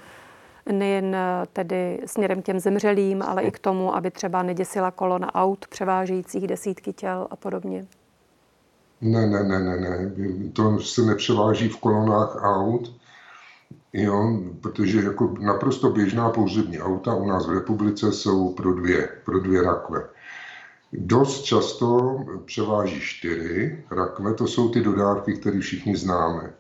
nejen 0.72 1.18
tedy 1.54 2.00
směrem 2.06 2.42
k 2.42 2.46
těm 2.46 2.60
zemřelým, 2.60 3.22
ale 3.22 3.44
i 3.44 3.52
k 3.52 3.60
tomu, 3.60 3.96
aby 3.96 4.12
třeba 4.12 4.44
neděsila 4.44 4.92
kolona 4.92 5.36
aut 5.36 5.68
převážejících 5.68 6.48
desítky 6.48 6.94
těl 6.94 7.28
a 7.32 7.36
podobně? 7.36 7.86
Ne, 9.04 9.28
ne, 9.28 9.44
ne, 9.44 9.60
ne, 9.60 9.78
ne. 9.78 10.14
To 10.54 10.80
se 10.80 11.02
nepřeváží 11.02 11.70
v 11.70 11.80
kolonách 11.80 12.36
aut 12.36 12.94
Jo, 13.94 14.40
protože 14.62 15.02
jako 15.02 15.34
naprosto 15.40 15.90
běžná 15.90 16.30
pohřební 16.30 16.80
auta 16.80 17.16
u 17.16 17.28
nás 17.28 17.48
v 17.48 17.52
republice 17.52 18.14
jsou 18.14 18.54
pro 18.54 18.74
dvě, 18.74 19.10
pro 19.26 19.40
dvě 19.40 19.62
rakve. 19.62 20.10
Dost 20.94 21.42
často 21.42 22.18
převáží 22.46 23.00
čtyři 23.02 23.84
rakve, 23.92 24.34
to 24.34 24.48
jsou 24.48 24.70
ty 24.70 24.82
dodávky, 24.82 25.34
které 25.34 25.60
všichni 25.60 25.96
známe. 25.96 26.54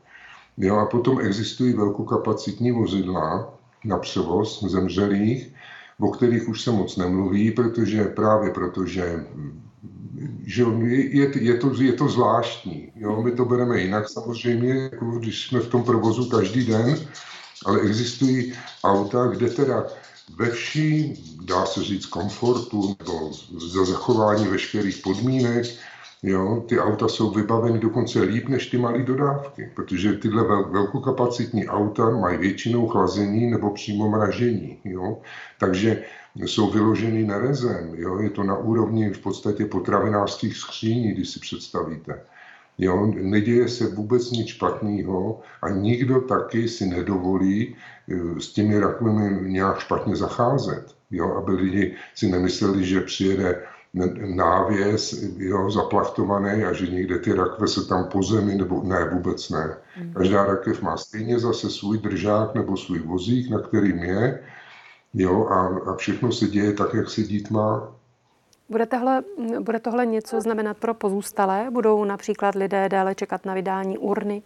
Jo, 0.57 0.77
a 0.77 0.85
potom 0.85 1.19
existují 1.19 1.73
velkokapacitní 1.73 2.71
vozidla 2.71 3.53
na 3.85 3.97
převoz 3.97 4.63
zemřelých, 4.63 5.53
o 5.99 6.11
kterých 6.11 6.49
už 6.49 6.61
se 6.61 6.71
moc 6.71 6.97
nemluví, 6.97 7.51
protože 7.51 8.03
právě 8.03 8.51
protože 8.51 9.25
že 10.45 10.63
je, 10.83 11.43
je, 11.43 11.57
to, 11.57 11.81
je 11.81 11.93
to 11.93 12.07
zvláštní. 12.07 12.91
Jo? 12.95 13.21
My 13.21 13.31
to 13.31 13.45
bereme 13.45 13.81
jinak 13.81 14.09
samozřejmě, 14.09 14.73
jako 14.73 15.05
když 15.05 15.47
jsme 15.47 15.59
v 15.59 15.67
tom 15.67 15.83
provozu 15.83 16.29
každý 16.29 16.65
den, 16.65 16.95
ale 17.65 17.81
existují 17.81 18.53
auta, 18.83 19.27
kde 19.27 19.49
teda 19.49 19.85
ve 20.37 20.49
vší, 20.49 21.13
dá 21.41 21.65
se 21.65 21.83
říct, 21.83 22.05
komfortu 22.05 22.95
nebo 22.99 23.31
za 23.73 23.85
zachování 23.85 24.47
veškerých 24.47 24.97
podmínek, 24.97 25.65
jo, 26.23 26.63
ty 26.67 26.79
auta 26.79 27.07
jsou 27.07 27.31
vybaveny 27.31 27.79
dokonce 27.79 28.21
líp 28.21 28.49
než 28.49 28.67
ty 28.67 28.77
malé 28.77 29.03
dodávky, 29.03 29.71
protože 29.75 30.13
tyhle 30.13 30.43
velkokapacitní 30.71 31.67
auta 31.67 32.09
mají 32.09 32.37
většinou 32.37 32.87
chlazení 32.87 33.51
nebo 33.51 33.69
přímo 33.69 34.09
mražení. 34.09 34.77
Jo. 34.83 35.17
Takže 35.59 36.03
jsou 36.35 36.69
vyloženy 36.69 37.23
na 37.23 37.39
rezem. 37.39 37.91
Jo? 37.95 38.19
Je 38.19 38.29
to 38.29 38.43
na 38.43 38.57
úrovni 38.57 39.09
v 39.09 39.19
podstatě 39.19 39.65
potravinářských 39.65 40.57
skříní, 40.57 41.11
když 41.11 41.29
si 41.29 41.39
představíte. 41.39 42.21
Jo? 42.77 43.05
Neděje 43.05 43.69
se 43.69 43.87
vůbec 43.87 44.31
nic 44.31 44.47
špatného 44.47 45.41
a 45.61 45.69
nikdo 45.69 46.21
taky 46.21 46.67
si 46.67 46.85
nedovolí 46.85 47.75
eh, 48.09 48.41
s 48.41 48.53
těmi 48.53 48.79
rakvemi 48.79 49.51
nějak 49.51 49.79
špatně 49.79 50.15
zacházet. 50.15 50.95
Jo? 51.11 51.35
Aby 51.35 51.51
lidi 51.51 51.95
si 52.15 52.29
nemysleli, 52.29 52.85
že 52.85 53.01
přijede 53.01 53.63
návěs 54.35 55.23
jo, 55.37 55.71
zaplachtovaný 55.71 56.63
a 56.63 56.73
že 56.73 56.87
někde 56.87 57.19
ty 57.19 57.33
rakve 57.33 57.67
se 57.67 57.85
tam 57.85 58.05
po 58.05 58.23
zemi, 58.23 58.55
nebo 58.55 58.83
ne, 58.83 59.09
vůbec 59.09 59.49
ne. 59.49 59.77
Hmm. 59.95 60.13
Každá 60.13 60.45
rakev 60.45 60.81
má 60.81 60.97
stejně 60.97 61.39
zase 61.39 61.69
svůj 61.69 61.97
držák 61.97 62.55
nebo 62.55 62.77
svůj 62.77 62.99
vozík, 62.99 63.49
na 63.49 63.59
kterým 63.59 63.97
je 63.97 64.39
Jo, 65.13 65.47
a, 65.47 65.89
a 65.89 65.95
všechno 65.95 66.31
se 66.31 66.47
děje 66.47 66.73
tak, 66.73 66.93
jak 66.93 67.09
se 67.09 67.21
dít 67.21 67.51
má. 67.51 67.91
Bude 68.69 68.85
tohle, 68.85 69.23
bude 69.59 69.79
tohle 69.79 70.05
něco 70.05 70.41
znamenat 70.41 70.77
pro 70.77 70.93
pozůstalé? 70.93 71.67
Budou 71.71 72.05
například 72.05 72.55
lidé 72.55 72.89
déle 72.89 73.15
čekat 73.15 73.45
na 73.45 73.53
vydání 73.53 73.97
urny? 73.97 74.41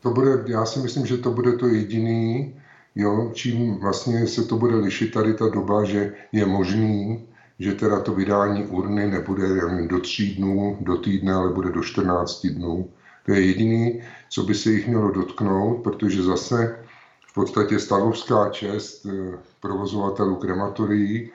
To 0.00 0.10
bude, 0.10 0.30
já 0.46 0.64
si 0.64 0.80
myslím, 0.80 1.06
že 1.06 1.18
to 1.18 1.30
bude 1.30 1.52
to 1.52 1.66
jediný, 1.66 2.54
jo, 2.94 3.30
čím 3.34 3.80
vlastně 3.80 4.26
se 4.26 4.44
to 4.44 4.56
bude 4.56 4.76
lišit 4.76 5.12
tady 5.12 5.34
ta 5.34 5.48
doba, 5.48 5.84
že 5.84 6.12
je 6.32 6.46
možný, 6.46 7.26
že 7.58 7.74
teda 7.74 8.00
to 8.00 8.14
vydání 8.14 8.66
urny 8.66 9.10
nebude 9.10 9.46
jen 9.46 9.88
do 9.88 10.00
tří 10.00 10.34
dnů, 10.34 10.78
do 10.80 10.96
týdne, 10.96 11.32
ale 11.34 11.52
bude 11.52 11.72
do 11.72 11.82
14 11.82 12.46
dnů. 12.46 12.90
To 13.26 13.32
je 13.32 13.46
jediný, 13.46 14.02
co 14.30 14.42
by 14.42 14.54
se 14.54 14.70
jich 14.70 14.88
mělo 14.88 15.10
dotknout, 15.10 15.82
protože 15.82 16.22
zase 16.22 16.78
v 17.26 17.34
podstatě 17.34 17.78
stavovská 17.78 18.50
čest 18.50 19.06
eh, 19.06 19.38
provozovatelů 19.60 20.36
krematorií, 20.36 21.30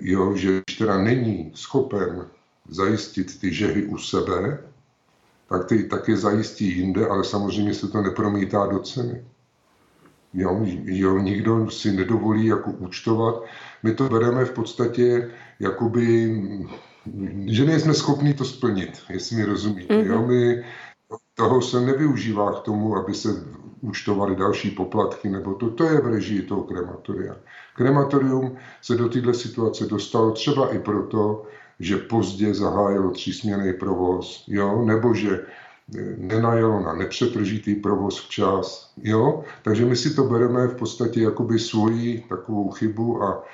jo, 0.00 0.36
že 0.36 0.62
teda 0.78 0.98
není 0.98 1.52
schopen 1.54 2.26
zajistit 2.68 3.40
ty 3.40 3.54
žehy 3.54 3.86
u 3.86 3.98
sebe, 3.98 4.64
tak 5.48 5.66
ty 5.66 5.84
taky 5.84 6.16
zajistí 6.16 6.78
jinde, 6.78 7.08
ale 7.08 7.24
samozřejmě 7.24 7.74
se 7.74 7.88
to 7.88 8.02
nepromítá 8.02 8.66
do 8.66 8.78
ceny. 8.78 9.24
Jo, 10.34 10.60
jo, 10.84 11.18
nikdo 11.18 11.70
si 11.70 11.92
nedovolí 11.92 12.46
jako 12.46 12.70
účtovat. 12.70 13.42
My 13.82 13.94
to 13.94 14.08
bereme 14.08 14.44
v 14.44 14.52
podstatě 14.52 15.30
jakoby, 15.60 16.34
že 17.46 17.64
nejsme 17.64 17.94
schopni 17.94 18.34
to 18.34 18.44
splnit, 18.44 19.02
jestli 19.08 19.36
mi 19.36 19.44
rozumíte. 19.44 19.94
Mm-hmm. 19.94 20.06
Jo, 20.06 20.26
my 20.26 20.64
toho 21.34 21.62
se 21.62 21.80
nevyužívá 21.80 22.60
k 22.60 22.62
tomu, 22.62 22.96
aby 22.96 23.14
se 23.14 23.28
účtovali 23.80 24.36
další 24.36 24.70
poplatky, 24.70 25.28
nebo 25.28 25.54
to, 25.54 25.70
to 25.70 25.84
je 25.84 26.00
v 26.00 26.06
režii 26.06 26.42
toho 26.42 26.62
krematoria. 26.62 27.36
Krematorium 27.76 28.56
se 28.82 28.96
do 28.96 29.08
této 29.08 29.34
situace 29.34 29.86
dostalo 29.86 30.30
třeba 30.30 30.74
i 30.74 30.78
proto, 30.78 31.46
že 31.80 31.96
pozdě 31.96 32.54
zahájilo 32.54 33.10
třísměný 33.10 33.72
provoz, 33.72 34.44
jo, 34.48 34.84
nebo 34.84 35.14
že 35.14 35.40
nenajelo 36.16 36.80
na 36.80 36.92
nepřetržitý 36.92 37.74
provoz 37.74 38.20
včas. 38.20 38.92
Jo? 39.02 39.44
Takže 39.62 39.84
my 39.84 39.96
si 39.96 40.14
to 40.14 40.24
bereme 40.24 40.66
v 40.66 40.76
podstatě 40.76 41.20
jakoby 41.20 41.58
svoji 41.58 42.24
takovou 42.28 42.70
chybu 42.70 43.22
a 43.22 43.44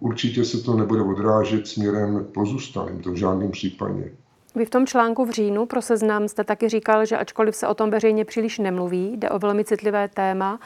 určitě 0.00 0.44
se 0.44 0.62
to 0.62 0.76
nebude 0.76 1.02
odrážet 1.02 1.66
směrem 1.66 2.26
pozůstalým, 2.34 3.02
to 3.02 3.10
v 3.10 3.16
žádném 3.16 3.50
případě. 3.50 4.12
Vy 4.56 4.64
v 4.64 4.70
tom 4.70 4.86
článku 4.86 5.24
v 5.24 5.30
říjnu 5.30 5.66
pro 5.66 5.82
seznam 5.82 6.28
jste 6.28 6.44
taky 6.44 6.68
říkal, 6.68 7.06
že 7.06 7.16
ačkoliv 7.16 7.56
se 7.56 7.66
o 7.66 7.74
tom 7.74 7.90
veřejně 7.90 8.24
příliš 8.24 8.58
nemluví, 8.58 9.16
jde 9.16 9.30
o 9.30 9.38
velmi 9.38 9.64
citlivé 9.64 10.08
téma, 10.08 10.60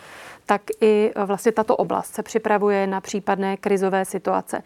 tak 0.47 0.63
i 0.81 1.13
vlastně 1.27 1.53
tato 1.53 1.77
oblast 1.77 2.15
se 2.15 2.23
připravuje 2.23 2.87
na 2.87 3.01
případné 3.01 3.57
krizové 3.57 4.05
situace. 4.05 4.63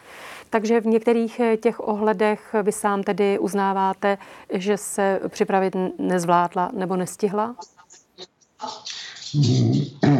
Takže 0.52 0.80
v 0.80 0.86
některých 0.86 1.40
eh, 1.40 1.56
těch 1.56 1.80
ohledech 1.80 2.54
vy 2.62 2.72
sám 2.72 3.02
tedy 3.02 3.38
uznáváte, 3.38 4.18
že 4.50 4.76
se 4.76 5.20
připravit 5.28 5.76
nezvládla 5.98 6.70
nebo 6.74 6.96
nestihla? 6.96 7.56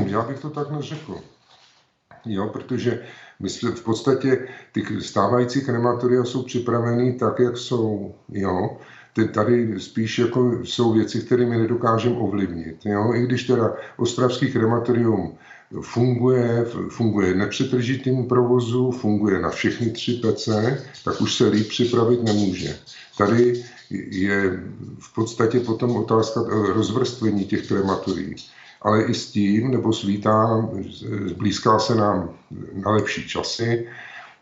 Já 0.07 0.23
bych 0.23 0.41
to 0.41 0.51
tak 0.51 0.71
neřekl. 0.71 1.21
Jo, 2.25 2.49
protože 2.49 3.03
my 3.41 3.49
jsme 3.49 3.71
v 3.71 3.85
podstatě 3.85 4.49
ty 4.73 5.01
stávající 5.01 5.61
krematoria 5.61 6.25
jsou 6.25 6.43
připraveny 6.43 7.13
tak, 7.13 7.39
jak 7.39 7.57
jsou. 7.57 8.15
Jo. 8.29 8.77
Tady 9.35 9.81
spíš 9.81 10.19
jako 10.19 10.65
jsou 10.65 10.93
věci, 10.93 11.21
které 11.21 11.47
my 11.47 11.59
nedokážeme 11.59 12.17
ovlivnit. 12.17 12.87
Jo. 12.87 13.15
I 13.15 13.23
když 13.23 13.45
teda 13.45 13.75
ostravský 13.97 14.53
krematorium 14.53 15.39
funguje, 15.81 16.65
funguje 16.89 17.35
nepřetržitým 17.35 18.27
provozu, 18.27 18.91
funguje 18.91 19.41
na 19.41 19.51
všechny 19.51 19.91
tři 19.91 20.13
pece, 20.13 20.85
tak 21.05 21.21
už 21.21 21.35
se 21.35 21.49
líp 21.49 21.69
připravit 21.69 22.23
nemůže. 22.23 22.77
Tady 23.19 23.65
je 24.11 24.63
v 24.99 25.15
podstatě 25.15 25.61
potom 25.61 25.97
otázka 25.97 26.41
rozvrstvení 26.75 27.45
těch 27.45 27.69
krematorií. 27.69 28.35
Ale 28.83 29.03
i 29.03 29.15
s 29.15 29.31
tím, 29.31 29.71
nebo 29.71 29.93
svítá, 29.93 30.69
blízká 31.37 31.79
se 31.79 31.95
nám 31.95 32.31
na 32.85 32.91
lepší 32.91 33.29
časy, 33.29 33.87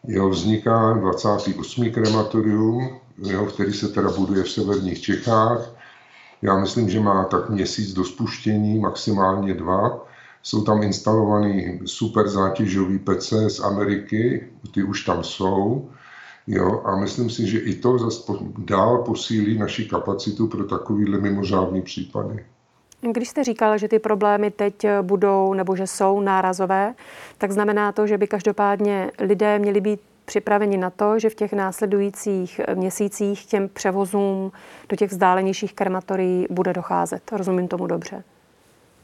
jo, 0.08 0.28
vzniká 0.28 0.92
28. 0.92 1.90
krematorium, 1.90 2.88
jo, 3.18 3.44
který 3.46 3.72
se 3.72 3.88
teda 3.88 4.10
buduje 4.10 4.42
v 4.42 4.50
severních 4.50 5.00
Čechách. 5.00 5.70
Já 6.42 6.58
myslím, 6.58 6.90
že 6.90 7.00
má 7.00 7.24
tak 7.24 7.50
měsíc 7.50 7.92
do 7.92 8.04
spuštění, 8.04 8.78
maximálně 8.78 9.54
dva 9.54 10.09
jsou 10.42 10.64
tam 10.64 10.82
instalovaný 10.82 11.80
super 11.84 12.28
zátěžový 12.28 12.98
pece 12.98 13.50
z 13.50 13.60
Ameriky, 13.60 14.48
ty 14.74 14.82
už 14.82 15.04
tam 15.04 15.24
jsou. 15.24 15.88
Jo, 16.46 16.82
a 16.84 16.96
myslím 16.96 17.30
si, 17.30 17.46
že 17.46 17.58
i 17.58 17.74
to 17.74 17.98
zase 17.98 18.32
dál 18.58 18.98
posílí 18.98 19.58
naši 19.58 19.84
kapacitu 19.84 20.46
pro 20.46 20.64
takovýhle 20.64 21.18
mimořádný 21.18 21.82
případy. 21.82 22.44
Když 23.12 23.28
jste 23.28 23.44
říkal, 23.44 23.78
že 23.78 23.88
ty 23.88 23.98
problémy 23.98 24.50
teď 24.50 24.86
budou 25.02 25.54
nebo 25.54 25.76
že 25.76 25.86
jsou 25.86 26.20
nárazové, 26.20 26.94
tak 27.38 27.52
znamená 27.52 27.92
to, 27.92 28.06
že 28.06 28.18
by 28.18 28.26
každopádně 28.26 29.10
lidé 29.18 29.58
měli 29.58 29.80
být 29.80 30.00
připraveni 30.24 30.76
na 30.76 30.90
to, 30.90 31.18
že 31.18 31.30
v 31.30 31.34
těch 31.34 31.52
následujících 31.52 32.60
měsících 32.74 33.46
těm 33.46 33.68
převozům 33.68 34.52
do 34.88 34.96
těch 34.96 35.10
vzdálenějších 35.10 35.74
krematorií 35.74 36.46
bude 36.50 36.72
docházet. 36.72 37.32
Rozumím 37.32 37.68
tomu 37.68 37.86
dobře. 37.86 38.24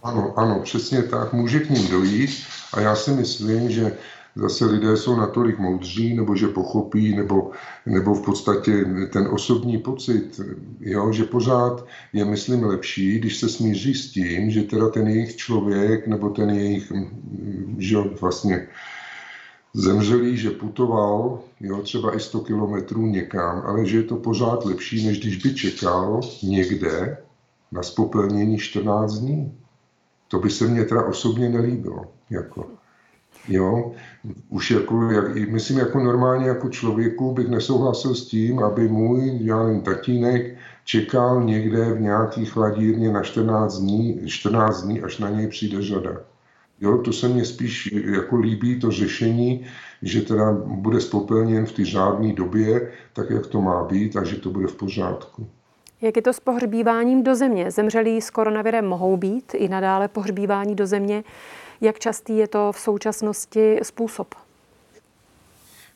Ano, 0.07 0.38
ano, 0.38 0.61
přesně 0.61 1.02
tak. 1.02 1.32
Může 1.32 1.61
k 1.61 1.70
ním 1.70 1.88
dojít 1.88 2.30
a 2.72 2.80
já 2.80 2.96
si 2.96 3.11
myslím, 3.11 3.70
že 3.70 3.96
zase 4.36 4.66
lidé 4.66 4.96
jsou 4.96 5.16
natolik 5.16 5.59
moudří, 5.59 6.14
nebo 6.14 6.36
že 6.36 6.48
pochopí, 6.48 7.16
nebo, 7.16 7.50
nebo 7.86 8.14
v 8.14 8.24
podstatě 8.24 8.84
ten 9.12 9.28
osobní 9.30 9.78
pocit, 9.78 10.40
jo, 10.80 11.12
že 11.12 11.24
pořád 11.24 11.86
je, 12.12 12.24
myslím, 12.24 12.64
lepší, 12.64 13.18
když 13.18 13.36
se 13.36 13.48
smíří 13.48 13.94
s 13.94 14.11
tím, 14.11 14.50
že 14.50 14.62
teda 14.62 14.88
ten 14.88 15.09
jejich 15.09 15.36
člověk, 15.36 16.07
nebo 16.07 16.30
ten 16.30 16.50
jejich, 16.50 16.92
že 17.78 17.96
vlastně 18.20 18.68
zemřelý, 19.74 20.36
že 20.36 20.50
putoval, 20.50 21.40
jo, 21.61 21.82
třeba 21.82 22.16
i 22.16 22.20
100 22.20 22.40
kilometrů 22.40 23.07
někam, 23.07 23.62
ale 23.66 23.86
že 23.86 23.96
je 23.96 24.02
to 24.02 24.16
pořád 24.16 24.64
lepší, 24.64 25.07
než 25.07 25.20
když 25.20 25.36
by 25.36 25.54
čekal 25.54 26.20
někde 26.42 27.18
na 27.72 27.82
spopelnění 27.82 28.59
14 28.59 29.12
dní. 29.14 29.59
To 30.28 30.38
by 30.38 30.50
se 30.50 30.66
mně 30.66 30.84
teda 30.84 31.04
osobně 31.04 31.48
nelíbilo. 31.48 32.04
Jako. 32.30 32.66
Jo, 33.48 33.92
už 34.48 34.70
jako, 34.70 35.10
jak, 35.10 35.48
myslím, 35.48 35.78
jako 35.78 36.00
normálně 36.00 36.48
jako 36.48 36.68
člověku 36.68 37.32
bych 37.32 37.48
nesouhlasil 37.48 38.14
s 38.14 38.26
tím, 38.26 38.58
aby 38.58 38.88
můj, 38.88 39.20
nevím, 39.20 39.80
tatínek 39.80 40.56
čekal 40.84 41.44
někde 41.44 41.92
v 41.92 42.00
nějaký 42.00 42.44
chladírně 42.44 43.12
na 43.12 43.22
14 43.22 43.78
dní, 43.78 44.20
14 44.26 44.82
dní, 44.82 45.02
až 45.02 45.18
na 45.18 45.30
něj 45.30 45.46
přijde 45.46 45.82
řada. 45.82 46.20
Jo, 46.80 46.98
to 46.98 47.12
se 47.12 47.28
mně 47.28 47.44
spíš 47.44 47.92
jako 47.92 48.36
líbí, 48.36 48.80
to 48.80 48.90
řešení, 48.90 49.66
že 50.02 50.22
teda 50.22 50.52
bude 50.52 51.00
spopelněn 51.00 51.66
v 51.66 51.72
té 51.72 51.84
řádné 51.84 52.32
době, 52.32 52.92
tak 53.12 53.30
jak 53.30 53.46
to 53.46 53.60
má 53.60 53.84
být 53.84 54.16
a 54.16 54.24
že 54.24 54.36
to 54.36 54.50
bude 54.50 54.66
v 54.66 54.76
pořádku. 54.76 55.46
Jak 56.03 56.16
je 56.16 56.22
to 56.22 56.32
s 56.32 56.40
pohřbíváním 56.40 57.22
do 57.22 57.34
země? 57.34 57.70
Zemřelí 57.70 58.20
s 58.20 58.30
koronavirem 58.30 58.86
mohou 58.86 59.16
být 59.16 59.55
i 59.55 59.68
nadále 59.68 60.09
pohřbívání 60.09 60.74
do 60.74 60.86
země. 60.86 61.24
Jak 61.80 61.99
častý 61.99 62.36
je 62.36 62.49
to 62.49 62.72
v 62.72 62.78
současnosti 62.78 63.78
způsob? 63.82 64.34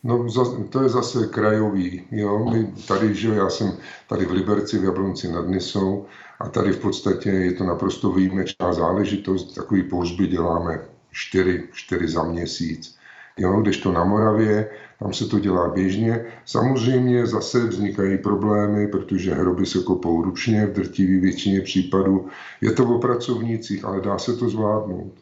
No, 0.05 0.27
to 0.71 0.83
je 0.83 0.89
zase 0.89 1.27
krajový. 1.27 2.07
Jo? 2.11 2.51
My 2.53 2.73
tady, 2.89 3.15
že 3.15 3.29
já 3.29 3.49
jsem 3.49 3.77
tady 4.09 4.25
v 4.25 4.31
Liberci, 4.31 4.79
v 4.79 4.85
Jablonci 4.85 5.33
nad 5.33 5.49
Nisou 5.49 6.07
a 6.41 6.49
tady 6.49 6.73
v 6.73 6.79
podstatě 6.79 7.31
je 7.31 7.53
to 7.53 7.65
naprosto 7.65 8.13
výjimečná 8.13 8.73
záležitost. 8.73 9.55
Takový 9.55 9.83
pohřby 9.83 10.27
děláme 10.27 10.81
čtyři, 11.11 11.69
čtyři 11.73 12.09
za 12.09 12.23
měsíc. 12.23 12.97
Jo? 13.37 13.63
to 13.83 13.93
na 13.93 14.05
Moravě, 14.05 14.71
tam 15.03 15.13
se 15.13 15.27
to 15.27 15.39
dělá 15.39 15.69
běžně. 15.69 16.27
Samozřejmě 16.45 17.27
zase 17.27 17.67
vznikají 17.67 18.19
problémy, 18.19 18.89
protože 18.89 19.35
hroby 19.35 19.67
se 19.67 19.79
kopou 19.79 20.23
ručně 20.23 20.67
v 20.67 20.73
drtivé 20.73 21.21
většině 21.21 21.61
případů. 21.61 22.29
Je 22.61 22.73
to 22.73 22.85
o 22.85 22.99
pracovnících, 22.99 23.85
ale 23.85 24.01
dá 24.01 24.19
se 24.19 24.37
to 24.37 24.49
zvládnout. 24.49 25.13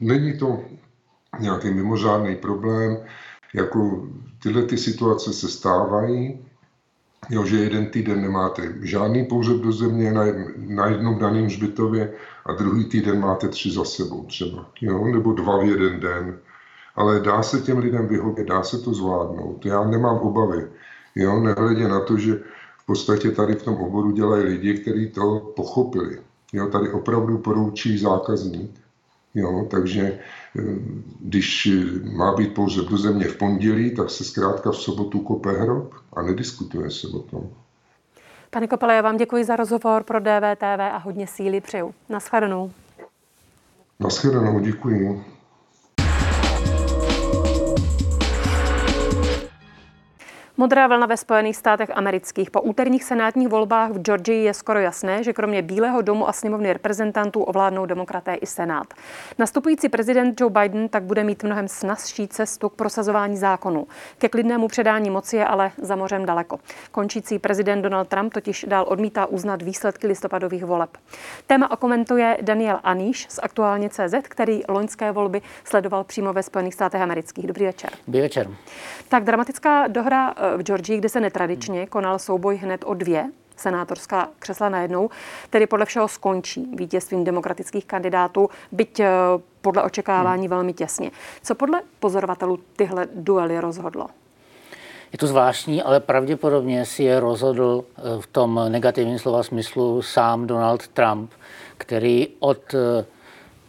Není 0.00 0.38
to 0.38 0.64
nějaký 1.40 1.70
mimořádný 1.70 2.36
problém, 2.36 2.98
jako 3.54 4.08
tyhle 4.42 4.62
ty 4.62 4.78
situace 4.78 5.32
se 5.32 5.48
stávají, 5.48 6.38
jo, 7.30 7.44
že 7.44 7.56
jeden 7.56 7.86
týden 7.86 8.22
nemáte 8.22 8.74
žádný 8.82 9.24
pohřeb 9.24 9.56
do 9.56 9.72
země 9.72 10.12
na, 10.12 10.24
na 10.56 10.86
jednom 10.86 11.18
daném 11.18 11.44
hřbitově 11.44 12.12
a 12.46 12.52
druhý 12.52 12.84
týden 12.84 13.20
máte 13.20 13.48
tři 13.48 13.70
za 13.70 13.84
sebou 13.84 14.24
třeba, 14.24 14.70
jo, 14.80 15.04
nebo 15.04 15.32
dva 15.32 15.58
v 15.58 15.64
jeden 15.64 16.00
den 16.00 16.38
ale 17.00 17.20
dá 17.20 17.42
se 17.42 17.60
těm 17.60 17.78
lidem 17.78 18.06
vyhovět, 18.06 18.48
dá 18.48 18.62
se 18.62 18.78
to 18.78 18.94
zvládnout. 18.94 19.66
Já 19.66 19.84
nemám 19.84 20.16
obavy. 20.16 20.68
Jo, 21.14 21.40
nehledě 21.40 21.88
na 21.88 22.00
to, 22.00 22.18
že 22.18 22.34
v 22.78 22.86
podstatě 22.86 23.30
tady 23.30 23.54
v 23.54 23.62
tom 23.62 23.74
oboru 23.74 24.10
dělají 24.10 24.44
lidi, 24.44 24.74
kteří 24.74 25.10
to 25.10 25.52
pochopili. 25.56 26.18
Jo, 26.52 26.66
tady 26.66 26.92
opravdu 26.92 27.38
poroučí 27.38 27.98
zákazník. 27.98 28.70
Jo, 29.34 29.66
takže 29.70 30.02
eh, 30.02 30.62
když 31.20 31.68
má 32.12 32.36
být 32.36 32.54
pouze 32.54 32.82
do 32.82 32.96
země 32.96 33.24
v 33.24 33.36
pondělí, 33.36 33.94
tak 33.96 34.10
se 34.10 34.24
zkrátka 34.24 34.70
v 34.70 34.76
sobotu 34.76 35.20
kope 35.20 35.52
hrob 35.52 35.94
a 36.12 36.22
nediskutuje 36.22 36.90
se 36.90 37.08
o 37.08 37.18
tom. 37.18 37.50
Pane 38.50 38.68
Kopele, 38.68 38.94
já 38.94 39.02
vám 39.02 39.16
děkuji 39.16 39.44
za 39.44 39.56
rozhovor 39.56 40.02
pro 40.02 40.20
DVTV 40.20 40.80
a 40.92 40.96
hodně 40.96 41.26
síly 41.26 41.60
přeju. 41.60 41.94
Naschledanou. 42.08 42.72
Naschledanou, 44.00 44.60
děkuji. 44.60 45.24
Modrá 50.60 50.86
vlna 50.86 51.06
ve 51.06 51.16
Spojených 51.16 51.56
státech 51.56 51.90
amerických. 51.94 52.50
Po 52.50 52.60
úterních 52.60 53.04
senátních 53.04 53.48
volbách 53.48 53.90
v 53.90 53.98
Georgii 54.02 54.44
je 54.44 54.54
skoro 54.54 54.78
jasné, 54.78 55.24
že 55.24 55.32
kromě 55.32 55.62
Bílého 55.62 56.02
domu 56.02 56.28
a 56.28 56.32
sněmovny 56.32 56.72
reprezentantů 56.72 57.42
ovládnou 57.42 57.86
demokraté 57.86 58.34
i 58.34 58.46
senát. 58.46 58.94
Nastupující 59.38 59.88
prezident 59.88 60.40
Joe 60.40 60.50
Biden 60.50 60.88
tak 60.88 61.02
bude 61.02 61.24
mít 61.24 61.42
mnohem 61.42 61.68
snazší 61.68 62.28
cestu 62.28 62.68
k 62.68 62.74
prosazování 62.74 63.36
zákonu. 63.36 63.86
Ke 64.18 64.28
klidnému 64.28 64.68
předání 64.68 65.10
moci 65.10 65.36
je 65.36 65.46
ale 65.46 65.70
za 65.82 65.96
mořem 65.96 66.26
daleko. 66.26 66.58
Končící 66.90 67.38
prezident 67.38 67.82
Donald 67.82 68.08
Trump 68.08 68.34
totiž 68.34 68.66
dál 68.68 68.84
odmítá 68.88 69.26
uznat 69.26 69.62
výsledky 69.62 70.06
listopadových 70.06 70.64
voleb. 70.64 70.90
Téma 71.46 71.70
okomentuje 71.70 72.38
Daniel 72.42 72.80
Aníš 72.84 73.26
z 73.30 73.40
Aktuálně 73.42 73.88
CZ, 73.88 74.14
který 74.22 74.62
loňské 74.68 75.12
volby 75.12 75.42
sledoval 75.64 76.04
přímo 76.04 76.32
ve 76.32 76.42
Spojených 76.42 76.74
státech 76.74 77.00
amerických. 77.02 77.46
Dobrý 77.46 77.64
večer. 77.64 77.90
Dobrý 78.06 78.20
večer. 78.20 78.48
Tak 79.08 79.24
dramatická 79.24 79.86
dohra 79.88 80.34
eh, 80.36 80.49
v 80.56 80.62
Georgii, 80.62 80.98
kde 80.98 81.08
se 81.08 81.20
netradičně 81.20 81.86
konal 81.86 82.18
souboj 82.18 82.56
hned 82.56 82.84
o 82.86 82.94
dvě 82.94 83.30
senátorská 83.60 84.28
křesla 84.38 84.68
najednou, 84.68 85.10
tedy 85.50 85.66
podle 85.66 85.86
všeho 85.86 86.08
skončí 86.08 86.66
vítězstvím 86.74 87.24
demokratických 87.24 87.84
kandidátů, 87.84 88.48
byť 88.72 89.00
eh, 89.00 89.08
podle 89.60 89.82
očekávání 89.82 90.42
hmm. 90.42 90.50
velmi 90.50 90.72
těsně. 90.72 91.10
Co 91.42 91.54
podle 91.54 91.80
pozorovatelů 92.00 92.58
tyhle 92.76 93.08
duely 93.14 93.60
rozhodlo? 93.60 94.06
Je 95.12 95.18
to 95.18 95.26
zvláštní, 95.26 95.82
ale 95.82 96.00
pravděpodobně 96.00 96.86
si 96.86 97.02
je 97.02 97.20
rozhodl 97.20 97.84
eh, 97.84 98.02
v 98.20 98.26
tom 98.26 98.60
negativním 98.68 99.18
slova 99.18 99.42
smyslu 99.42 100.02
sám 100.02 100.46
Donald 100.46 100.88
Trump, 100.88 101.30
který 101.78 102.28
od 102.38 102.74
eh, 102.74 103.04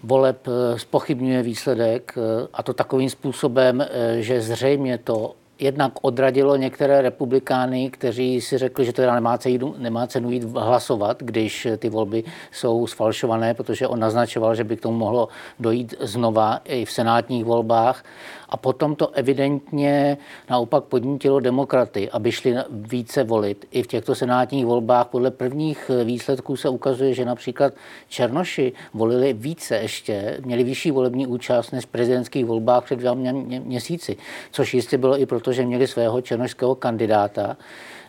voleb 0.03 0.47
spochybňuje 0.77 1.43
výsledek 1.43 2.15
a 2.53 2.63
to 2.63 2.73
takovým 2.73 3.09
způsobem, 3.09 3.85
že 4.19 4.41
zřejmě 4.41 4.97
to 4.97 5.35
jednak 5.61 5.93
odradilo 6.01 6.55
některé 6.55 7.01
republikány, 7.01 7.89
kteří 7.89 8.41
si 8.41 8.57
řekli, 8.57 8.85
že 8.85 8.93
teda 8.93 9.15
nemá 9.15 9.37
cenu, 9.37 9.75
nemá 9.77 10.07
cenu 10.07 10.31
jít 10.31 10.43
hlasovat, 10.43 11.23
když 11.23 11.67
ty 11.77 11.89
volby 11.89 12.23
jsou 12.51 12.87
sfalšované, 12.87 13.53
protože 13.53 13.87
on 13.87 13.99
naznačoval, 13.99 14.55
že 14.55 14.63
by 14.63 14.77
k 14.77 14.81
tomu 14.81 14.97
mohlo 14.97 15.27
dojít 15.59 15.93
znova 15.99 16.59
i 16.65 16.85
v 16.85 16.91
senátních 16.91 17.45
volbách. 17.45 18.03
A 18.49 18.57
potom 18.57 18.95
to 18.95 19.09
evidentně 19.09 20.17
naopak 20.49 20.83
podnítilo 20.83 21.39
demokraty, 21.39 22.09
aby 22.09 22.31
šli 22.31 22.55
více 22.69 23.23
volit. 23.23 23.65
I 23.71 23.83
v 23.83 23.87
těchto 23.87 24.15
senátních 24.15 24.65
volbách 24.65 25.07
podle 25.07 25.31
prvních 25.31 25.91
výsledků 26.03 26.55
se 26.55 26.69
ukazuje, 26.69 27.13
že 27.13 27.25
například 27.25 27.73
Černoši 28.09 28.73
volili 28.93 29.33
více 29.33 29.75
ještě, 29.75 30.37
měli 30.45 30.63
vyšší 30.63 30.91
volební 30.91 31.27
účast 31.27 31.71
než 31.71 31.85
v 31.85 31.87
prezidentských 31.87 32.45
volbách 32.45 32.83
před 32.83 32.95
dvěma 32.95 33.31
měsíci, 33.63 34.17
což 34.51 34.73
jistě 34.73 34.97
bylo 34.97 35.19
i 35.19 35.25
proto, 35.25 35.50
že 35.53 35.65
měli 35.65 35.87
svého 35.87 36.21
černošského 36.21 36.75
kandidáta, 36.75 37.57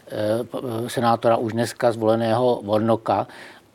eh, 0.08 0.88
senátora 0.88 1.36
už 1.36 1.52
dneska 1.52 1.92
zvoleného 1.92 2.60
Vornoka, 2.64 3.26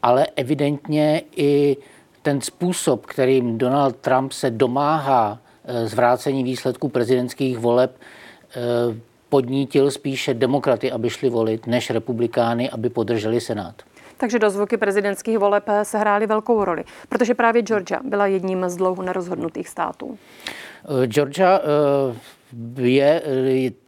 ale 0.03 0.27
evidentně 0.35 1.21
i 1.35 1.77
ten 2.21 2.41
způsob, 2.41 3.05
kterým 3.05 3.57
Donald 3.57 3.95
Trump 3.95 4.31
se 4.31 4.49
domáhá 4.49 5.39
Eh, 5.69 5.87
zvrácení 5.87 6.43
výsledků 6.43 6.89
prezidentských 6.89 7.57
voleb 7.57 7.91
eh, 7.95 8.59
podnítil 9.29 9.91
spíše 9.91 10.33
demokraty, 10.33 10.91
aby 10.91 11.09
šli 11.09 11.29
volit, 11.29 11.67
než 11.67 11.89
republikány, 11.89 12.69
aby 12.69 12.89
podrželi 12.89 13.41
Senát. 13.41 13.75
Takže 14.17 14.39
dozvuky 14.39 14.77
prezidentských 14.77 15.37
voleb 15.37 15.63
eh, 15.67 15.85
sehrály 15.85 16.27
velkou 16.27 16.63
roli, 16.63 16.83
protože 17.09 17.33
právě 17.33 17.61
Georgia 17.61 17.99
byla 18.03 18.27
jedním 18.27 18.69
z 18.69 18.75
dlouho 18.75 19.03
nerozhodnutých 19.03 19.67
států. 19.67 20.17
Georgia 21.05 21.61
je 22.77 23.21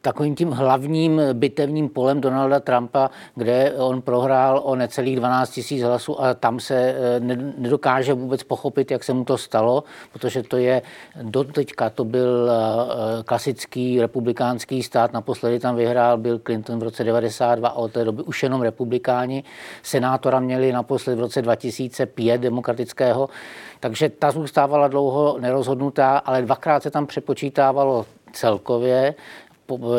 takovým 0.02 0.36
tím 0.36 0.52
hlavním 0.52 1.22
bitevním 1.34 1.90
polem 1.90 2.22
Donalda 2.22 2.60
Trumpa, 2.60 3.10
kde 3.36 3.74
on 3.78 4.02
prohrál 4.02 4.62
o 4.64 4.76
necelých 4.76 5.16
12 5.16 5.50
tisíc 5.50 5.84
hlasů 5.84 6.22
a 6.22 6.34
tam 6.34 6.60
se 6.60 6.76
eh, 6.76 7.20
nedokáže 7.58 8.14
vůbec 8.14 8.44
pochopit, 8.44 8.92
jak 8.92 9.04
se 9.04 9.14
mu 9.14 9.26
to 9.26 9.38
stalo, 9.38 9.84
protože 10.14 10.44
to 10.44 10.58
je 10.58 10.82
doteďka 11.22 11.90
to 11.90 12.06
byl 12.06 12.52
eh, 12.52 13.24
klasický 13.24 14.02
republikánský 14.02 14.84
stát, 14.84 15.14
naposledy 15.14 15.60
tam 15.60 15.76
vyhrál 15.76 16.18
Bill 16.18 16.40
Clinton 16.40 16.80
v 16.80 16.84
roce 16.84 17.04
92 17.04 17.70
a 17.70 17.74
od 17.74 17.92
té 17.92 18.06
doby 18.06 18.24
už 18.24 18.44
jenom 18.44 18.62
republikáni. 18.62 19.44
Senátora 19.84 20.40
měli 20.40 20.72
naposledy 20.72 21.18
v 21.18 21.20
roce 21.20 21.42
2005 21.42 22.42
demokratického, 22.42 23.30
takže 23.80 24.10
ta 24.10 24.32
zůstávala 24.32 24.88
dlouho 24.88 25.38
nerozhodnutá, 25.40 26.18
ale 26.18 26.42
dvakrát 26.42 26.84
se 26.84 26.92
tam 26.92 27.08
přepočítávalo 27.08 28.06
celkově, 28.34 29.16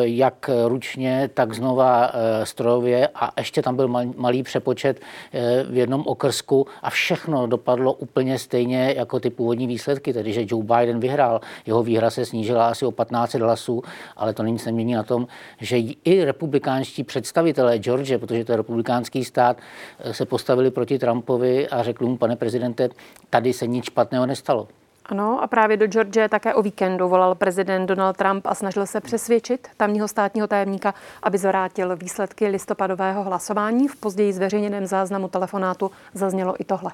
jak 0.01 0.49
ručně, 0.67 1.29
tak 1.33 1.53
znova 1.53 2.11
eh, 2.13 2.45
strojově 2.45 3.07
a 3.15 3.33
ještě 3.37 3.61
tam 3.61 3.75
byl 3.75 3.87
malý 4.15 4.43
přepočet 4.43 5.01
eh, 5.33 5.63
v 5.63 5.77
jednom 5.77 6.03
okrsku 6.07 6.67
a 6.81 6.89
všechno 6.89 7.47
dopadlo 7.47 7.93
úplně 7.93 8.39
stejně 8.39 8.93
jako 8.97 9.19
ty 9.19 9.29
původní 9.29 9.67
výsledky, 9.67 10.13
tedy 10.13 10.33
že 10.33 10.45
Joe 10.47 10.63
Biden 10.63 10.99
vyhrál. 10.99 11.41
Jeho 11.65 11.83
výhra 11.83 12.09
se 12.09 12.25
snížila 12.25 12.67
asi 12.67 12.85
o 12.85 12.91
15 12.91 13.33
hlasů, 13.33 13.81
ale 14.17 14.33
to 14.33 14.43
nic 14.43 14.65
nemění 14.65 14.93
na 14.93 15.03
tom, 15.03 15.27
že 15.59 15.77
i 16.03 16.25
republikánští 16.25 17.03
představitelé 17.03 17.77
George, 17.77 18.17
protože 18.17 18.45
to 18.45 18.51
je 18.51 18.57
republikánský 18.57 19.25
stát, 19.25 19.57
eh, 19.99 20.13
se 20.13 20.25
postavili 20.25 20.71
proti 20.71 20.99
Trumpovi 20.99 21.67
a 21.67 21.83
řekli 21.83 22.07
mu, 22.07 22.17
pane 22.17 22.35
prezidente, 22.35 22.89
tady 23.29 23.53
se 23.53 23.67
nic 23.67 23.85
špatného 23.85 24.25
nestalo. 24.25 24.67
Ano, 25.05 25.43
a 25.43 25.47
právě 25.47 25.77
do 25.77 25.87
Georgie 25.87 26.29
také 26.29 26.53
o 26.53 26.61
víkendu 26.61 27.09
volal 27.09 27.35
prezident 27.35 27.85
Donald 27.85 28.17
Trump 28.17 28.45
a 28.45 28.55
snažil 28.55 28.85
se 28.85 29.01
přesvědčit 29.01 29.67
tamního 29.77 30.07
státního 30.07 30.47
tajemníka, 30.47 30.93
aby 31.23 31.37
zvrátil 31.37 31.95
výsledky 31.95 32.47
listopadového 32.47 33.23
hlasování. 33.23 33.87
V 33.87 33.99
později 33.99 34.33
zveřejněném 34.33 34.85
záznamu 34.85 35.27
telefonátu 35.27 35.91
zaznělo 36.13 36.55
i 36.59 36.63
tohle. 36.63 36.91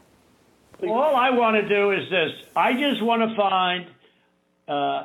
All 0.83 1.17
I 1.17 1.37
want 1.37 1.61
to 1.61 1.67
do 1.69 1.91
is 1.91 2.09
this. 2.09 2.33
I 2.55 2.81
just 2.81 3.01
want 3.01 3.23
to 3.23 3.29
find 3.35 3.87
uh, 4.67 5.01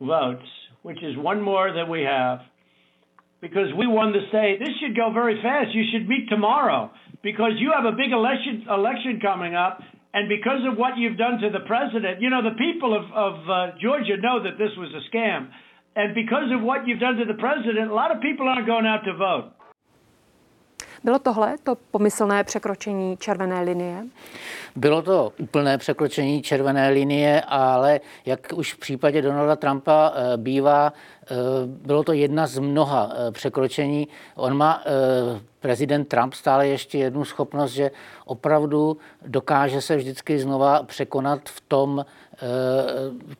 votes, 0.00 0.48
which 0.82 1.02
is 1.02 1.16
one 1.16 1.40
more 1.40 1.72
than 1.72 1.88
we 1.88 2.04
have. 2.04 2.42
Because 3.40 3.72
we 3.74 3.86
won 3.86 4.12
the 4.12 4.26
state. 4.28 4.58
This 4.58 4.76
should 4.80 4.96
go 4.96 5.10
very 5.12 5.40
fast. 5.42 5.74
You 5.74 5.84
should 5.90 6.08
meet 6.08 6.28
tomorrow. 6.28 6.90
Because 7.22 7.58
you 7.58 7.72
have 7.74 7.84
a 7.84 7.96
big 7.96 8.12
election 8.12 8.66
election 8.68 9.20
coming 9.20 9.54
up, 9.54 9.80
and 10.14 10.28
because 10.28 10.60
of 10.70 10.78
what 10.78 10.96
you've 10.96 11.18
done 11.18 11.38
to 11.40 11.50
the 11.50 11.64
president, 11.66 12.20
you 12.20 12.30
know 12.30 12.42
the 12.42 12.56
people 12.56 12.96
of, 12.96 13.04
of 13.12 13.34
uh, 13.48 13.56
Georgia 13.80 14.16
know 14.20 14.42
that 14.42 14.58
this 14.58 14.70
was 14.76 14.92
a 14.92 15.02
scam, 15.08 15.48
and 15.96 16.14
because 16.14 16.52
of 16.52 16.62
what 16.62 16.86
you've 16.86 17.00
done 17.00 17.16
to 17.16 17.24
the 17.24 17.38
president, 17.40 17.90
a 17.90 17.94
lot 17.94 18.14
of 18.14 18.20
people 18.20 18.48
aren't 18.48 18.66
going 18.66 18.86
out 18.86 19.02
to 19.04 19.14
vote. 19.16 19.55
Bylo 21.06 21.18
tohle 21.18 21.56
to 21.62 21.74
pomyslné 21.90 22.44
překročení 22.44 23.16
červené 23.16 23.60
linie? 23.60 24.04
Bylo 24.76 25.02
to 25.02 25.32
úplné 25.38 25.78
překročení 25.78 26.42
červené 26.42 26.88
linie, 26.88 27.42
ale 27.46 28.00
jak 28.24 28.40
už 28.54 28.74
v 28.74 28.78
případě 28.78 29.22
Donalda 29.22 29.56
Trumpa 29.56 30.12
eh, 30.14 30.36
bývá, 30.36 30.92
eh, 31.22 31.34
bylo 31.66 32.04
to 32.04 32.12
jedna 32.12 32.46
z 32.46 32.58
mnoha 32.58 33.12
eh, 33.12 33.32
překročení. 33.32 34.08
On 34.34 34.56
má 34.56 34.84
prezident 35.60 36.04
Trump 36.04 36.34
stále 36.34 36.68
ještě 36.68 36.98
jednu 36.98 37.24
schopnost, 37.24 37.72
že 37.72 37.90
opravdu 38.24 38.96
dokáže 39.26 39.80
se 39.80 39.96
vždycky 39.96 40.38
znova 40.38 40.82
překonat 40.82 41.40
v 41.44 41.60
tom, 41.60 42.04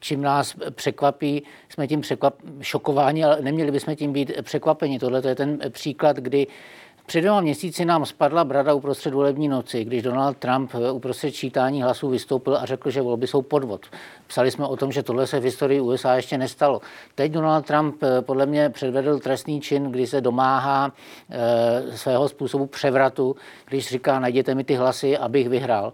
čím 0.01 0.23
nás 0.23 0.55
překvapí, 0.71 1.43
jsme 1.69 1.87
tím 1.87 2.01
překvap, 2.01 2.35
šokováni, 2.61 3.25
ale 3.25 3.39
neměli 3.41 3.71
bychom 3.71 3.97
tím 3.97 4.13
být 4.13 4.33
překvapeni. 4.43 4.99
Tohle 4.99 5.23
je 5.29 5.35
ten 5.35 5.59
příklad, 5.71 6.17
kdy 6.17 6.47
před 7.07 7.21
dvěma 7.21 7.41
měsíci 7.41 7.85
nám 7.85 8.07
spadla 8.07 8.45
brada 8.45 8.75
uprostřed 8.75 9.15
volební 9.15 9.49
noci, 9.49 9.85
když 9.85 10.03
Donald 10.03 10.37
Trump 10.37 10.71
uprostřed 10.93 11.31
čítání 11.31 11.83
hlasů 11.83 12.09
vystoupil 12.09 12.57
a 12.57 12.67
řekl, 12.67 12.91
že 12.91 13.03
volby 13.03 13.27
jsou 13.27 13.43
podvod. 13.43 13.87
Psali 14.27 14.51
jsme 14.51 14.67
o 14.67 14.77
tom, 14.77 14.93
že 14.93 15.03
tohle 15.03 15.27
se 15.27 15.41
v 15.41 15.45
historii 15.45 15.81
USA 15.81 16.15
ještě 16.15 16.39
nestalo. 16.39 16.81
Teď 17.15 17.33
Donald 17.33 17.67
Trump 17.67 18.03
eh, 18.03 18.23
podle 18.23 18.47
mě 18.47 18.71
předvedl 18.71 19.19
trestný 19.19 19.61
čin, 19.61 19.93
kdy 19.93 20.07
se 20.07 20.21
domáhá 20.21 20.93
e, 21.31 21.97
svého 21.97 22.29
způsobu 22.29 22.67
převratu, 22.67 23.37
když 23.69 23.89
říká, 23.89 24.21
najděte 24.21 24.55
mi 24.55 24.65
ty 24.65 24.75
hlasy, 24.75 25.19
abych 25.19 25.49
vyhrál 25.49 25.93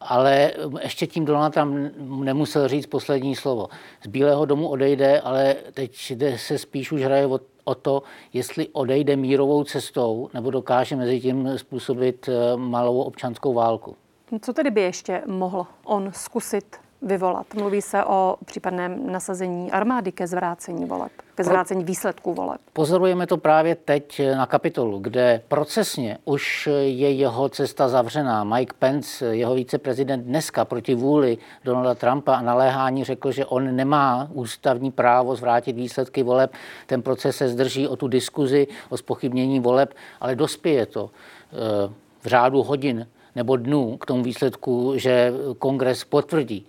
ale 0.00 0.52
ještě 0.82 1.06
tím 1.06 1.24
Donald 1.24 1.54
Trump 1.54 1.94
nemusel 2.24 2.68
říct 2.68 2.86
poslední 2.86 3.36
slovo. 3.36 3.68
Z 4.04 4.06
Bílého 4.06 4.44
domu 4.44 4.68
odejde, 4.68 5.20
ale 5.20 5.56
teď 5.74 6.12
se 6.36 6.58
spíš 6.58 6.92
už 6.92 7.02
hraje 7.02 7.26
o, 7.26 7.40
o 7.64 7.74
to, 7.74 8.02
jestli 8.32 8.68
odejde 8.68 9.16
mírovou 9.16 9.64
cestou 9.64 10.28
nebo 10.34 10.50
dokáže 10.50 10.96
mezi 10.96 11.20
tím 11.20 11.58
způsobit 11.58 12.28
eh, 12.28 12.56
malou 12.56 13.00
občanskou 13.00 13.54
válku. 13.54 13.96
Co 14.40 14.52
tedy 14.52 14.70
by 14.70 14.80
ještě 14.80 15.22
mohl 15.26 15.66
on 15.84 16.10
zkusit 16.14 16.76
vyvolat? 17.02 17.54
Mluví 17.54 17.82
se 17.82 18.04
o 18.04 18.36
případném 18.44 19.12
nasazení 19.12 19.72
armády 19.72 20.12
ke 20.12 20.26
zvrácení 20.26 20.84
voleb, 20.84 21.12
ke 21.34 21.44
zvrácení 21.44 21.84
výsledků 21.84 22.34
voleb. 22.34 22.60
Pozorujeme 22.72 23.26
to 23.26 23.36
právě 23.36 23.74
teď 23.74 24.20
na 24.36 24.46
kapitolu, 24.46 24.98
kde 24.98 25.42
procesně 25.48 26.18
už 26.24 26.68
je 26.82 27.10
jeho 27.10 27.48
cesta 27.48 27.88
zavřená. 27.88 28.44
Mike 28.44 28.74
Pence, 28.78 29.36
jeho 29.36 29.54
viceprezident, 29.54 30.24
dneska 30.24 30.64
proti 30.64 30.94
vůli 30.94 31.38
Donalda 31.64 31.94
Trumpa 31.94 32.34
a 32.34 32.42
naléhání 32.42 33.04
řekl, 33.04 33.32
že 33.32 33.46
on 33.46 33.76
nemá 33.76 34.28
ústavní 34.32 34.90
právo 34.90 35.36
zvrátit 35.36 35.72
výsledky 35.72 36.22
voleb. 36.22 36.52
Ten 36.86 37.02
proces 37.02 37.36
se 37.36 37.48
zdrží 37.48 37.88
o 37.88 37.96
tu 37.96 38.08
diskuzi, 38.08 38.66
o 38.88 38.96
spochybnění 38.96 39.60
voleb, 39.60 39.94
ale 40.20 40.36
dospěje 40.36 40.86
to 40.86 41.10
eh, 41.52 41.92
v 42.22 42.26
řádu 42.26 42.62
hodin 42.62 43.06
nebo 43.36 43.56
dnů 43.56 43.96
k 43.96 44.06
tomu 44.06 44.22
výsledku, 44.22 44.92
že 44.96 45.32
kongres 45.58 46.04
potvrdí. 46.04 46.66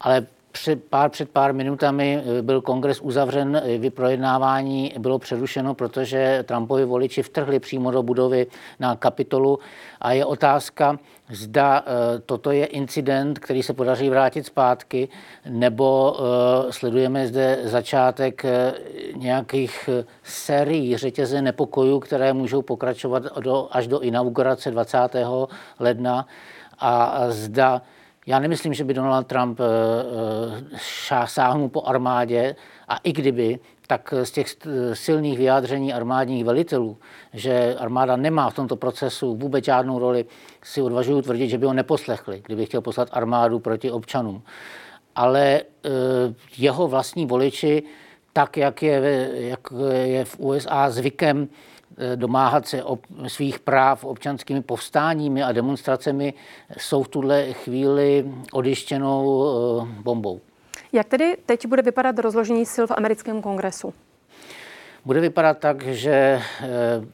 Ale 0.00 0.26
před 0.52 0.84
pár, 0.84 1.10
před 1.10 1.30
pár 1.30 1.54
minutami 1.54 2.22
eh, 2.38 2.42
byl 2.42 2.60
kongres 2.60 3.00
uzavřen, 3.00 3.62
eh, 3.64 3.78
vyprojednávání 3.78 4.94
bylo 4.98 5.18
přerušeno, 5.18 5.74
protože 5.74 6.44
Trumpovi 6.46 6.84
voliči 6.84 7.22
vtrhli 7.22 7.60
přímo 7.60 7.90
do 7.90 8.02
budovy 8.02 8.46
na 8.80 8.96
kapitolu 8.96 9.58
a 10.00 10.12
je 10.12 10.24
otázka, 10.24 10.98
zda 11.30 11.84
eh, 11.86 12.18
toto 12.26 12.50
je 12.50 12.66
incident, 12.66 13.38
který 13.38 13.62
se 13.62 13.72
podaří 13.72 14.10
vrátit 14.10 14.46
zpátky, 14.46 15.08
nebo 15.48 16.16
sledujeme 16.70 17.26
zde 17.26 17.58
začátek 17.62 18.44
nějakých 19.16 19.90
sérií 20.22 20.96
řetěze 20.96 21.42
nepokojů, 21.42 22.00
které 22.00 22.32
můžou 22.32 22.62
pokračovat 22.62 23.22
do, 23.40 23.68
až 23.70 23.86
do 23.86 24.00
inaugurace 24.00 24.70
20. 24.70 24.98
ledna 25.78 26.26
a 26.78 27.24
zda 27.28 27.82
Já 28.28 28.38
nemyslím, 28.38 28.74
že 28.74 28.84
by 28.84 28.94
Donald 28.94 29.26
Trump 29.26 29.60
sáhnul 31.24 31.68
po 31.68 31.82
armádě 31.82 32.56
a 32.88 32.96
i 32.96 33.12
kdyby, 33.12 33.58
tak 33.86 34.14
z 34.22 34.30
těch 34.30 34.46
silných 34.92 35.38
vyjádření 35.38 35.92
armádních 35.92 36.44
velitelů, 36.44 36.98
že 37.32 37.76
armáda 37.78 38.16
nemá 38.16 38.50
v 38.50 38.54
tomto 38.54 38.76
procesu 38.76 39.36
vůbec 39.36 39.64
žádnou 39.64 39.98
roli, 39.98 40.26
si 40.62 40.82
odvažuju 40.82 41.22
tvrdit, 41.22 41.48
že 41.48 41.58
by 41.58 41.66
ho 41.66 41.72
neposlechli, 41.72 42.42
kdyby 42.46 42.66
chtěl 42.66 42.80
poslat 42.80 43.08
armádu 43.12 43.58
proti 43.58 43.90
občanům. 43.90 44.42
Ale 45.16 45.60
jeho 46.58 46.88
vlastní 46.88 47.26
voliči, 47.26 47.82
tak 48.32 48.56
jak 48.56 48.82
je, 48.82 49.30
jak 49.34 49.60
je 50.02 50.24
v 50.24 50.40
USA 50.40 50.90
zvykem, 50.90 51.48
domáhat 52.14 52.68
se 52.68 52.84
ob, 52.84 53.06
svých 53.26 53.58
práv 53.60 54.04
občanskými 54.04 54.62
povstáními 54.62 55.42
a 55.42 55.52
demonstracemi, 55.52 56.34
jsou 56.78 57.02
v 57.02 57.08
tuhle 57.08 57.52
chvíli 57.52 58.32
odyštěnou 58.52 59.44
bombou. 60.02 60.40
Jak 60.92 61.06
tedy 61.06 61.36
teď 61.46 61.66
bude 61.66 61.82
vypadat 61.82 62.18
rozložení 62.18 62.66
sil 62.74 62.84
v 62.86 62.90
americkém 62.90 63.42
kongresu? 63.42 63.94
Bude 65.08 65.20
vypadat 65.20 65.58
tak, 65.58 65.82
že 65.82 66.12
eh, 66.12 66.40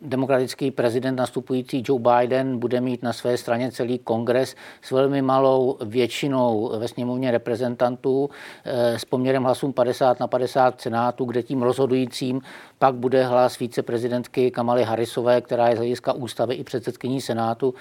demokratický 0.02 0.70
prezident 0.70 1.16
nastupující 1.16 1.82
Joe 1.86 2.02
Biden 2.02 2.58
bude 2.58 2.80
mít 2.80 3.02
na 3.02 3.12
své 3.12 3.36
straně 3.36 3.72
celý 3.72 3.98
kongres 3.98 4.56
s 4.82 4.90
velmi 4.90 5.22
malou 5.22 5.78
většinou 5.84 6.72
ve 6.78 6.88
sněmovně 6.88 7.30
reprezentantů 7.30 8.30
eh, 8.64 8.98
s 8.98 9.04
poměrem 9.04 9.42
hlasům 9.42 9.72
50 9.72 10.20
na 10.20 10.26
50 10.26 10.80
senátu, 10.80 11.24
kde 11.24 11.42
tím 11.42 11.62
rozhodujícím 11.62 12.40
pak 12.78 12.94
bude 12.94 13.24
hlas 13.24 13.58
víceprezidentky 13.58 14.50
Kamaly 14.50 14.84
Harrisové, 14.84 15.40
která 15.40 15.68
je 15.68 15.74
z 15.74 15.78
hlediska 15.78 16.12
ústavy 16.12 16.54
i 16.54 16.64
předsedkyní 16.64 17.20
senátu. 17.20 17.74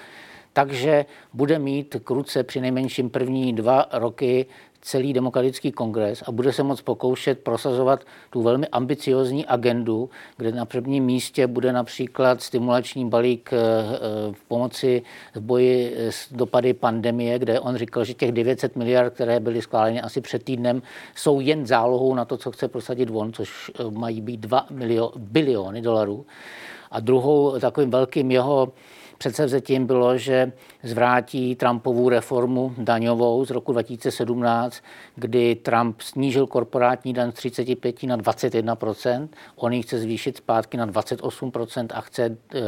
Takže 0.52 1.06
bude 1.32 1.58
mít 1.58 1.96
k 2.04 2.10
ruce 2.10 2.42
při 2.42 2.60
nejmenším 2.60 3.10
první 3.10 3.52
dva 3.52 3.86
roky 3.92 4.46
celý 4.84 5.12
demokratický 5.12 5.72
kongres 5.72 6.22
a 6.26 6.32
bude 6.32 6.52
se 6.52 6.62
moc 6.62 6.82
pokoušet 6.82 7.38
prosazovat 7.38 8.04
tu 8.30 8.42
velmi 8.42 8.68
ambiciozní 8.68 9.46
agendu, 9.46 10.10
kde 10.36 10.52
na 10.52 10.64
prvním 10.64 11.04
místě 11.04 11.46
bude 11.46 11.72
například 11.72 12.42
stimulační 12.42 13.08
balík 13.08 13.50
eh, 13.52 13.56
eh, 13.56 13.98
v 14.32 14.44
pomoci 14.48 15.02
v 15.34 15.40
boji 15.40 15.96
s 15.96 16.32
dopady 16.32 16.74
pandemie, 16.74 17.38
kde 17.38 17.60
on 17.60 17.76
říkal, 17.76 18.04
že 18.04 18.14
těch 18.14 18.32
900 18.32 18.76
miliard, 18.76 19.14
které 19.14 19.40
byly 19.40 19.62
schváleny 19.62 20.00
asi 20.00 20.20
před 20.20 20.42
týdnem, 20.42 20.82
jsou 21.14 21.40
jen 21.40 21.66
zálohou 21.66 22.14
na 22.14 22.24
to, 22.24 22.36
co 22.36 22.50
chce 22.50 22.68
prosadit 22.68 23.08
on, 23.12 23.32
což 23.32 23.70
eh, 23.80 23.90
mají 23.90 24.20
být 24.20 24.40
2 24.40 24.66
milio, 24.70 25.12
biliony 25.16 25.82
dolarů. 25.82 26.26
A 26.90 27.00
druhou 27.00 27.60
takovým 27.60 27.90
velkým 27.90 28.30
jeho 28.30 28.72
Předsevzetím 29.18 29.86
bylo, 29.86 30.18
že 30.18 30.52
zvrátí 30.82 31.54
Trumpovu 31.54 32.08
reformu 32.08 32.74
daňovou 32.78 33.44
z 33.44 33.50
roku 33.50 33.72
2017, 33.72 34.82
kdy 35.14 35.54
Trump 35.54 36.00
snížil 36.00 36.46
korporátní 36.46 37.12
daň 37.12 37.32
z 37.32 37.34
35 37.34 38.02
na 38.02 38.16
21 38.16 38.76
On 39.56 39.72
ji 39.72 39.82
chce 39.82 39.98
zvýšit 39.98 40.36
zpátky 40.36 40.76
na 40.76 40.86
28% 40.86 41.86
a 41.94 42.00
chce 42.00 42.36
eh, 42.54 42.60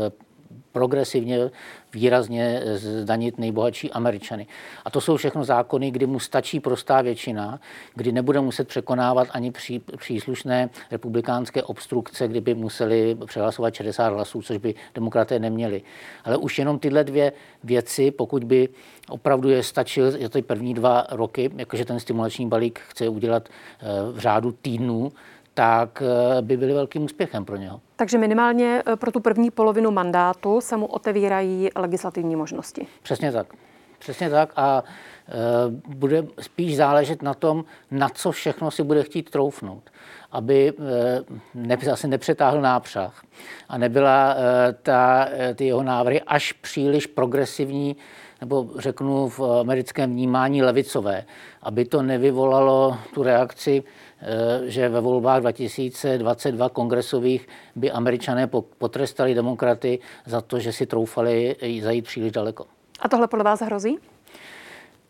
progresivně 0.76 1.50
výrazně 1.92 2.62
zdanit 2.74 3.38
nejbohatší 3.38 3.92
Američany. 3.92 4.46
A 4.84 4.90
to 4.90 5.00
jsou 5.00 5.16
všechno 5.16 5.44
zákony, 5.44 5.90
kdy 5.90 6.06
mu 6.06 6.20
stačí 6.20 6.60
prostá 6.60 7.02
většina, 7.02 7.60
kdy 7.94 8.12
nebude 8.12 8.40
muset 8.40 8.68
překonávat 8.68 9.28
ani 9.30 9.50
pří, 9.50 9.80
příslušné 9.96 10.68
republikánské 10.90 11.62
obstrukce, 11.62 12.28
kdyby 12.28 12.54
museli 12.54 13.16
přehlasovat 13.26 13.74
60 13.74 14.08
hlasů, 14.08 14.42
což 14.42 14.56
by 14.56 14.74
demokraté 14.94 15.38
neměli. 15.38 15.82
Ale 16.24 16.36
už 16.36 16.58
jenom 16.58 16.78
tyhle 16.78 17.04
dvě 17.04 17.32
věci, 17.64 18.10
pokud 18.10 18.44
by 18.44 18.68
opravdu 19.08 19.48
je 19.48 19.62
stačil 19.62 20.10
za 20.10 20.28
ty 20.28 20.42
první 20.42 20.74
dva 20.74 21.06
roky, 21.10 21.50
jakože 21.56 21.84
ten 21.84 22.00
stimulační 22.00 22.48
balík 22.48 22.80
chce 22.88 23.08
udělat 23.08 23.48
eh, 23.48 24.12
v 24.12 24.18
řádu 24.18 24.52
týdnů, 24.52 25.12
tak 25.57 26.02
eh, 26.02 26.42
by 26.42 26.57
byly 26.57 26.72
velkým 26.72 27.02
úspěchem 27.02 27.44
pro 27.44 27.57
něho. 27.57 27.80
Takže 27.96 28.18
minimálně 28.18 28.82
eh, 28.86 28.96
pro 28.96 29.12
tu 29.12 29.20
první 29.20 29.50
polovinu 29.50 29.90
mandátu 29.90 30.61
se 30.61 30.76
mu 30.76 30.86
otevírají 30.86 31.68
legislativní 31.76 32.36
možnosti. 32.36 32.86
Přesně 33.02 33.32
tak. 33.32 33.46
Přesně 33.98 34.30
tak 34.30 34.52
a 34.57 34.84
e, 35.28 35.32
bude 35.94 36.24
spíš 36.40 36.76
záležet 36.76 37.22
na 37.22 37.34
tom, 37.34 37.64
na 37.90 38.09
co 38.09 38.32
všechno 38.32 38.70
si 38.70 38.82
bude 38.82 39.02
chtít 39.02 39.30
troufnout. 39.30 39.90
Aby 40.32 40.68
e, 40.68 40.72
ne, 41.54 41.76
zase 41.82 42.09
nepřetáhl 42.09 42.61
nápřah 42.61 43.22
a 43.68 43.78
nebyla 43.78 44.34
e, 44.34 44.72
ta, 44.72 45.28
ty 45.54 45.66
jeho 45.66 45.82
návrhy 45.82 46.22
až 46.22 46.52
příliš 46.52 47.07
progresivní 47.07 47.96
nebo 48.40 48.70
řeknu 48.78 49.28
v 49.28 49.40
americkém 49.61 50.11
vnímání 50.11 50.62
levicové, 50.62 51.24
aby 51.62 51.84
to 51.84 52.02
nevyvolalo 52.02 52.98
tu 53.14 53.22
reakci, 53.22 53.82
že 54.66 54.88
ve 54.88 55.00
volbách 55.00 55.40
2022 55.40 56.68
kongresových 56.68 57.48
by 57.76 57.90
američané 57.90 58.46
potrestali 58.78 59.34
demokraty 59.34 59.98
za 60.26 60.40
to, 60.40 60.58
že 60.58 60.72
si 60.72 60.86
troufali 60.86 61.56
zajít 61.82 62.04
příliš 62.04 62.32
daleko. 62.32 62.66
A 63.00 63.08
tohle 63.08 63.28
podle 63.28 63.44
vás 63.44 63.60
hrozí? 63.60 63.98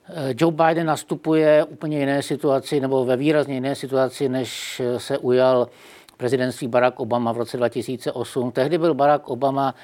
Eh, 0.09 0.35
Joe 0.37 0.55
Biden 0.55 0.87
nastupuje 0.87 1.65
úplně 1.65 1.99
jiné 1.99 2.23
situaci 2.23 2.81
nebo 2.81 3.05
ve 3.05 3.17
výrazně 3.17 3.55
jiné 3.55 3.75
situaci, 3.75 4.29
než 4.29 4.83
se 4.99 5.19
ujal 5.19 5.69
prezidentství 6.17 6.69
Barack 6.69 7.01
Obama 7.01 7.33
v 7.33 7.37
roce 7.37 7.57
2008. 7.57 8.51
Tehdy 8.51 8.79
byl 8.79 8.95
Barack 8.95 9.29
Obama 9.29 9.75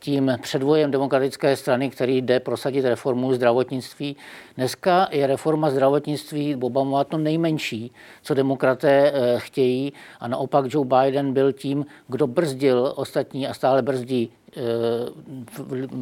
tím 0.00 0.32
předvojem 0.42 0.90
demokratické 0.90 1.56
strany, 1.56 1.90
který 1.90 2.22
jde 2.22 2.40
prosadit 2.40 2.84
reformu 2.84 3.34
zdravotnictví. 3.34 4.16
Dneska 4.56 5.08
je 5.10 5.26
reforma 5.26 5.70
zdravotnictví 5.70 6.56
Obama 6.56 7.04
to 7.04 7.18
nejmenší, 7.18 7.92
co 8.22 8.34
demokraté 8.34 9.12
eh, 9.14 9.34
chtějí 9.38 9.92
a 10.20 10.28
naopak 10.28 10.64
Joe 10.68 10.86
Biden 10.86 11.32
byl 11.32 11.52
tím, 11.52 11.86
kdo 12.08 12.26
brzdil 12.26 12.92
ostatní 12.96 13.48
a 13.48 13.54
stále 13.54 13.82
brzdí 13.82 14.30
eh, 14.56 14.60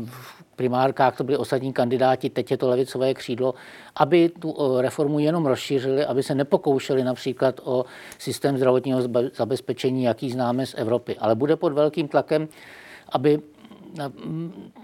v 0.04 0.44
primárkách 0.56 1.16
to 1.16 1.24
byli 1.24 1.38
ostatní 1.38 1.72
kandidáti, 1.72 2.30
teď 2.30 2.50
je 2.50 2.56
to 2.56 2.68
levicové 2.68 3.14
křídlo, 3.14 3.54
aby 3.96 4.28
tu 4.28 4.56
eh, 4.58 4.82
reformu 4.82 5.18
jenom 5.18 5.46
rozšířili, 5.46 6.04
aby 6.04 6.22
se 6.22 6.34
nepokoušeli 6.34 7.04
například 7.04 7.60
o 7.64 7.84
systém 8.18 8.56
zdravotního 8.56 9.02
zabezpečení, 9.34 10.04
jaký 10.04 10.30
známe 10.30 10.66
z 10.66 10.74
Evropy. 10.78 11.16
Ale 11.18 11.34
bude 11.34 11.56
pod 11.56 11.72
velkým 11.72 12.08
tlakem, 12.08 12.48
aby 13.12 13.40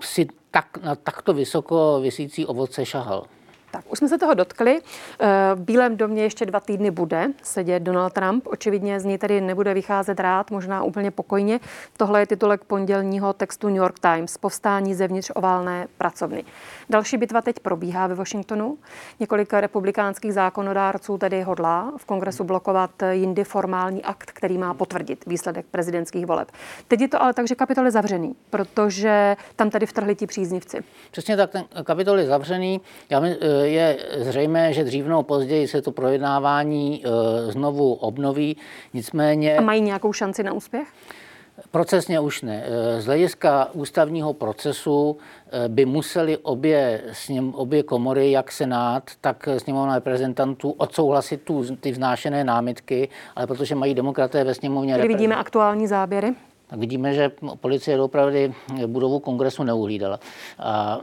si 0.00 0.28
tak, 0.50 0.78
na 0.82 0.94
takto 0.94 1.34
vysoko 1.34 2.00
vysící 2.02 2.46
ovoce 2.46 2.86
šahal. 2.86 3.26
Tak, 3.74 3.84
už 3.92 3.98
jsme 3.98 4.08
se 4.08 4.18
toho 4.18 4.34
dotkli. 4.34 4.80
Eh, 5.20 5.26
v 5.54 5.60
Bílém 5.60 5.96
domě 5.96 6.22
ještě 6.22 6.46
dva 6.46 6.60
týdny 6.60 6.90
bude 6.90 7.28
sedět 7.42 7.82
Donald 7.82 8.12
Trump. 8.12 8.46
Očividně 8.46 9.00
z 9.00 9.04
něj 9.04 9.18
tedy 9.18 9.40
nebude 9.40 9.74
vycházet 9.74 10.20
rád, 10.20 10.50
možná 10.50 10.82
úplně 10.82 11.10
pokojně. 11.10 11.60
Tohle 11.96 12.20
je 12.20 12.26
titulek 12.26 12.64
pondělního 12.64 13.32
textu 13.32 13.68
New 13.68 13.76
York 13.76 13.98
Times. 13.98 14.38
Povstání 14.38 14.94
zevnitř 14.94 15.30
oválné 15.34 15.86
pracovny. 15.98 16.44
Další 16.90 17.16
bitva 17.16 17.42
teď 17.42 17.60
probíhá 17.60 18.06
ve 18.06 18.14
Washingtonu. 18.14 18.78
Několik 19.20 19.52
republikánských 19.52 20.34
zákonodárců 20.34 21.18
tedy 21.18 21.42
hodlá 21.42 21.92
v 21.96 22.04
kongresu 22.04 22.44
blokovat 22.44 22.90
jindy 23.10 23.44
formální 23.44 24.02
akt, 24.02 24.30
který 24.30 24.58
má 24.58 24.74
potvrdit 24.74 25.24
výsledek 25.26 25.66
prezidentských 25.70 26.26
voleb. 26.26 26.48
Teď 26.88 27.00
je 27.00 27.08
to 27.08 27.22
ale 27.22 27.34
tak, 27.34 27.48
že 27.48 27.54
kapitol 27.54 27.84
je 27.84 27.90
zavřený, 27.90 28.34
protože 28.50 29.36
tam 29.56 29.70
tady 29.70 29.86
vtrhli 29.86 30.14
ti 30.14 30.26
příznivci. 30.26 30.84
Přesně 31.10 31.36
tak, 31.36 31.50
ten 31.50 31.64
kapitol 31.84 32.18
je 32.18 32.26
zavřený. 32.26 32.80
Já 33.10 33.20
my, 33.20 33.36
eh, 33.40 33.63
je 33.70 33.98
zřejmé, 34.16 34.72
že 34.72 34.84
dřív 34.84 35.06
nebo 35.06 35.22
později 35.22 35.68
se 35.68 35.82
to 35.82 35.92
projednávání 35.92 37.04
eh, 37.04 37.52
znovu 37.52 37.94
obnoví. 37.94 38.56
Nicméně... 38.94 39.56
A 39.56 39.60
mají 39.60 39.80
nějakou 39.80 40.12
šanci 40.12 40.42
na 40.42 40.52
úspěch? 40.52 40.88
Procesně 41.70 42.20
už 42.20 42.42
ne. 42.42 42.64
Eh, 42.66 43.00
z 43.00 43.06
hlediska 43.06 43.68
ústavního 43.72 44.32
procesu 44.32 45.16
eh, 45.52 45.68
by 45.68 45.84
museli 45.84 46.36
obě, 46.36 47.02
sněm, 47.12 47.54
obě 47.54 47.82
komory, 47.82 48.30
jak 48.30 48.52
Senát, 48.52 49.10
tak 49.20 49.48
sněmovna 49.58 49.94
reprezentantů, 49.94 50.70
odsouhlasit 50.70 51.42
tu, 51.42 51.76
ty 51.76 51.92
vznášené 51.92 52.44
námitky, 52.44 53.08
ale 53.36 53.46
protože 53.46 53.74
mají 53.74 53.94
demokraté 53.94 54.44
ve 54.44 54.54
sněmovně... 54.54 54.98
Kdy 54.98 55.08
vidíme 55.08 55.36
aktuální 55.36 55.86
záběry? 55.86 56.34
Tak 56.66 56.78
vidíme, 56.78 57.14
že 57.14 57.30
policie 57.60 58.00
opravdu 58.00 58.36
budovu 58.86 59.18
kongresu 59.18 59.62
neuhlídala. 59.62 60.20
A, 60.58 61.00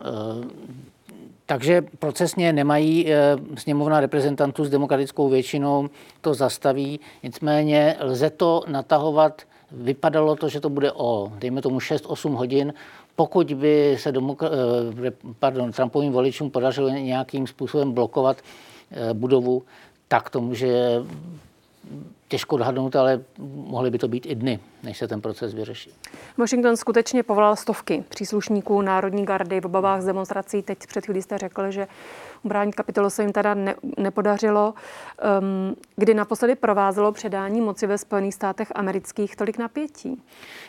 takže 1.51 1.81
procesně 1.99 2.53
nemají 2.53 3.11
eh, 3.11 3.37
sněmovna 3.57 3.99
reprezentantů 3.99 4.65
s 4.65 4.69
demokratickou 4.69 5.29
většinou, 5.29 5.89
to 6.21 6.33
zastaví. 6.33 6.99
Nicméně 7.23 7.95
lze 7.99 8.29
to 8.29 8.63
natahovat, 8.67 9.41
vypadalo 9.71 10.35
to, 10.35 10.49
že 10.49 10.59
to 10.59 10.69
bude 10.69 10.91
o, 10.91 11.31
dejme 11.39 11.61
tomu 11.61 11.79
6-8 11.79 12.33
hodin, 12.33 12.73
pokud 13.15 13.53
by 13.53 13.97
se 13.99 14.11
demokra- 14.11 14.49
eh, 15.07 15.11
pardon, 15.39 15.71
Trumpovým 15.71 16.11
voličům 16.11 16.51
podařilo 16.51 16.89
nějakým 16.89 17.47
způsobem 17.47 17.91
blokovat 17.91 18.37
eh, 18.91 19.13
budovu, 19.13 19.63
tak 20.07 20.29
to 20.29 20.41
může 20.41 21.03
těžko 22.27 22.55
odhadnout, 22.55 22.95
ale 22.95 23.21
mohly 23.67 23.91
by 23.91 23.97
to 23.97 24.07
být 24.07 24.25
i 24.25 24.35
dny. 24.35 24.59
Než 24.84 24.97
se 24.97 25.07
ten 25.07 25.21
proces 25.21 25.53
vyřeší. 25.53 25.91
Washington 26.38 26.77
skutečně 26.77 27.23
povolal 27.23 27.55
stovky 27.55 28.03
příslušníků 28.09 28.82
Národní 28.82 29.25
gardy 29.25 29.61
v 29.61 29.65
obavách 29.65 30.01
z 30.01 30.05
demonstrací. 30.05 30.61
Teď 30.61 30.88
před 30.88 31.05
chvílí 31.05 31.21
jste 31.21 31.38
řekl, 31.38 31.71
že 31.71 31.88
ubránit 32.43 32.75
kapitolu 32.75 33.09
se 33.09 33.21
jim 33.21 33.32
teda 33.32 33.53
ne, 33.53 33.75
nepodařilo. 33.97 34.73
Um, 35.39 35.75
kdy 35.95 36.13
naposledy 36.13 36.55
provázelo 36.55 37.11
předání 37.11 37.61
moci 37.61 37.88
ve 37.88 37.97
Spojených 37.97 38.34
státech 38.34 38.71
amerických 38.75 39.36
tolik 39.36 39.57
napětí? 39.57 40.21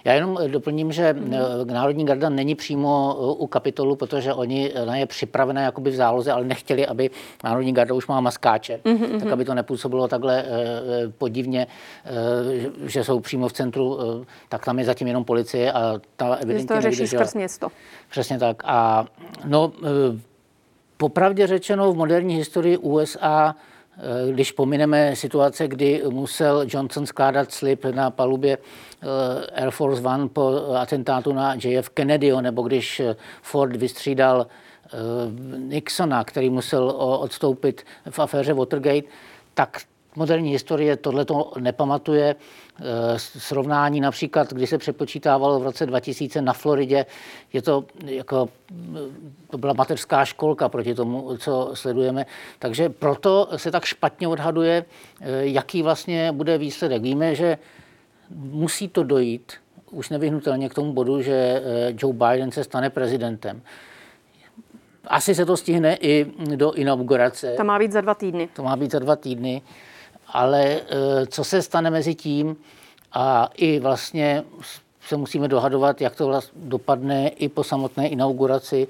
Já 0.05 0.13
jenom 0.13 0.39
doplním, 0.47 0.93
že 0.93 1.13
hmm. 1.13 1.35
Národní 1.65 2.05
garda 2.05 2.29
není 2.29 2.55
přímo 2.55 3.17
eh, 3.17 3.43
u 3.43 3.47
kapitolu, 3.47 3.97
protože 3.97 4.35
oni 4.35 4.73
na 4.85 4.97
je 4.97 5.07
připravené 5.07 5.63
jakoby 5.63 5.91
v 5.91 5.95
záloze, 5.95 6.33
ale 6.33 6.45
nechtěli, 6.45 6.87
aby 6.87 7.11
Národní 7.45 7.73
garda 7.73 7.95
už 7.95 8.07
má 8.07 8.21
maskáče, 8.21 8.81
mm-hmm. 8.85 9.21
tak 9.21 9.33
aby 9.33 9.45
to 9.45 9.55
nepůsobilo 9.55 10.09
takhle 10.09 10.45
podivně, 11.19 11.67
že 12.87 13.05
jsou 13.05 13.21
přímo 13.21 13.49
v 13.49 13.53
centru, 13.53 13.99
tak 14.49 14.65
tam 14.65 14.79
je 14.79 14.85
zatím 14.85 15.07
jenom 15.07 15.25
policie 15.25 15.73
a 15.73 16.01
ta 16.17 16.35
evidentně 16.35 16.77
to 16.77 16.81
řeší 16.81 17.07
skrz 17.07 17.35
město. 17.35 17.69
Přesně 18.11 18.39
tak. 18.39 18.63
A 18.65 19.07
no, 19.45 19.73
Popravdě 21.03 21.47
řečeno, 21.47 21.93
v 21.93 21.97
moderní 21.97 22.37
historii 22.37 22.77
USA, 22.77 23.55
eh, 23.97 24.33
když 24.33 24.53
pomineme 24.53 25.17
situace, 25.17 25.69
kdy 25.69 26.03
musel 26.11 26.65
Johnson 26.69 27.07
skládat 27.07 27.53
slib 27.53 27.85
na 27.85 28.11
palubě 28.11 28.59
eh, 28.59 29.63
Air 29.63 29.71
Force 29.71 30.03
One 30.03 30.29
po 30.29 30.75
atentátu 30.77 31.33
na 31.33 31.55
JF 31.55 31.89
Kennedy, 31.89 32.33
nebo 32.41 32.63
když 32.63 33.03
Ford 33.43 33.77
vystřídal 33.77 34.47
eh, 34.47 34.89
Nixona, 35.59 36.25
který 36.25 36.51
musel 36.51 36.95
odstoupit 36.99 37.85
v 38.11 38.19
aféře 38.19 38.55
Watergate, 38.55 39.09
tak 39.55 39.81
moderní 40.17 40.51
historie 40.51 40.97
tohle 40.97 41.25
to 41.25 41.53
nepamatuje. 41.59 42.37
Eh, 42.81 42.85
srovnání 43.17 44.01
například, 44.01 44.53
když 44.53 44.71
se 44.71 44.79
přepočítávalo 44.79 45.61
v 45.61 45.63
roce 45.63 45.87
2000 45.87 46.43
na 46.43 46.53
Floridě, 46.53 47.07
je 47.53 47.63
to 47.63 47.85
jako, 48.05 48.49
to 49.51 49.59
byla 49.59 49.73
mateřská 49.73 50.25
školka 50.25 50.69
proti 50.69 50.95
tomu, 50.95 51.37
co 51.37 51.71
sledujeme. 51.75 52.27
Takže 52.59 52.89
proto 52.89 53.49
se 53.57 53.71
tak 53.71 53.85
špatně 53.85 54.29
odhaduje, 54.29 54.85
eh, 55.21 55.27
jaký 55.41 55.83
vlastně 55.83 56.33
bude 56.33 56.59
výsledek. 56.59 57.03
Víme, 57.03 57.35
že 57.35 57.59
musí 58.37 58.89
to 58.89 59.03
dojít 59.03 59.53
už 59.91 60.09
nevyhnutelně 60.09 60.69
k 60.69 60.75
tomu 60.75 60.93
bodu, 60.93 61.23
že 61.23 61.63
Joe 61.99 62.15
Biden 62.15 62.51
se 62.51 62.65
stane 62.65 62.91
prezidentem. 62.91 63.63
Asi 65.07 65.35
se 65.35 65.47
to 65.47 65.57
stihne 65.57 65.97
i 66.01 66.27
do 66.57 66.73
inaugurace. 66.73 67.55
To 67.57 67.65
má 67.65 67.79
být 67.79 67.93
za 67.93 68.01
dva 68.01 68.15
týdny. 68.15 68.49
To 68.57 68.63
má 68.63 68.77
být 68.77 68.91
za 68.91 68.99
dva 68.99 69.17
týdny 69.17 69.63
ale 70.33 70.65
eh, 70.67 71.27
co 71.27 71.45
se 71.45 71.63
stane 71.63 71.91
mezi 71.91 72.15
tím 72.15 72.57
a 73.13 73.51
i 73.55 73.79
vlastně 73.79 74.45
se 75.01 75.17
musíme 75.17 75.49
dohadovat, 75.49 76.01
jak 76.01 76.17
to 76.17 76.27
vlastně 76.27 76.61
dopadne 76.65 77.29
i 77.29 77.49
po 77.49 77.65
samotné 77.65 78.09
inauguraci, 78.09 78.89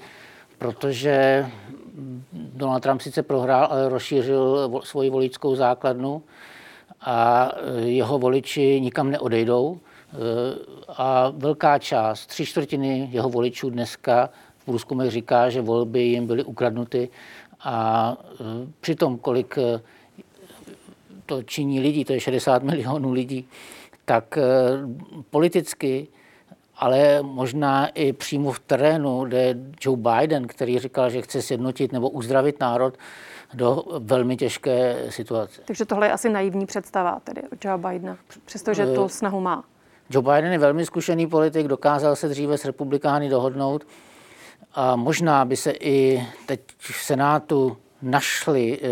protože 0.59 1.47
Donald 2.33 2.81
Trump 2.81 3.01
sice 3.01 3.23
prohrál, 3.23 3.69
ale 3.71 3.89
rozšířil 3.89 4.71
svoji 4.85 5.11
voličskou 5.11 5.55
základnu 5.55 6.23
a 7.01 7.51
eh, 7.55 7.81
jeho 7.81 8.19
voliči 8.19 8.81
nikam 8.81 9.11
neodejdou. 9.11 9.79
Eh, 9.79 10.17
a 10.89 11.33
velká 11.37 11.79
část, 11.79 12.27
tři 12.27 12.47
čtvrtiny 12.47 13.09
jeho 13.13 13.29
voličů 13.29 13.71
dneska 13.71 14.31
v 14.59 14.65
průzkumech 14.65 15.11
říká, 15.11 15.51
že 15.51 15.61
volby 15.61 16.03
jim 16.03 16.27
byly 16.27 16.45
ukradnuty 16.45 17.09
a 17.65 18.17
přitom, 18.81 19.19
kolik 19.19 19.59
to 21.27 21.43
činí 21.43 21.81
lidí, 21.81 22.05
to 22.05 22.13
je 22.13 22.21
60 22.21 22.63
milionů 22.73 23.13
lidí, 23.13 23.49
tak 24.05 24.39
eh, 24.39 24.43
politicky, 25.31 26.09
ale 26.77 27.23
možná 27.23 27.87
i 27.87 28.13
přímo 28.13 28.53
v 28.53 28.59
terénu, 28.61 29.25
kde 29.25 29.55
Joe 29.81 29.97
Biden, 29.97 30.47
který 30.47 30.79
říkal, 30.79 31.11
že 31.11 31.23
chce 31.23 31.43
sjednotit 31.43 31.93
nebo 31.93 32.11
uzdravit 32.11 32.61
národ, 32.61 32.99
do 33.55 33.85
velmi 33.99 34.37
těžké 34.37 34.97
situace. 35.09 35.61
Takže 35.65 35.85
tohle 35.85 36.07
je 36.07 36.13
asi 36.13 36.29
naivní 36.29 36.67
představa 36.67 37.21
tedy 37.25 37.43
od 37.53 37.65
Joe 37.65 37.79
Bidena, 37.79 38.17
přestože 38.45 38.87
tu 38.87 39.05
eh, 39.05 39.09
snahu 39.09 39.41
má. 39.41 39.65
Joe 40.11 40.35
Biden 40.35 40.53
je 40.53 40.59
velmi 40.59 40.87
zkušený 40.87 41.27
politik, 41.27 41.69
dokázal 41.69 42.17
se 42.17 42.29
dříve 42.29 42.59
s 42.59 42.65
republikány 42.65 43.29
dohodnout 43.29 43.87
a 44.75 44.97
možná 44.97 45.45
by 45.45 45.57
se 45.57 45.71
i 45.71 46.27
teď 46.47 46.61
v 46.79 47.05
Senátu 47.05 47.77
našli 48.03 48.81
eh, 48.83 48.89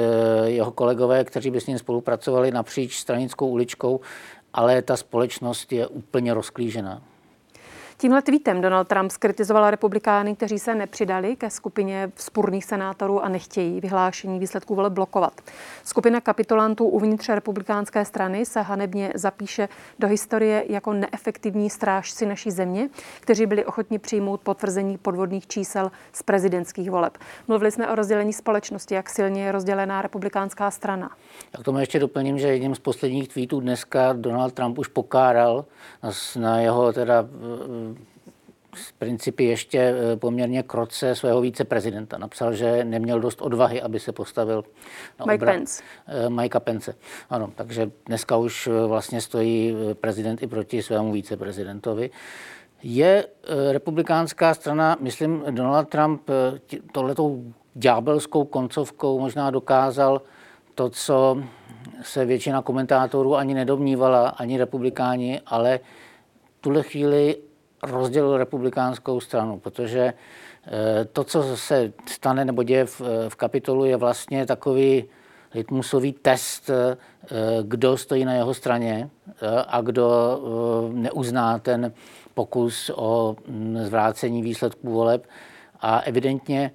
jeho 0.50 0.70
kolegové, 0.70 1.24
kteří 1.24 1.50
by 1.50 1.60
s 1.60 1.66
ním 1.66 1.78
spolupracovali 1.78 2.50
napříč 2.50 2.96
stranickou 2.96 3.48
uličkou, 3.48 4.00
ale 4.52 4.82
ta 4.82 4.96
společnost 4.96 5.72
je 5.72 5.86
úplně 5.86 6.34
rozklížená. 6.34 7.02
Tímhle 8.00 8.22
tweetem 8.22 8.60
Donald 8.60 8.88
Trump 8.88 9.10
skritizoval 9.10 9.70
republikány, 9.70 10.36
kteří 10.36 10.58
se 10.58 10.74
nepřidali 10.74 11.36
ke 11.36 11.50
skupině 11.50 12.12
spurných 12.16 12.64
senátorů 12.64 13.24
a 13.24 13.28
nechtějí 13.28 13.80
vyhlášení 13.80 14.38
výsledků 14.38 14.74
voleb 14.74 14.92
blokovat. 14.92 15.40
Skupina 15.84 16.20
kapitolantů 16.20 16.84
uvnitř 16.84 17.28
republikánské 17.28 18.04
strany 18.04 18.46
se 18.46 18.60
hanebně 18.60 19.12
zapíše 19.14 19.68
do 19.98 20.08
historie 20.08 20.64
jako 20.68 20.92
neefektivní 20.92 21.70
strážci 21.70 22.26
naší 22.26 22.50
země, 22.50 22.88
kteří 23.20 23.46
byli 23.46 23.64
ochotni 23.64 23.98
přijmout 23.98 24.40
potvrzení 24.40 24.98
podvodných 24.98 25.46
čísel 25.46 25.90
z 26.12 26.22
prezidentských 26.22 26.90
voleb. 26.90 27.18
Mluvili 27.48 27.70
jsme 27.70 27.88
o 27.88 27.94
rozdělení 27.94 28.32
společnosti, 28.32 28.94
jak 28.94 29.10
silně 29.10 29.44
je 29.44 29.52
rozdělená 29.52 30.02
republikánská 30.02 30.70
strana. 30.70 31.10
Já 31.54 31.60
k 31.60 31.64
tomu 31.64 31.78
ještě 31.78 31.98
doplním, 31.98 32.38
že 32.38 32.48
jedním 32.48 32.74
z 32.74 32.78
posledních 32.78 33.28
tweetů 33.28 33.60
dneska 33.60 34.12
Donald 34.12 34.54
Trump 34.54 34.78
už 34.78 34.88
pokáral 34.88 35.64
na 36.36 36.60
jeho 36.60 36.92
teda 36.92 37.24
z 38.74 38.92
principy 38.92 39.44
ještě 39.44 39.78
eh, 39.78 40.16
poměrně 40.16 40.62
kroce 40.62 41.14
svého 41.14 41.40
viceprezidenta. 41.40 42.18
Napsal, 42.18 42.52
že 42.52 42.84
neměl 42.84 43.20
dost 43.20 43.42
odvahy, 43.42 43.82
aby 43.82 44.00
se 44.00 44.12
postavil 44.12 44.64
na 45.18 45.26
Mike 45.26 45.44
obra- 45.44 45.52
Pence. 45.52 45.82
Eh, 46.06 46.30
Mikea 46.30 46.60
Pence. 46.60 46.94
Ano, 47.30 47.52
takže 47.54 47.90
dneska 48.06 48.36
už 48.36 48.66
eh, 48.66 48.86
vlastně 48.86 49.20
stojí 49.20 49.76
prezident 49.94 50.42
i 50.42 50.46
proti 50.46 50.82
svému 50.82 51.12
viceprezidentovi. 51.12 52.10
Je 52.82 53.26
republikánská 53.70 54.54
strana, 54.54 54.96
myslím, 55.00 55.44
Donald 55.50 55.88
Trump 55.88 56.22
tohletou 56.92 57.44
ďábelskou 57.74 58.44
koncovkou 58.44 59.20
možná 59.20 59.50
dokázal 59.50 60.22
to, 60.74 60.90
co 60.90 61.42
se 62.02 62.24
většina 62.24 62.62
komentátorů 62.62 63.36
ani 63.36 63.54
nedomnívala, 63.54 64.28
ani 64.28 64.58
republikáni, 64.58 65.40
ale 65.46 65.80
tuhle 66.60 66.82
chvíli 66.82 67.36
rozdělil 67.82 68.36
republikánskou 68.36 69.20
stranu, 69.20 69.58
protože 69.58 70.12
eh, 70.66 71.04
to, 71.04 71.24
co 71.24 71.56
se 71.56 71.92
stane 72.06 72.44
nebo 72.44 72.62
děje 72.62 72.86
v, 72.86 73.00
v 73.28 73.36
kapitolu, 73.36 73.84
je 73.84 73.96
vlastně 73.96 74.46
takový 74.46 75.04
litmusový 75.54 76.12
test, 76.12 76.70
eh, 76.70 76.96
kdo 77.62 77.96
stojí 77.96 78.24
na 78.24 78.34
jeho 78.34 78.54
straně 78.54 79.10
eh, 79.28 79.34
a 79.68 79.80
kdo 79.80 80.10
neuzná 80.92 81.58
ten 81.58 81.92
pokus 82.34 82.90
o 82.94 83.36
mm, 83.48 83.78
zvrácení 83.84 84.42
výsledků 84.42 84.92
voleb. 84.92 85.26
A 85.80 86.00
evidentně 86.00 86.70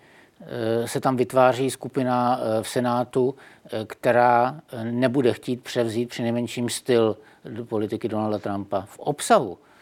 se 0.85 0.99
tam 0.99 1.17
vytváří 1.17 1.71
skupina 1.71 2.39
v 2.61 2.67
Senátu, 2.67 3.35
která 3.87 4.61
nebude 4.83 5.33
chtít 5.33 5.63
převzít 5.63 6.09
při 6.09 6.23
nejmenším 6.23 6.69
styl 6.69 7.17
politiky 7.63 8.07
Donalda 8.07 8.39
Trumpa 8.39 8.81
v 8.81 8.99
obsahu 8.99 9.57
Eh, 9.57 9.74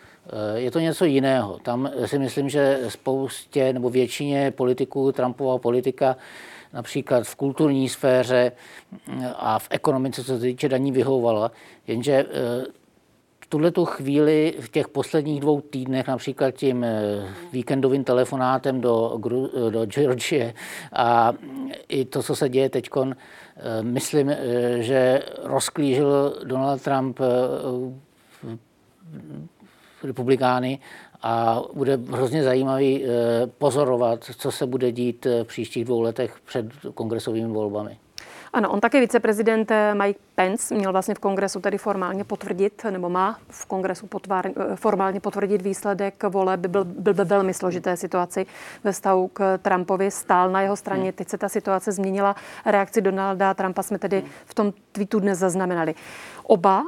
je 0.55 0.71
to 0.71 0.79
něco 0.79 1.05
jiného. 1.05 1.59
Tam 1.63 1.91
si 2.05 2.19
myslím, 2.19 2.49
že 2.49 2.79
spoustě 2.87 3.73
nebo 3.73 3.89
většině 3.89 4.51
politiků 4.51 5.11
Trumpova 5.11 5.57
politika 5.57 6.15
například 6.73 7.23
v 7.23 7.35
kulturní 7.35 7.89
sféře 7.89 8.51
mm, 9.07 9.25
a 9.35 9.59
v 9.59 9.67
ekonomice, 9.69 10.23
co 10.23 10.33
se 10.33 10.39
týče 10.39 10.69
daní, 10.69 10.91
vyhovovala. 10.91 11.51
Jenže 11.87 12.13
eh, 12.13 12.65
v 13.39 13.47
tuhle 13.47 13.71
chvíli 13.83 14.53
v 14.59 14.69
těch 14.69 14.87
posledních 14.87 15.41
dvou 15.41 15.61
týdnech, 15.61 16.07
například 16.07 16.51
tím 16.51 16.83
eh, 16.83 16.99
víkendovým 17.51 18.03
telefonátem 18.03 18.81
do, 18.81 19.19
do 19.69 19.85
Georgie 19.85 20.53
a 20.93 21.33
i 21.87 22.05
to, 22.05 22.23
co 22.23 22.35
se 22.35 22.49
děje 22.49 22.69
teď, 22.69 22.89
myslím, 23.81 24.35
že 24.79 25.21
rozklížil 25.43 26.39
Donald 26.43 26.81
Trump 26.81 27.19
republikány 30.03 30.79
a 31.23 31.61
bude 31.73 31.99
hrozně 32.09 32.43
zajímavý 32.43 33.05
eh, 33.05 33.07
pozorovat, 33.57 34.23
co 34.37 34.51
se 34.51 34.65
bude 34.65 34.91
dít 34.91 35.25
eh, 35.25 35.43
v 35.43 35.47
příštích 35.47 35.85
dvou 35.85 36.01
letech 36.01 36.35
před 36.45 36.65
kongresovými 36.93 37.53
volbami. 37.53 37.97
Ano, 38.53 38.71
on 38.71 38.79
také 38.79 38.99
viceprezident 38.99 39.71
eh, 39.71 39.95
Mike 39.95 40.19
Pence 40.35 40.75
měl 40.75 40.91
vlastně 40.91 41.15
v 41.15 41.19
kongresu 41.19 41.59
tedy 41.59 41.77
formálně 41.77 42.23
potvrdit, 42.23 42.85
nebo 42.89 43.09
má 43.09 43.39
v 43.49 43.65
kongresu 43.65 44.07
potvár, 44.07 44.51
formálně 44.75 45.19
potvrdit 45.19 45.61
výsledek 45.61 46.23
voleb. 46.23 46.59
Byl, 46.59 46.83
byl 46.83 47.13
ve 47.13 47.23
velmi 47.23 47.53
složité 47.53 47.97
situaci 47.97 48.45
ve 48.83 48.91
vztahu 48.91 49.27
k 49.27 49.57
Trumpovi, 49.57 50.11
stál 50.11 50.51
na 50.51 50.61
jeho 50.61 50.75
straně. 50.75 51.11
Teď 51.11 51.29
se 51.29 51.37
ta 51.37 51.49
situace 51.49 51.91
změnila. 51.91 52.35
Reakci 52.65 53.01
Donalda 53.01 53.53
Trumpa 53.53 53.83
jsme 53.83 53.99
tedy 53.99 54.23
v 54.45 54.53
tom 54.53 54.73
tweetu 54.91 55.19
dnes 55.19 55.39
zaznamenali. 55.39 55.95
Oba 56.43 56.83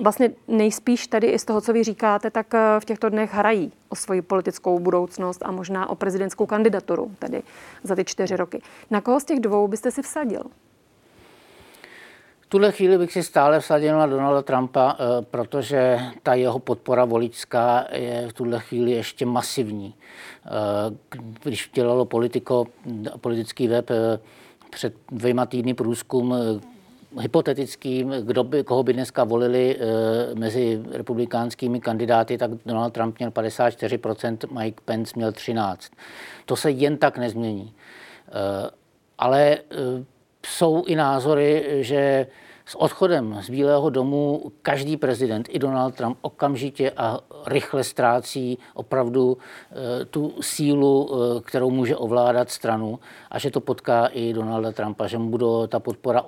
vlastně 0.00 0.30
nejspíš 0.48 1.06
tady 1.06 1.26
i 1.26 1.38
z 1.38 1.44
toho, 1.44 1.60
co 1.60 1.72
vy 1.72 1.84
říkáte, 1.84 2.30
tak 2.30 2.54
eh, 2.54 2.80
v 2.80 2.84
těchto 2.84 3.08
dnech 3.08 3.34
hrají 3.34 3.72
o 3.88 3.96
svoji 3.96 4.22
politickou 4.22 4.78
budoucnost 4.78 5.42
a 5.44 5.50
možná 5.50 5.90
o 5.90 5.94
prezidentskou 5.94 6.46
kandidaturu, 6.46 7.10
tedy 7.18 7.42
za 7.82 7.96
ty 7.96 8.04
čtyři 8.04 8.36
roky. 8.36 8.62
Na 8.90 9.00
koho 9.00 9.20
z 9.20 9.24
těch 9.24 9.40
dvou 9.40 9.68
byste 9.68 9.90
si 9.90 10.02
vsadil? 10.02 10.42
Tuhle 12.48 12.72
chvíli 12.72 12.98
bych 12.98 13.12
si 13.12 13.22
stále 13.22 13.60
vsadil 13.60 13.98
na 13.98 14.06
Donalda 14.06 14.42
Trumpa, 14.42 14.96
eh, 14.98 15.24
protože 15.30 15.98
ta 16.22 16.34
jeho 16.34 16.58
podpora 16.58 17.04
voličská 17.04 17.86
je 17.92 18.28
v 18.28 18.32
tuhle 18.32 18.60
chvíli 18.60 18.90
ještě 18.90 19.26
masivní. 19.26 19.94
Eh, 20.44 20.50
když 21.42 21.70
dělalo 21.74 22.04
politiko, 22.04 22.66
politický 23.20 23.68
web 23.68 23.90
před 24.70 24.94
dvěma 25.10 25.46
týdny 25.46 25.74
průzkum, 25.74 26.34
hypotetickým, 27.20 28.10
kdo 28.10 28.44
by, 28.44 28.64
koho 28.64 28.82
by 28.82 28.92
dneska 28.92 29.24
volili 29.24 29.76
e, 29.76 30.34
mezi 30.34 30.82
republikánskými 30.90 31.80
kandidáty, 31.80 32.38
tak 32.38 32.50
Donald 32.66 32.90
Trump 32.90 33.18
měl 33.18 33.30
54%, 33.30 34.58
Mike 34.60 34.82
Pence 34.84 35.12
měl 35.16 35.30
13%. 35.30 35.76
To 36.46 36.56
se 36.56 36.70
jen 36.70 36.96
tak 36.96 37.18
nezmění. 37.18 37.74
E, 38.28 38.70
ale 39.18 39.42
e, 39.50 39.58
jsou 40.46 40.84
i 40.84 40.96
názory, 40.96 41.78
že 41.80 42.26
s 42.66 42.74
odchodem 42.74 43.38
z 43.42 43.50
Bílého 43.50 43.90
domu 43.90 44.52
každý 44.62 44.96
prezident, 44.96 45.48
i 45.50 45.58
Donald 45.58 45.94
Trump, 45.94 46.18
okamžitě 46.20 46.90
a 46.96 47.18
rychle 47.46 47.84
ztrácí 47.84 48.58
opravdu 48.74 49.38
e, 50.02 50.04
tu 50.04 50.34
sílu, 50.40 51.10
e, 51.10 51.40
kterou 51.40 51.70
může 51.70 51.96
ovládat 51.96 52.50
stranu 52.50 52.98
a 53.30 53.38
že 53.38 53.50
to 53.50 53.60
potká 53.60 54.06
i 54.06 54.32
Donalda 54.32 54.72
Trumpa, 54.72 55.06
že 55.06 55.18
mu 55.18 55.30
bude 55.30 55.68
ta 55.68 55.80
podpora 55.80 56.24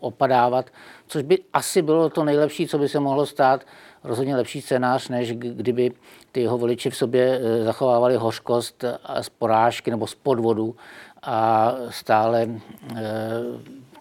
opadávat, 0.00 0.66
což 1.06 1.22
by 1.22 1.38
asi 1.52 1.82
bylo 1.82 2.10
to 2.10 2.24
nejlepší, 2.24 2.68
co 2.68 2.78
by 2.78 2.88
se 2.88 3.00
mohlo 3.00 3.26
stát. 3.26 3.64
Rozhodně 4.04 4.36
lepší 4.36 4.60
scénář, 4.60 5.08
než 5.08 5.32
kdyby 5.32 5.92
ty 6.32 6.40
jeho 6.40 6.58
voliči 6.58 6.90
v 6.90 6.96
sobě 6.96 7.40
e, 7.42 7.64
zachovávali 7.64 8.16
hořkost 8.16 8.84
z 9.20 9.28
porážky 9.28 9.90
nebo 9.90 10.06
z 10.06 10.14
podvodu 10.14 10.76
a 11.22 11.72
stále 11.90 12.48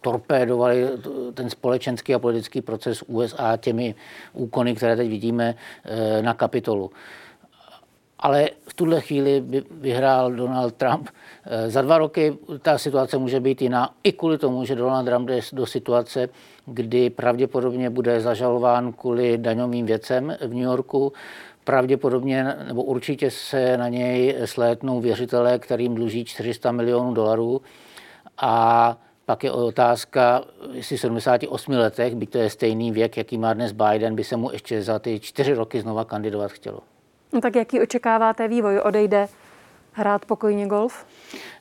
torpédovali 0.01 0.87
ten 1.33 1.49
společenský 1.49 2.15
a 2.15 2.19
politický 2.19 2.61
proces 2.61 3.03
USA 3.07 3.57
těmi 3.57 3.95
úkony, 4.33 4.75
které 4.75 4.95
teď 4.95 5.09
vidíme 5.09 5.55
eh, 5.85 6.21
na 6.21 6.33
kapitolu. 6.33 6.91
Ale 8.19 8.49
v 8.67 8.73
tuhle 8.73 9.01
chvíli 9.01 9.41
by 9.41 9.63
vyhrál 9.71 10.31
Donald 10.31 10.73
Trump. 10.73 11.09
Eh, 11.45 11.69
za 11.69 11.81
dva 11.81 11.97
roky 11.97 12.37
ta 12.61 12.77
situace 12.77 13.17
může 13.17 13.39
být 13.39 13.61
jiná, 13.61 13.89
i 14.03 14.11
kvůli 14.11 14.37
tomu, 14.37 14.65
že 14.65 14.75
Donald 14.75 15.05
Trump 15.05 15.27
jde 15.27 15.39
do 15.53 15.65
situace, 15.65 16.29
kdy 16.65 17.09
pravděpodobně 17.09 17.89
bude 17.89 18.21
zažalován 18.21 18.93
kvůli 18.93 19.37
daňovým 19.37 19.85
věcem 19.85 20.37
v 20.41 20.53
New 20.53 20.63
Yorku. 20.63 21.13
Pravděpodobně 21.63 22.55
nebo 22.67 22.83
určitě 22.83 23.31
se 23.31 23.77
na 23.77 23.87
něj 23.87 24.35
slétnou 24.45 25.01
věřitelé, 25.01 25.59
kterým 25.59 25.95
dluží 25.95 26.25
400 26.25 26.71
milionů 26.71 27.13
dolarů. 27.13 27.61
A 28.37 28.97
pak 29.29 29.43
je 29.43 29.51
otázka, 29.51 30.41
jestli 30.71 30.97
v 30.97 30.99
78 30.99 31.73
letech, 31.73 32.15
byť 32.15 32.29
to 32.29 32.37
je 32.37 32.49
stejný 32.49 32.91
věk, 32.91 33.17
jaký 33.17 33.37
má 33.37 33.53
dnes 33.53 33.71
Biden, 33.71 34.15
by 34.15 34.23
se 34.23 34.37
mu 34.37 34.51
ještě 34.51 34.81
za 34.81 34.99
ty 34.99 35.19
čtyři 35.19 35.53
roky 35.53 35.81
znova 35.81 36.05
kandidovat 36.05 36.51
chtělo. 36.51 36.79
No 37.33 37.41
tak 37.41 37.55
jaký 37.55 37.81
očekáváte 37.81 38.47
vývoj? 38.47 38.79
Odejde 38.79 39.27
hrát 39.93 40.25
pokojně 40.25 40.67
golf? 40.67 41.05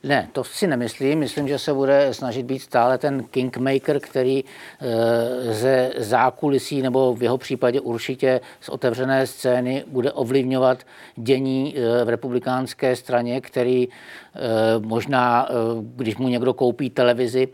Ne, 0.03 0.29
to 0.33 0.45
si 0.45 0.67
nemyslím. 0.67 1.19
Myslím, 1.19 1.49
že 1.49 1.59
se 1.59 1.75
bude 1.75 2.15
snažit 2.15 2.43
být 2.43 2.59
stále 2.59 2.99
ten 2.99 3.25
kingmaker, 3.25 4.01
který 4.01 4.45
eh, 4.45 5.55
ze 5.55 5.93
zákulisí 5.97 6.83
nebo 6.83 7.15
v 7.15 7.23
jeho 7.23 7.39
případě 7.39 7.81
určitě 7.81 8.41
z 8.61 8.69
otevřené 8.69 9.27
scény 9.27 9.85
bude 9.87 10.13
ovlivňovat 10.13 10.79
dění 11.17 11.75
eh, 11.77 12.05
v 12.05 12.09
republikánské 12.09 12.97
straně, 12.97 13.41
který 13.41 13.89
eh, 13.89 14.39
možná, 14.79 15.49
když 15.81 16.17
mu 16.17 16.29
někdo 16.29 16.55
koupí 16.55 16.91
televizi, 16.91 17.49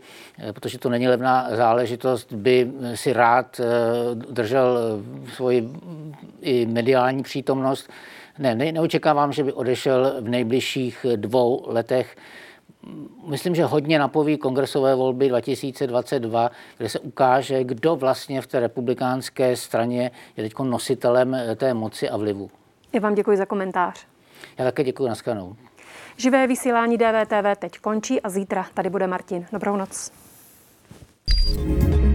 protože 0.53 0.77
to 0.77 0.89
není 0.89 1.07
levná 1.07 1.47
záležitost, 1.55 2.33
by 2.33 2.71
si 2.95 3.13
rád 3.13 3.61
držel 4.29 4.79
svoji 5.35 5.69
i 6.41 6.65
mediální 6.65 7.23
přítomnost 7.23 7.89
ne, 8.39 8.55
ne, 8.55 8.71
neočekávám, 8.71 9.31
že 9.31 9.43
by 9.43 9.53
odešel 9.53 10.15
v 10.21 10.29
nejbližších 10.29 11.05
dvou 11.15 11.63
letech. 11.67 12.15
Myslím, 13.27 13.55
že 13.55 13.63
hodně 13.63 13.99
napoví 13.99 14.37
kongresové 14.37 14.95
volby 14.95 15.29
2022, 15.29 16.51
kde 16.77 16.89
se 16.89 16.99
ukáže, 16.99 17.63
kdo 17.63 17.95
vlastně 17.95 18.41
v 18.41 18.47
té 18.47 18.59
republikánské 18.59 19.55
straně 19.55 20.11
je 20.37 20.43
teď 20.43 20.53
nositelem 20.59 21.37
té 21.55 21.73
moci 21.73 22.09
a 22.09 22.17
vlivu. 22.17 22.49
Já 22.93 23.01
vám 23.01 23.15
děkuji 23.15 23.37
za 23.37 23.45
komentář. 23.45 24.05
Já 24.57 24.65
také 24.65 24.83
děkuji, 24.83 25.07
naskanou. 25.07 25.55
Živé 26.17 26.47
vysílání 26.47 26.97
DVTV 26.97 27.59
teď 27.59 27.79
končí 27.79 28.21
a 28.21 28.29
zítra 28.29 28.65
tady 28.73 28.89
bude 28.89 29.07
Martin. 29.07 29.45
Dobrou 29.51 29.75
noc. 29.75 30.11
thank 31.45 31.89
you 31.89 32.14